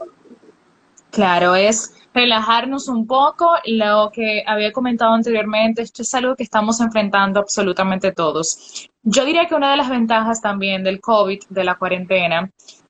Claro, 1.14 1.54
es 1.54 1.94
relajarnos 2.12 2.88
un 2.88 3.06
poco. 3.06 3.48
Lo 3.66 4.10
que 4.12 4.44
había 4.48 4.72
comentado 4.72 5.14
anteriormente, 5.14 5.84
esto 5.84 6.02
es 6.02 6.14
algo 6.16 6.36
que 6.36 6.42
estamos 6.42 6.82
enfrentando 6.82 7.40
absolutamente 7.40 8.12
todos. 8.12 8.90
Yo 9.04 9.24
diría 9.24 9.48
que 9.48 9.54
una 9.54 9.70
de 9.70 9.78
las 9.78 9.90
ventajas 9.90 10.42
también 10.42 10.84
del 10.84 11.00
COVID, 11.00 11.44
de 11.50 11.64
la 11.64 11.76
cuarentena, 11.76 12.50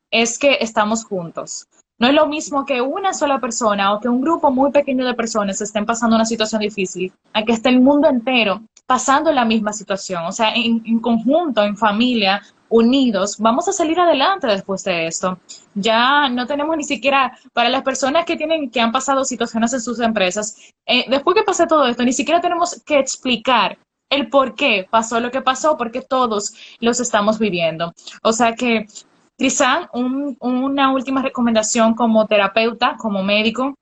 es 0.09 0.39
que 0.39 0.59
estamos 0.61 1.03
juntos. 1.03 1.67
No 1.99 2.07
es 2.07 2.13
lo 2.13 2.27
mismo 2.27 2.65
que 2.65 2.81
una 2.81 3.13
sola 3.13 3.39
persona 3.39 3.93
o 3.93 3.99
que 3.99 4.09
un 4.09 4.21
grupo 4.21 4.51
muy 4.51 4.71
pequeño 4.71 5.05
de 5.05 5.13
personas 5.13 5.61
estén 5.61 5.85
pasando 5.85 6.15
una 6.15 6.25
situación 6.25 6.61
difícil, 6.61 7.13
a 7.33 7.43
que 7.43 7.53
esté 7.53 7.69
el 7.69 7.79
mundo 7.79 8.09
entero 8.09 8.61
pasando 8.85 9.31
la 9.31 9.45
misma 9.45 9.73
situación. 9.73 10.23
O 10.25 10.31
sea, 10.31 10.53
en, 10.53 10.99
conjunto, 10.99 11.63
en 11.63 11.77
familia, 11.77 12.41
unidos, 12.69 13.37
vamos 13.39 13.67
a 13.67 13.73
salir 13.73 13.99
adelante 13.99 14.47
después 14.47 14.83
de 14.83 15.07
esto. 15.07 15.39
Ya 15.75 16.27
no 16.29 16.45
tenemos 16.47 16.75
ni 16.75 16.83
siquiera, 16.83 17.37
para 17.53 17.69
las 17.69 17.83
personas 17.83 18.25
que 18.25 18.35
tienen, 18.35 18.69
que 18.69 18.81
han 18.81 18.91
pasado 18.91 19.23
situaciones 19.23 19.73
en 19.73 19.81
sus 19.81 19.99
empresas, 19.99 20.57
eh, 20.85 21.05
después 21.09 21.35
que 21.35 21.43
pase 21.43 21.67
todo 21.67 21.85
esto, 21.85 22.03
ni 22.03 22.13
siquiera 22.13 22.41
tenemos 22.41 22.81
que 22.85 22.99
explicar 22.99 23.77
el 24.09 24.29
por 24.29 24.55
qué 24.55 24.87
pasó 24.89 25.19
lo 25.19 25.31
que 25.31 25.41
pasó, 25.41 25.77
porque 25.77 26.01
todos 26.01 26.53
los 26.79 26.99
estamos 26.99 27.39
viviendo. 27.39 27.93
O 28.21 28.33
sea 28.33 28.53
que 28.53 28.85
Crisan, 29.37 29.87
una 30.39 30.93
última 30.93 31.21
recomendación 31.21 31.95
como 31.95 32.27
terapeuta, 32.27 32.95
como 32.97 33.23
médico, 33.23 33.75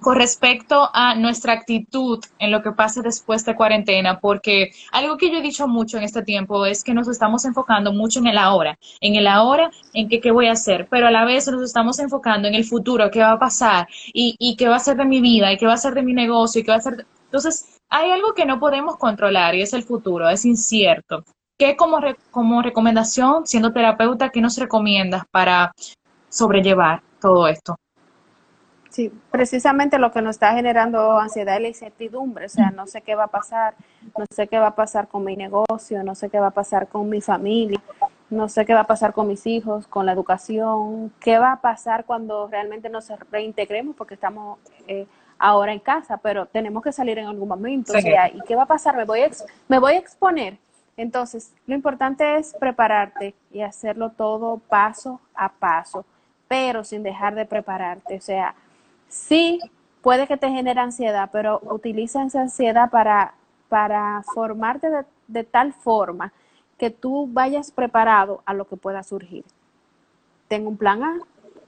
con 0.00 0.16
respecto 0.16 0.90
a 0.92 1.14
nuestra 1.14 1.54
actitud 1.54 2.22
en 2.38 2.50
lo 2.50 2.62
que 2.62 2.72
pase 2.72 3.02
después 3.02 3.44
de 3.44 3.56
cuarentena, 3.56 4.20
porque 4.20 4.72
algo 4.92 5.16
que 5.16 5.30
yo 5.30 5.38
he 5.38 5.42
dicho 5.42 5.66
mucho 5.66 5.96
en 5.96 6.04
este 6.04 6.22
tiempo 6.22 6.66
es 6.66 6.84
que 6.84 6.94
nos 6.94 7.08
estamos 7.08 7.44
enfocando 7.44 7.92
mucho 7.92 8.20
en 8.20 8.26
el 8.26 8.38
ahora, 8.38 8.78
en 9.00 9.16
el 9.16 9.26
ahora, 9.26 9.70
en 9.94 10.08
qué, 10.08 10.20
qué 10.20 10.30
voy 10.30 10.46
a 10.48 10.52
hacer, 10.52 10.86
pero 10.90 11.06
a 11.06 11.10
la 11.10 11.24
vez 11.24 11.48
nos 11.48 11.62
estamos 11.62 11.98
enfocando 11.98 12.46
en 12.46 12.54
el 12.54 12.64
futuro, 12.64 13.10
qué 13.10 13.20
va 13.20 13.32
a 13.32 13.38
pasar 13.38 13.88
y, 14.12 14.36
y 14.38 14.56
qué 14.56 14.68
va 14.68 14.76
a 14.76 14.80
ser 14.80 14.96
de 14.96 15.06
mi 15.06 15.20
vida 15.20 15.52
y 15.52 15.56
qué 15.56 15.66
va 15.66 15.74
a 15.74 15.78
ser 15.78 15.94
de 15.94 16.02
mi 16.02 16.12
negocio 16.12 16.60
y 16.60 16.64
qué 16.64 16.70
va 16.70 16.76
a 16.76 16.82
ser... 16.82 17.06
Entonces, 17.24 17.80
hay 17.88 18.10
algo 18.10 18.34
que 18.34 18.44
no 18.46 18.60
podemos 18.60 18.96
controlar 18.98 19.54
y 19.54 19.62
es 19.62 19.72
el 19.72 19.82
futuro, 19.82 20.28
es 20.28 20.44
incierto. 20.44 21.24
¿Qué 21.58 21.74
como, 21.74 21.98
como 22.30 22.60
recomendación, 22.60 23.46
siendo 23.46 23.72
terapeuta, 23.72 24.28
qué 24.28 24.42
nos 24.42 24.58
recomiendas 24.58 25.24
para 25.30 25.72
sobrellevar 26.28 27.00
todo 27.18 27.48
esto? 27.48 27.76
Sí, 28.90 29.10
precisamente 29.30 29.98
lo 29.98 30.12
que 30.12 30.22
nos 30.22 30.36
está 30.36 30.54
generando 30.54 31.18
ansiedad 31.18 31.56
es 31.56 31.62
la 31.62 31.68
incertidumbre, 31.68 32.46
o 32.46 32.48
sea, 32.48 32.70
no 32.70 32.86
sé 32.86 33.02
qué 33.02 33.14
va 33.14 33.24
a 33.24 33.28
pasar, 33.28 33.74
no 34.16 34.24
sé 34.30 34.48
qué 34.48 34.58
va 34.58 34.68
a 34.68 34.74
pasar 34.74 35.08
con 35.08 35.24
mi 35.24 35.36
negocio, 35.36 36.02
no 36.02 36.14
sé 36.14 36.30
qué 36.30 36.40
va 36.40 36.46
a 36.48 36.50
pasar 36.50 36.88
con 36.88 37.08
mi 37.08 37.20
familia, 37.20 37.80
no 38.30 38.48
sé 38.48 38.64
qué 38.64 38.72
va 38.72 38.80
a 38.80 38.86
pasar 38.86 39.12
con 39.12 39.28
mis 39.28 39.46
hijos, 39.46 39.86
con 39.86 40.06
la 40.06 40.12
educación, 40.12 41.12
qué 41.20 41.38
va 41.38 41.52
a 41.52 41.60
pasar 41.60 42.04
cuando 42.06 42.48
realmente 42.48 42.88
nos 42.88 43.08
reintegremos 43.30 43.94
porque 43.96 44.14
estamos 44.14 44.58
eh, 44.88 45.06
ahora 45.38 45.72
en 45.72 45.80
casa, 45.80 46.16
pero 46.18 46.46
tenemos 46.46 46.82
que 46.82 46.92
salir 46.92 47.18
en 47.18 47.26
algún 47.26 47.48
momento, 47.48 47.92
o 47.92 48.00
sea, 48.00 48.28
¿y 48.28 48.40
qué 48.42 48.56
va 48.56 48.62
a 48.62 48.66
pasar? 48.66 48.96
Me 48.96 49.04
voy 49.04 49.20
me 49.68 49.78
voy 49.78 49.92
a 49.92 49.98
exponer 49.98 50.58
entonces, 50.96 51.52
lo 51.66 51.74
importante 51.74 52.38
es 52.38 52.54
prepararte 52.58 53.34
y 53.52 53.60
hacerlo 53.60 54.10
todo 54.12 54.58
paso 54.58 55.20
a 55.34 55.50
paso, 55.50 56.06
pero 56.48 56.84
sin 56.84 57.02
dejar 57.02 57.34
de 57.34 57.44
prepararte. 57.44 58.16
O 58.16 58.20
sea, 58.20 58.54
sí 59.08 59.60
puede 60.00 60.26
que 60.26 60.38
te 60.38 60.48
genere 60.48 60.80
ansiedad, 60.80 61.28
pero 61.32 61.60
utiliza 61.64 62.24
esa 62.24 62.40
ansiedad 62.40 62.90
para, 62.90 63.34
para 63.68 64.22
formarte 64.34 64.88
de, 65.26 65.44
tal 65.44 65.74
forma 65.74 66.32
que 66.78 66.90
tú 66.90 67.28
vayas 67.30 67.70
preparado 67.70 68.42
a 68.46 68.54
lo 68.54 68.66
que 68.66 68.76
pueda 68.76 69.02
surgir. 69.02 69.44
Tengo 70.48 70.70
un 70.70 70.76
plan 70.76 71.02
A, 71.02 71.18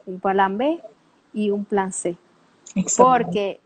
un 0.07 0.21
plan 0.21 0.57
B 0.57 0.81
y 1.35 1.51
un 1.51 1.65
plan 1.65 1.93
C. 1.93 2.17
Porque 2.97 3.61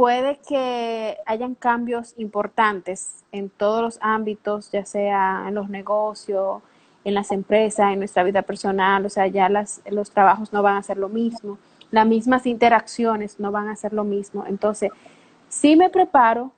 puede 0.00 0.38
que 0.48 1.18
hayan 1.26 1.54
cambios 1.54 2.14
importantes 2.16 3.22
en 3.32 3.50
todos 3.50 3.82
los 3.82 3.98
ámbitos, 4.00 4.72
ya 4.72 4.86
sea 4.86 5.44
en 5.46 5.54
los 5.54 5.68
negocios, 5.68 6.62
en 7.04 7.12
las 7.12 7.30
empresas, 7.30 7.92
en 7.92 7.98
nuestra 7.98 8.22
vida 8.22 8.40
personal, 8.40 9.04
o 9.04 9.10
sea, 9.10 9.26
ya 9.26 9.50
las, 9.50 9.82
los 9.90 10.10
trabajos 10.10 10.54
no 10.54 10.62
van 10.62 10.78
a 10.78 10.82
ser 10.82 10.96
lo 10.96 11.10
mismo, 11.10 11.58
las 11.90 12.06
mismas 12.06 12.46
interacciones 12.46 13.38
no 13.38 13.52
van 13.52 13.68
a 13.68 13.76
ser 13.76 13.92
lo 13.92 14.04
mismo. 14.04 14.46
Entonces, 14.46 14.90
sí 15.50 15.76
me 15.76 15.90
preparo 15.90 16.50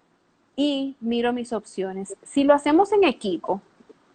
y 0.55 0.95
miro 1.01 1.33
mis 1.33 1.53
opciones. 1.53 2.15
Si 2.23 2.45
lo 2.45 2.55
hacemos 2.55 2.93
en 2.93 3.03
equipo, 3.03 3.61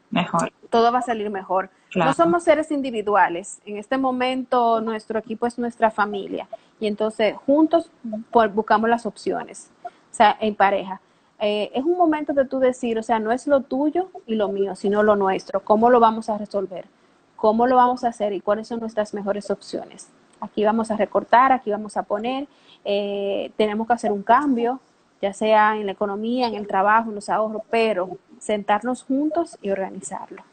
mejor. 0.09 0.53
Todo 0.69 0.89
va 0.93 0.99
a 0.99 1.01
salir 1.01 1.29
mejor. 1.29 1.69
No 1.95 2.13
somos 2.13 2.43
seres 2.43 2.71
individuales. 2.71 3.61
En 3.65 3.77
este 3.77 3.97
momento 3.97 4.81
nuestro 4.81 5.19
equipo 5.19 5.47
es 5.47 5.57
nuestra 5.57 5.89
familia 5.89 6.47
y 6.79 6.87
entonces 6.87 7.35
juntos 7.45 7.89
buscamos 8.53 8.89
las 8.89 9.05
opciones, 9.05 9.71
o 9.83 9.89
sea, 10.11 10.37
en 10.39 10.55
pareja. 10.55 11.01
Eh, 11.39 11.71
es 11.73 11.83
un 11.83 11.97
momento 11.97 12.33
de 12.33 12.45
tú 12.45 12.59
decir, 12.59 12.97
o 12.97 13.03
sea, 13.03 13.19
no 13.19 13.31
es 13.31 13.47
lo 13.47 13.61
tuyo 13.61 14.09
y 14.25 14.35
lo 14.35 14.49
mío, 14.49 14.75
sino 14.75 15.03
lo 15.03 15.15
nuestro. 15.15 15.59
¿Cómo 15.61 15.89
lo 15.89 15.99
vamos 15.99 16.29
a 16.29 16.37
resolver? 16.37 16.85
¿Cómo 17.35 17.67
lo 17.67 17.75
vamos 17.75 18.03
a 18.03 18.09
hacer 18.09 18.33
y 18.33 18.41
cuáles 18.41 18.67
son 18.67 18.79
nuestras 18.79 19.13
mejores 19.13 19.51
opciones? 19.51 20.09
Aquí 20.41 20.63
vamos 20.63 20.91
a 20.91 20.97
recortar, 20.97 21.51
aquí 21.51 21.71
vamos 21.71 21.97
a 21.97 22.03
poner, 22.03 22.47
eh, 22.83 23.51
tenemos 23.55 23.87
que 23.87 23.93
hacer 23.93 24.11
un 24.11 24.23
cambio, 24.23 24.79
ya 25.21 25.33
sea 25.33 25.77
en 25.77 25.85
la 25.85 25.91
economía, 25.91 26.47
en 26.47 26.55
el 26.55 26.67
trabajo, 26.67 27.09
en 27.09 27.15
los 27.15 27.29
ahorros, 27.29 27.63
pero 27.69 28.17
sentarnos 28.39 29.03
juntos 29.03 29.57
y 29.61 29.71
organizarlo. 29.71 30.43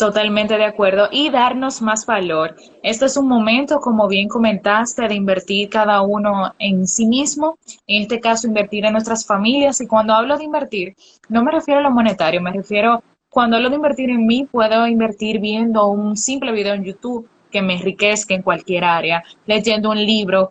Totalmente 0.00 0.56
de 0.56 0.64
acuerdo. 0.64 1.08
Y 1.12 1.28
darnos 1.28 1.82
más 1.82 2.06
valor. 2.06 2.56
Este 2.82 3.04
es 3.04 3.18
un 3.18 3.28
momento, 3.28 3.80
como 3.80 4.08
bien 4.08 4.28
comentaste, 4.28 5.06
de 5.06 5.14
invertir 5.14 5.68
cada 5.68 6.00
uno 6.00 6.54
en 6.58 6.86
sí 6.86 7.04
mismo. 7.04 7.58
En 7.86 8.04
este 8.04 8.18
caso, 8.18 8.46
invertir 8.46 8.86
en 8.86 8.94
nuestras 8.94 9.26
familias. 9.26 9.78
Y 9.82 9.86
cuando 9.86 10.14
hablo 10.14 10.38
de 10.38 10.44
invertir, 10.44 10.94
no 11.28 11.44
me 11.44 11.52
refiero 11.52 11.80
a 11.80 11.82
lo 11.82 11.90
monetario, 11.90 12.40
me 12.40 12.50
refiero, 12.50 13.02
cuando 13.28 13.58
hablo 13.58 13.68
de 13.68 13.76
invertir 13.76 14.08
en 14.08 14.26
mí, 14.26 14.48
puedo 14.50 14.86
invertir 14.86 15.38
viendo 15.38 15.88
un 15.88 16.16
simple 16.16 16.52
video 16.52 16.72
en 16.72 16.84
YouTube 16.84 17.28
que 17.50 17.60
me 17.60 17.74
enriquezca 17.74 18.32
en 18.32 18.42
cualquier 18.42 18.84
área, 18.84 19.22
leyendo 19.44 19.90
un 19.90 20.02
libro, 20.02 20.50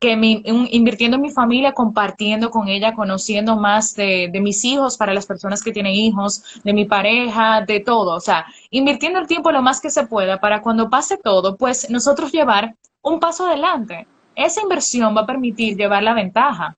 que 0.00 0.16
mi, 0.16 0.42
invirtiendo 0.70 1.16
en 1.16 1.22
mi 1.22 1.30
familia, 1.30 1.72
compartiendo 1.72 2.50
con 2.50 2.68
ella, 2.68 2.94
conociendo 2.94 3.56
más 3.56 3.94
de, 3.94 4.30
de, 4.32 4.40
mis 4.40 4.64
hijos 4.64 4.96
para 4.96 5.12
las 5.12 5.26
personas 5.26 5.62
que 5.62 5.72
tienen 5.72 5.92
hijos, 5.92 6.60
de 6.64 6.72
mi 6.72 6.86
pareja, 6.86 7.60
de 7.60 7.80
todo. 7.80 8.16
O 8.16 8.20
sea, 8.20 8.46
invirtiendo 8.70 9.18
el 9.18 9.26
tiempo 9.26 9.52
lo 9.52 9.60
más 9.60 9.78
que 9.78 9.90
se 9.90 10.06
pueda 10.06 10.40
para 10.40 10.62
cuando 10.62 10.88
pase 10.88 11.18
todo, 11.18 11.58
pues 11.58 11.90
nosotros 11.90 12.32
llevar 12.32 12.74
un 13.02 13.20
paso 13.20 13.46
adelante. 13.46 14.06
Esa 14.34 14.62
inversión 14.62 15.14
va 15.14 15.22
a 15.22 15.26
permitir 15.26 15.76
llevar 15.76 16.02
la 16.02 16.14
ventaja. 16.14 16.74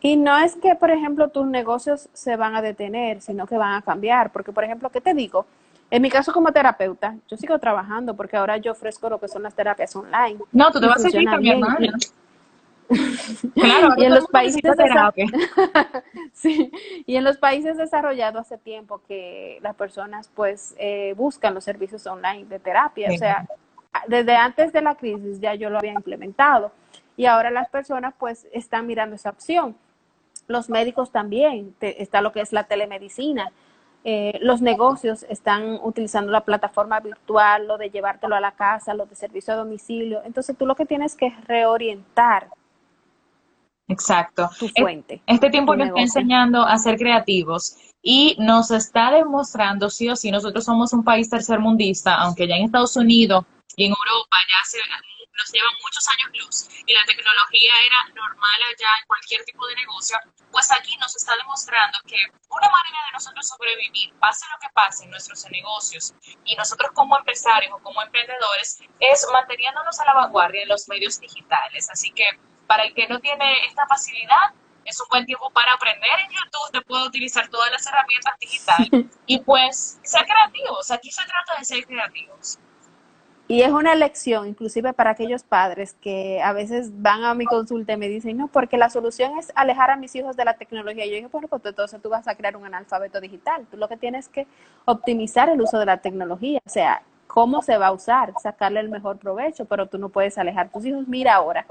Y 0.00 0.16
no 0.16 0.36
es 0.36 0.56
que, 0.56 0.74
por 0.74 0.90
ejemplo, 0.90 1.28
tus 1.28 1.46
negocios 1.46 2.10
se 2.12 2.36
van 2.36 2.54
a 2.54 2.62
detener, 2.62 3.22
sino 3.22 3.46
que 3.46 3.56
van 3.56 3.74
a 3.74 3.82
cambiar. 3.82 4.30
Porque, 4.30 4.52
por 4.52 4.62
ejemplo, 4.62 4.90
¿qué 4.90 5.00
te 5.00 5.14
digo? 5.14 5.46
En 5.90 6.02
mi 6.02 6.10
caso 6.10 6.32
como 6.32 6.52
terapeuta, 6.52 7.16
yo 7.28 7.36
sigo 7.36 7.58
trabajando 7.58 8.16
porque 8.16 8.36
ahora 8.36 8.56
yo 8.56 8.72
ofrezco 8.72 9.08
lo 9.08 9.20
que 9.20 9.28
son 9.28 9.42
las 9.42 9.54
terapias 9.54 9.94
online. 9.94 10.38
No, 10.52 10.70
tú 10.70 10.80
te 10.80 10.86
vas 10.86 11.04
a 11.04 11.10
seguir 11.10 11.28
cambiando. 11.28 11.68
claro, 13.54 13.94
y 13.96 14.04
en 14.04 14.14
los 14.14 14.26
países 14.26 14.62
sí, 16.32 16.70
y 17.04 17.16
en 17.16 17.24
los 17.24 17.36
países 17.36 17.76
desarrollados 17.76 18.42
hace 18.42 18.58
tiempo 18.58 19.00
que 19.08 19.58
las 19.62 19.74
personas 19.74 20.30
pues 20.34 20.74
eh, 20.78 21.14
buscan 21.16 21.54
los 21.54 21.64
servicios 21.64 22.06
online 22.06 22.44
de 22.44 22.58
terapia, 22.58 23.08
o 23.12 23.18
sea, 23.18 23.46
desde 24.06 24.36
antes 24.36 24.72
de 24.72 24.82
la 24.82 24.94
crisis 24.94 25.40
ya 25.40 25.54
yo 25.54 25.70
lo 25.70 25.78
había 25.78 25.92
implementado 25.92 26.70
y 27.16 27.26
ahora 27.26 27.50
las 27.50 27.68
personas 27.68 28.14
pues 28.18 28.46
están 28.52 28.86
mirando 28.86 29.16
esa 29.16 29.30
opción. 29.30 29.76
Los 30.48 30.70
médicos 30.70 31.10
también, 31.10 31.74
está 31.80 32.20
lo 32.20 32.30
que 32.30 32.40
es 32.40 32.52
la 32.52 32.64
telemedicina, 32.64 33.50
eh, 34.04 34.38
los 34.40 34.62
negocios 34.62 35.24
están 35.28 35.80
utilizando 35.82 36.30
la 36.30 36.44
plataforma 36.44 37.00
virtual, 37.00 37.66
lo 37.66 37.78
de 37.78 37.90
llevártelo 37.90 38.36
a 38.36 38.40
la 38.40 38.52
casa, 38.52 38.94
lo 38.94 39.06
de 39.06 39.16
servicio 39.16 39.52
a 39.52 39.56
domicilio. 39.56 40.22
Entonces 40.24 40.56
tú 40.56 40.66
lo 40.66 40.74
que 40.74 40.86
tienes 40.86 41.16
que 41.16 41.34
reorientar. 41.46 42.48
Exacto. 43.88 44.48
Tu 44.58 44.68
fuente. 44.68 45.22
Este 45.26 45.50
tiempo 45.50 45.74
nos 45.76 45.88
está 45.88 46.00
enseñando 46.00 46.62
a 46.62 46.76
ser 46.78 46.96
creativos 46.96 47.76
y 48.02 48.36
nos 48.38 48.70
está 48.70 49.10
demostrando, 49.10 49.90
sí 49.90 50.08
o 50.08 50.16
sí, 50.16 50.30
nosotros 50.30 50.64
somos 50.64 50.92
un 50.92 51.02
país 51.02 51.28
tercermundista, 51.28 52.14
aunque 52.16 52.46
ya 52.46 52.56
en 52.56 52.64
Estados 52.64 52.96
Unidos 52.96 53.44
y 53.76 53.86
en 53.86 53.90
Europa 53.90 54.36
ya 54.48 54.64
se 54.64 54.78
nos 55.36 55.52
llevan 55.52 55.74
muchos 55.82 56.06
años 56.08 56.30
luz 56.34 56.68
y 56.86 56.92
la 56.92 57.04
tecnología 57.04 57.72
era 57.84 58.14
normal 58.14 58.60
allá 58.70 58.88
en 59.00 59.06
cualquier 59.06 59.44
tipo 59.44 59.66
de 59.66 59.76
negocio, 59.76 60.18
pues 60.50 60.70
aquí 60.72 60.96
nos 60.96 61.14
está 61.16 61.36
demostrando 61.36 61.98
que 62.06 62.16
una 62.48 62.68
manera 62.68 62.98
de 63.06 63.12
nosotros 63.12 63.46
sobrevivir, 63.46 64.14
pase 64.18 64.46
lo 64.52 64.58
que 64.58 64.68
pase 64.72 65.04
en 65.04 65.10
nuestros 65.10 65.44
negocios 65.50 66.14
y 66.44 66.56
nosotros 66.56 66.90
como 66.94 67.18
empresarios 67.18 67.72
o 67.74 67.82
como 67.82 68.02
emprendedores, 68.02 68.80
es 69.00 69.26
manteniéndonos 69.32 69.98
a 70.00 70.04
la 70.04 70.14
vanguardia 70.14 70.62
en 70.62 70.68
los 70.68 70.88
medios 70.88 71.20
digitales. 71.20 71.90
Así 71.90 72.12
que 72.12 72.24
para 72.66 72.84
el 72.84 72.94
que 72.94 73.06
no 73.06 73.20
tiene 73.20 73.66
esta 73.66 73.86
facilidad, 73.86 74.54
es 74.84 75.00
un 75.00 75.08
buen 75.10 75.26
tiempo 75.26 75.50
para 75.50 75.72
aprender 75.72 76.10
en 76.20 76.30
YouTube, 76.30 76.72
te 76.72 76.80
puedo 76.82 77.06
utilizar 77.06 77.48
todas 77.48 77.70
las 77.72 77.84
herramientas 77.86 78.34
digitales 78.40 78.88
y 79.26 79.40
pues 79.40 79.98
ser 80.02 80.24
creativos, 80.24 80.90
aquí 80.90 81.10
se 81.10 81.24
trata 81.24 81.58
de 81.58 81.64
ser 81.64 81.84
creativos. 81.86 82.58
Y 83.48 83.62
es 83.62 83.70
una 83.70 83.94
lección, 83.94 84.48
inclusive 84.48 84.92
para 84.92 85.10
aquellos 85.10 85.44
padres 85.44 85.94
que 86.00 86.42
a 86.42 86.52
veces 86.52 86.90
van 87.00 87.22
a 87.22 87.34
mi 87.34 87.44
consulta 87.44 87.92
y 87.92 87.96
me 87.96 88.08
dicen, 88.08 88.36
no, 88.36 88.48
porque 88.48 88.76
la 88.76 88.90
solución 88.90 89.38
es 89.38 89.52
alejar 89.54 89.90
a 89.90 89.96
mis 89.96 90.14
hijos 90.16 90.36
de 90.36 90.44
la 90.44 90.54
tecnología. 90.54 91.06
Y 91.06 91.10
yo 91.10 91.16
digo, 91.16 91.28
bueno, 91.30 91.46
pues 91.46 91.62
entonces 91.64 92.02
tú 92.02 92.08
vas 92.08 92.26
a 92.26 92.34
crear 92.34 92.56
un 92.56 92.66
analfabeto 92.66 93.20
digital. 93.20 93.64
Tú 93.70 93.76
lo 93.76 93.88
que 93.88 93.96
tienes 93.96 94.28
que 94.28 94.48
optimizar 94.84 95.48
el 95.48 95.60
uso 95.60 95.78
de 95.78 95.86
la 95.86 95.98
tecnología, 95.98 96.60
o 96.66 96.68
sea, 96.68 97.02
cómo 97.28 97.62
se 97.62 97.78
va 97.78 97.88
a 97.88 97.92
usar, 97.92 98.32
sacarle 98.42 98.80
el 98.80 98.88
mejor 98.88 99.18
provecho, 99.18 99.64
pero 99.64 99.86
tú 99.86 99.98
no 99.98 100.08
puedes 100.08 100.36
alejar 100.38 100.66
a 100.66 100.70
tus 100.70 100.84
hijos. 100.84 101.06
Mira 101.06 101.34
ahora. 101.34 101.66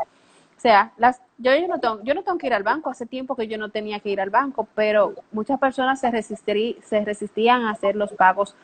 O 0.57 0.59
sea, 0.61 0.93
las, 0.95 1.21
yo, 1.37 1.53
yo, 1.53 1.67
no 1.67 1.79
tengo, 1.79 2.01
yo 2.03 2.13
no 2.13 2.23
tengo 2.23 2.37
que 2.37 2.47
ir 2.47 2.53
al 2.53 2.63
banco, 2.63 2.89
hace 2.89 3.05
tiempo 3.05 3.35
que 3.35 3.47
yo 3.47 3.57
no 3.57 3.69
tenía 3.69 3.99
que 3.99 4.09
ir 4.09 4.21
al 4.21 4.29
banco, 4.29 4.65
pero 4.73 5.13
muchas 5.33 5.59
personas 5.59 5.99
se, 5.99 6.09
se 6.21 7.05
resistían 7.05 7.63
a 7.63 7.71
hacer 7.71 7.97
los 7.97 8.13
pagos 8.13 8.55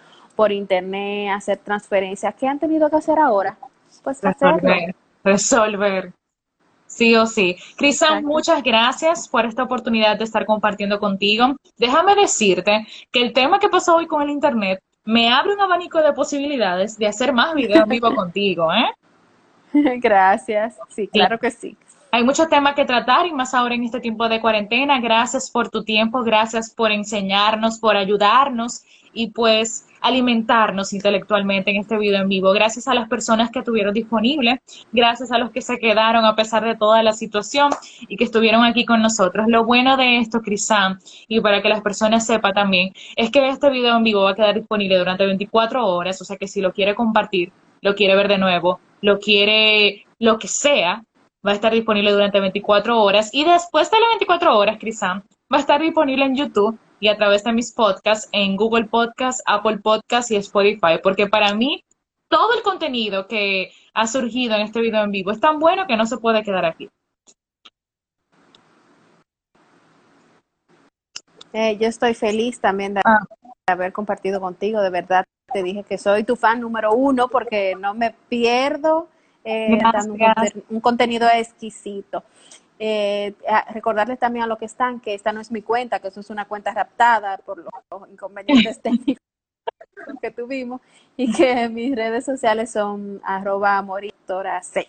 por 0.42 0.52
internet, 0.52 1.30
hacer 1.36 1.60
transferencias. 1.60 2.34
¿Qué 2.34 2.48
han 2.48 2.58
tenido 2.58 2.90
que 2.90 2.96
hacer 2.96 3.20
ahora? 3.20 3.60
Pues 4.04 4.20
resolver, 4.24 4.96
resolver. 5.24 6.14
Sí 6.88 7.16
o 7.16 7.28
sí. 7.28 7.58
Cristian, 7.78 8.26
muchas 8.26 8.64
gracias 8.64 9.28
por 9.30 9.46
esta 9.46 9.62
oportunidad 9.62 10.18
de 10.18 10.24
estar 10.24 10.48
compartiendo 10.48 11.00
contigo. 11.00 11.56
Déjame 11.78 12.16
decirte 12.16 12.88
que 13.12 13.22
el 13.22 13.34
tema 13.34 13.60
que 13.60 13.70
pasó 13.70 13.98
hoy 13.98 14.08
con 14.08 14.24
el 14.24 14.32
Internet 14.32 14.82
me 15.06 15.32
abre 15.32 15.54
un 15.54 15.62
abanico 15.62 16.02
de 16.02 16.12
posibilidades 16.12 16.98
de 16.98 17.06
hacer 17.06 17.34
más 17.34 17.54
videos 17.54 17.88
vivo 17.88 18.12
contigo, 18.16 18.74
¿eh? 18.74 18.90
Gracias. 20.00 20.80
Sí, 20.90 21.08
claro 21.08 21.38
que 21.38 21.52
sí. 21.52 21.78
Hay 22.10 22.24
muchos 22.24 22.50
temas 22.50 22.74
que 22.74 22.86
tratar 22.86 23.28
y 23.28 23.32
más 23.32 23.54
ahora 23.54 23.76
en 23.76 23.84
este 23.84 24.00
tiempo 24.00 24.28
de 24.28 24.42
cuarentena. 24.42 25.00
Gracias 25.00 25.52
por 25.52 25.70
tu 25.70 25.84
tiempo, 25.84 26.24
gracias 26.24 26.74
por 26.74 26.92
enseñarnos, 26.92 27.78
por 27.78 27.96
ayudarnos 27.96 28.82
y 29.14 29.30
pues 29.30 29.86
alimentarnos 30.02 30.94
intelectualmente 30.94 31.72
en 31.72 31.78
este 31.78 31.98
video 31.98 32.22
en 32.22 32.30
vivo. 32.30 32.52
Gracias 32.52 32.88
a 32.88 32.94
las 32.94 33.08
personas 33.08 33.52
que 33.52 33.60
estuvieron 33.60 33.94
disponibles, 33.94 34.60
gracias 34.92 35.32
a 35.32 35.38
los 35.38 35.52
que 35.52 35.62
se 35.62 35.78
quedaron 35.78 36.26
a 36.26 36.36
pesar 36.36 36.66
de 36.66 36.76
toda 36.76 37.04
la 37.04 37.14
situación 37.14 37.72
y 38.08 38.18
que 38.18 38.24
estuvieron 38.24 38.66
aquí 38.66 38.86
con 38.86 39.02
nosotros. 39.02 39.46
Lo 39.48 39.64
bueno 39.64 39.96
de 39.98 40.18
esto, 40.18 40.42
Crisan, 40.42 41.00
y 41.28 41.40
para 41.40 41.62
que 41.62 41.70
las 41.70 41.82
personas 41.82 42.26
sepan 42.26 42.54
también, 42.54 42.92
es 43.16 43.30
que 43.30 43.48
este 43.48 43.70
video 43.70 43.96
en 43.96 44.04
vivo 44.04 44.24
va 44.24 44.32
a 44.32 44.36
quedar 44.36 44.56
disponible 44.56 44.98
durante 44.98 45.26
24 45.26 45.86
horas, 45.86 46.20
o 46.22 46.26
sea 46.26 46.38
que 46.38 46.48
si 46.48 46.62
lo 46.62 46.74
quiere 46.74 46.96
compartir, 46.96 47.52
lo 47.82 47.96
quiere 47.96 48.16
ver 48.16 48.28
de 48.28 48.38
nuevo, 48.38 48.80
lo 49.02 49.20
quiere 49.20 50.06
lo 50.20 50.38
que 50.40 50.48
sea, 50.48 51.04
va 51.46 51.52
a 51.52 51.56
estar 51.56 51.74
disponible 51.74 52.12
durante 52.12 52.40
24 52.40 53.02
horas 53.02 53.34
y 53.34 53.44
después 53.44 53.90
de 53.90 54.00
las 54.00 54.10
24 54.12 54.58
horas, 54.58 54.78
Crisan, 54.80 55.24
va 55.52 55.58
a 55.58 55.60
estar 55.60 55.82
disponible 55.82 56.26
en 56.26 56.36
YouTube 56.36 56.80
y 57.02 57.08
a 57.08 57.18
través 57.18 57.44
de 57.44 57.52
mis 57.52 57.74
podcasts 57.74 58.30
en 58.32 58.56
Google 58.56 58.86
Podcasts, 58.86 59.44
Apple 59.48 59.80
Podcasts 59.80 60.32
y 60.32 60.36
Spotify, 60.38 61.00
porque 61.02 61.28
para 61.28 61.54
mí 61.56 61.84
todo 62.30 62.54
el 62.54 62.62
contenido 62.62 63.28
que 63.28 63.72
ha 63.94 64.08
surgido 64.08 64.56
en 64.56 64.62
este 64.62 64.80
video 64.80 65.04
en 65.04 65.12
vivo 65.12 65.32
es 65.32 65.40
tan 65.40 65.60
bueno 65.60 65.88
que 65.88 65.98
no 65.98 66.06
se 66.06 66.18
puede 66.18 66.44
quedar 66.44 66.64
aquí. 66.64 66.90
Eh, 71.54 71.76
yo 71.78 71.88
estoy 71.88 72.14
feliz 72.14 72.62
también 72.62 72.94
de 72.94 73.02
ah. 73.04 73.20
haber 73.66 73.92
compartido 73.92 74.40
contigo, 74.40 74.80
de 74.80 74.92
verdad 74.92 75.26
te 75.52 75.64
dije 75.64 75.84
que 75.84 75.98
soy 75.98 76.24
tu 76.24 76.36
fan 76.36 76.62
número 76.62 76.94
uno 76.94 77.28
porque 77.28 77.76
no 77.76 77.96
me 77.96 78.16
pierdo 78.30 79.10
eh, 79.44 79.80
un, 80.70 80.80
contenido 80.82 81.28
exquisito. 81.34 82.24
Eh, 82.80 83.36
recordarles 83.70 84.18
también 84.18 84.44
a 84.44 84.48
los 84.48 84.58
que 84.58 84.66
están 84.66 85.00
que 85.00 85.14
esta 85.14 85.32
no 85.32 85.40
es 85.40 85.52
mi 85.52 85.62
cuenta, 85.62 86.00
que 86.00 86.08
eso 86.08 86.20
es 86.20 86.30
una 86.30 86.46
cuenta 86.46 86.74
raptada 86.74 87.38
por 87.38 87.60
los, 87.60 88.10
inconvenientes 88.12 88.82
técnicos 88.82 89.24
que 90.22 90.32
tuvimos 90.32 90.82
y 91.16 91.32
que 91.32 91.70
mis 91.70 91.96
redes 91.96 92.26
sociales 92.26 92.72
son 92.72 93.22
arroba 93.24 93.82
moritora 93.82 94.62
C. 94.64 94.88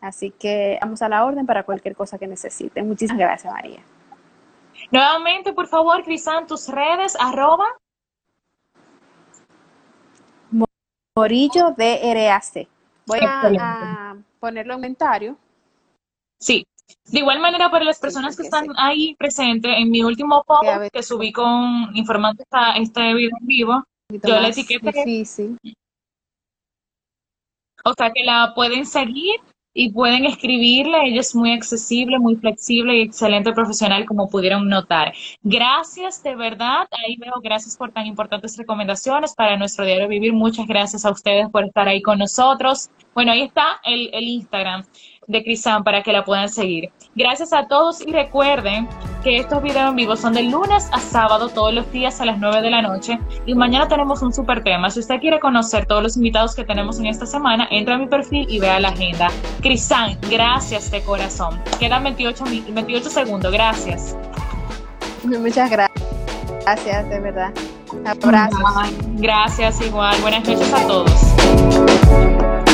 Así 0.00 0.30
que 0.30 0.78
vamos 0.82 1.00
a 1.02 1.08
la 1.08 1.24
orden 1.24 1.46
para 1.46 1.62
cualquier 1.62 1.96
cosa 1.96 2.18
que 2.18 2.26
necesiten. 2.26 2.86
Muchísimas 2.86 3.20
gracias, 3.20 3.52
María. 3.52 3.80
Nuevamente, 4.90 5.52
por 5.52 5.66
favor, 5.66 6.02
Crisan, 6.04 6.46
tus 6.46 6.68
redes, 6.68 7.16
arroba. 7.18 7.64
Morillo 11.16 11.70
DRAC. 11.76 12.68
Voy 13.06 13.20
a, 13.22 14.16
ponerlo 14.40 14.74
en 14.74 14.78
comentario. 14.78 15.36
Sí. 16.38 16.66
De 17.10 17.20
igual 17.20 17.40
manera, 17.40 17.70
para 17.70 17.84
las 17.84 17.98
personas 17.98 18.36
que 18.36 18.42
están 18.42 18.66
ahí 18.76 19.14
presentes, 19.14 19.72
en 19.76 19.90
mi 19.90 20.02
último 20.02 20.44
post 20.44 20.90
que 20.92 21.02
subí 21.02 21.32
con 21.32 21.90
informando 21.94 22.42
esta, 22.42 22.72
este 22.72 23.14
video 23.14 23.36
en 23.40 23.46
vivo, 23.46 23.84
Yo 24.10 24.40
la 24.40 24.48
etiqueta. 24.48 24.90
Difícil. 24.90 25.58
O 27.84 27.92
sea 27.96 28.10
que 28.10 28.24
la 28.24 28.52
pueden 28.54 28.86
seguir 28.86 29.40
y 29.74 29.90
pueden 29.90 30.24
escribirle. 30.24 31.08
Ella 31.08 31.20
es 31.20 31.34
muy 31.34 31.52
accesible, 31.52 32.18
muy 32.18 32.36
flexible 32.36 32.96
y 32.96 33.02
excelente 33.02 33.52
profesional, 33.52 34.06
como 34.06 34.28
pudieron 34.28 34.68
notar. 34.68 35.12
Gracias, 35.42 36.22
de 36.22 36.36
verdad. 36.36 36.88
Ahí 37.04 37.16
veo, 37.16 37.34
gracias 37.42 37.76
por 37.76 37.92
tan 37.92 38.06
importantes 38.06 38.56
recomendaciones 38.56 39.34
para 39.34 39.56
nuestro 39.56 39.84
diario 39.84 40.08
vivir. 40.08 40.32
Muchas 40.32 40.66
gracias 40.66 41.04
a 41.04 41.10
ustedes 41.10 41.48
por 41.50 41.64
estar 41.64 41.88
ahí 41.88 42.00
con 42.00 42.18
nosotros. 42.18 42.90
Bueno, 43.14 43.32
ahí 43.32 43.42
está 43.42 43.80
el, 43.84 44.10
el 44.12 44.24
Instagram 44.24 44.84
de 45.26 45.42
Crisan 45.42 45.84
para 45.84 46.02
que 46.02 46.12
la 46.12 46.24
puedan 46.24 46.48
seguir. 46.48 46.90
Gracias 47.14 47.52
a 47.52 47.66
todos 47.68 48.00
y 48.00 48.10
recuerden 48.12 48.88
que 49.22 49.38
estos 49.38 49.62
videos 49.62 49.90
en 49.90 49.96
vivo 49.96 50.16
son 50.16 50.34
de 50.34 50.42
lunes 50.42 50.88
a 50.92 50.98
sábado 50.98 51.48
todos 51.48 51.72
los 51.72 51.90
días 51.92 52.20
a 52.20 52.26
las 52.26 52.38
9 52.38 52.60
de 52.60 52.70
la 52.70 52.82
noche 52.82 53.18
y 53.46 53.54
mañana 53.54 53.88
tenemos 53.88 54.22
un 54.22 54.32
super 54.32 54.62
tema. 54.62 54.90
Si 54.90 55.00
usted 55.00 55.20
quiere 55.20 55.40
conocer 55.40 55.86
todos 55.86 56.02
los 56.02 56.16
invitados 56.16 56.54
que 56.54 56.64
tenemos 56.64 56.98
en 56.98 57.06
esta 57.06 57.24
semana, 57.24 57.66
entra 57.70 57.94
a 57.94 57.98
mi 57.98 58.06
perfil 58.06 58.46
y 58.48 58.58
vea 58.58 58.80
la 58.80 58.88
agenda. 58.88 59.28
Crisan, 59.62 60.18
gracias 60.30 60.90
de 60.90 61.02
corazón. 61.02 61.60
Quedan 61.78 62.04
28, 62.04 62.44
28 62.68 63.10
segundos, 63.10 63.52
gracias. 63.52 64.16
Muchas 65.24 65.70
gracias. 65.70 66.04
Gracias, 66.64 67.08
de 67.10 67.20
verdad. 67.20 67.52
Abrazos. 68.04 68.60
Gracias, 69.16 69.80
igual. 69.80 70.16
Buenas 70.22 70.48
noches 70.48 70.72
a 70.72 70.86
todos. 70.86 72.73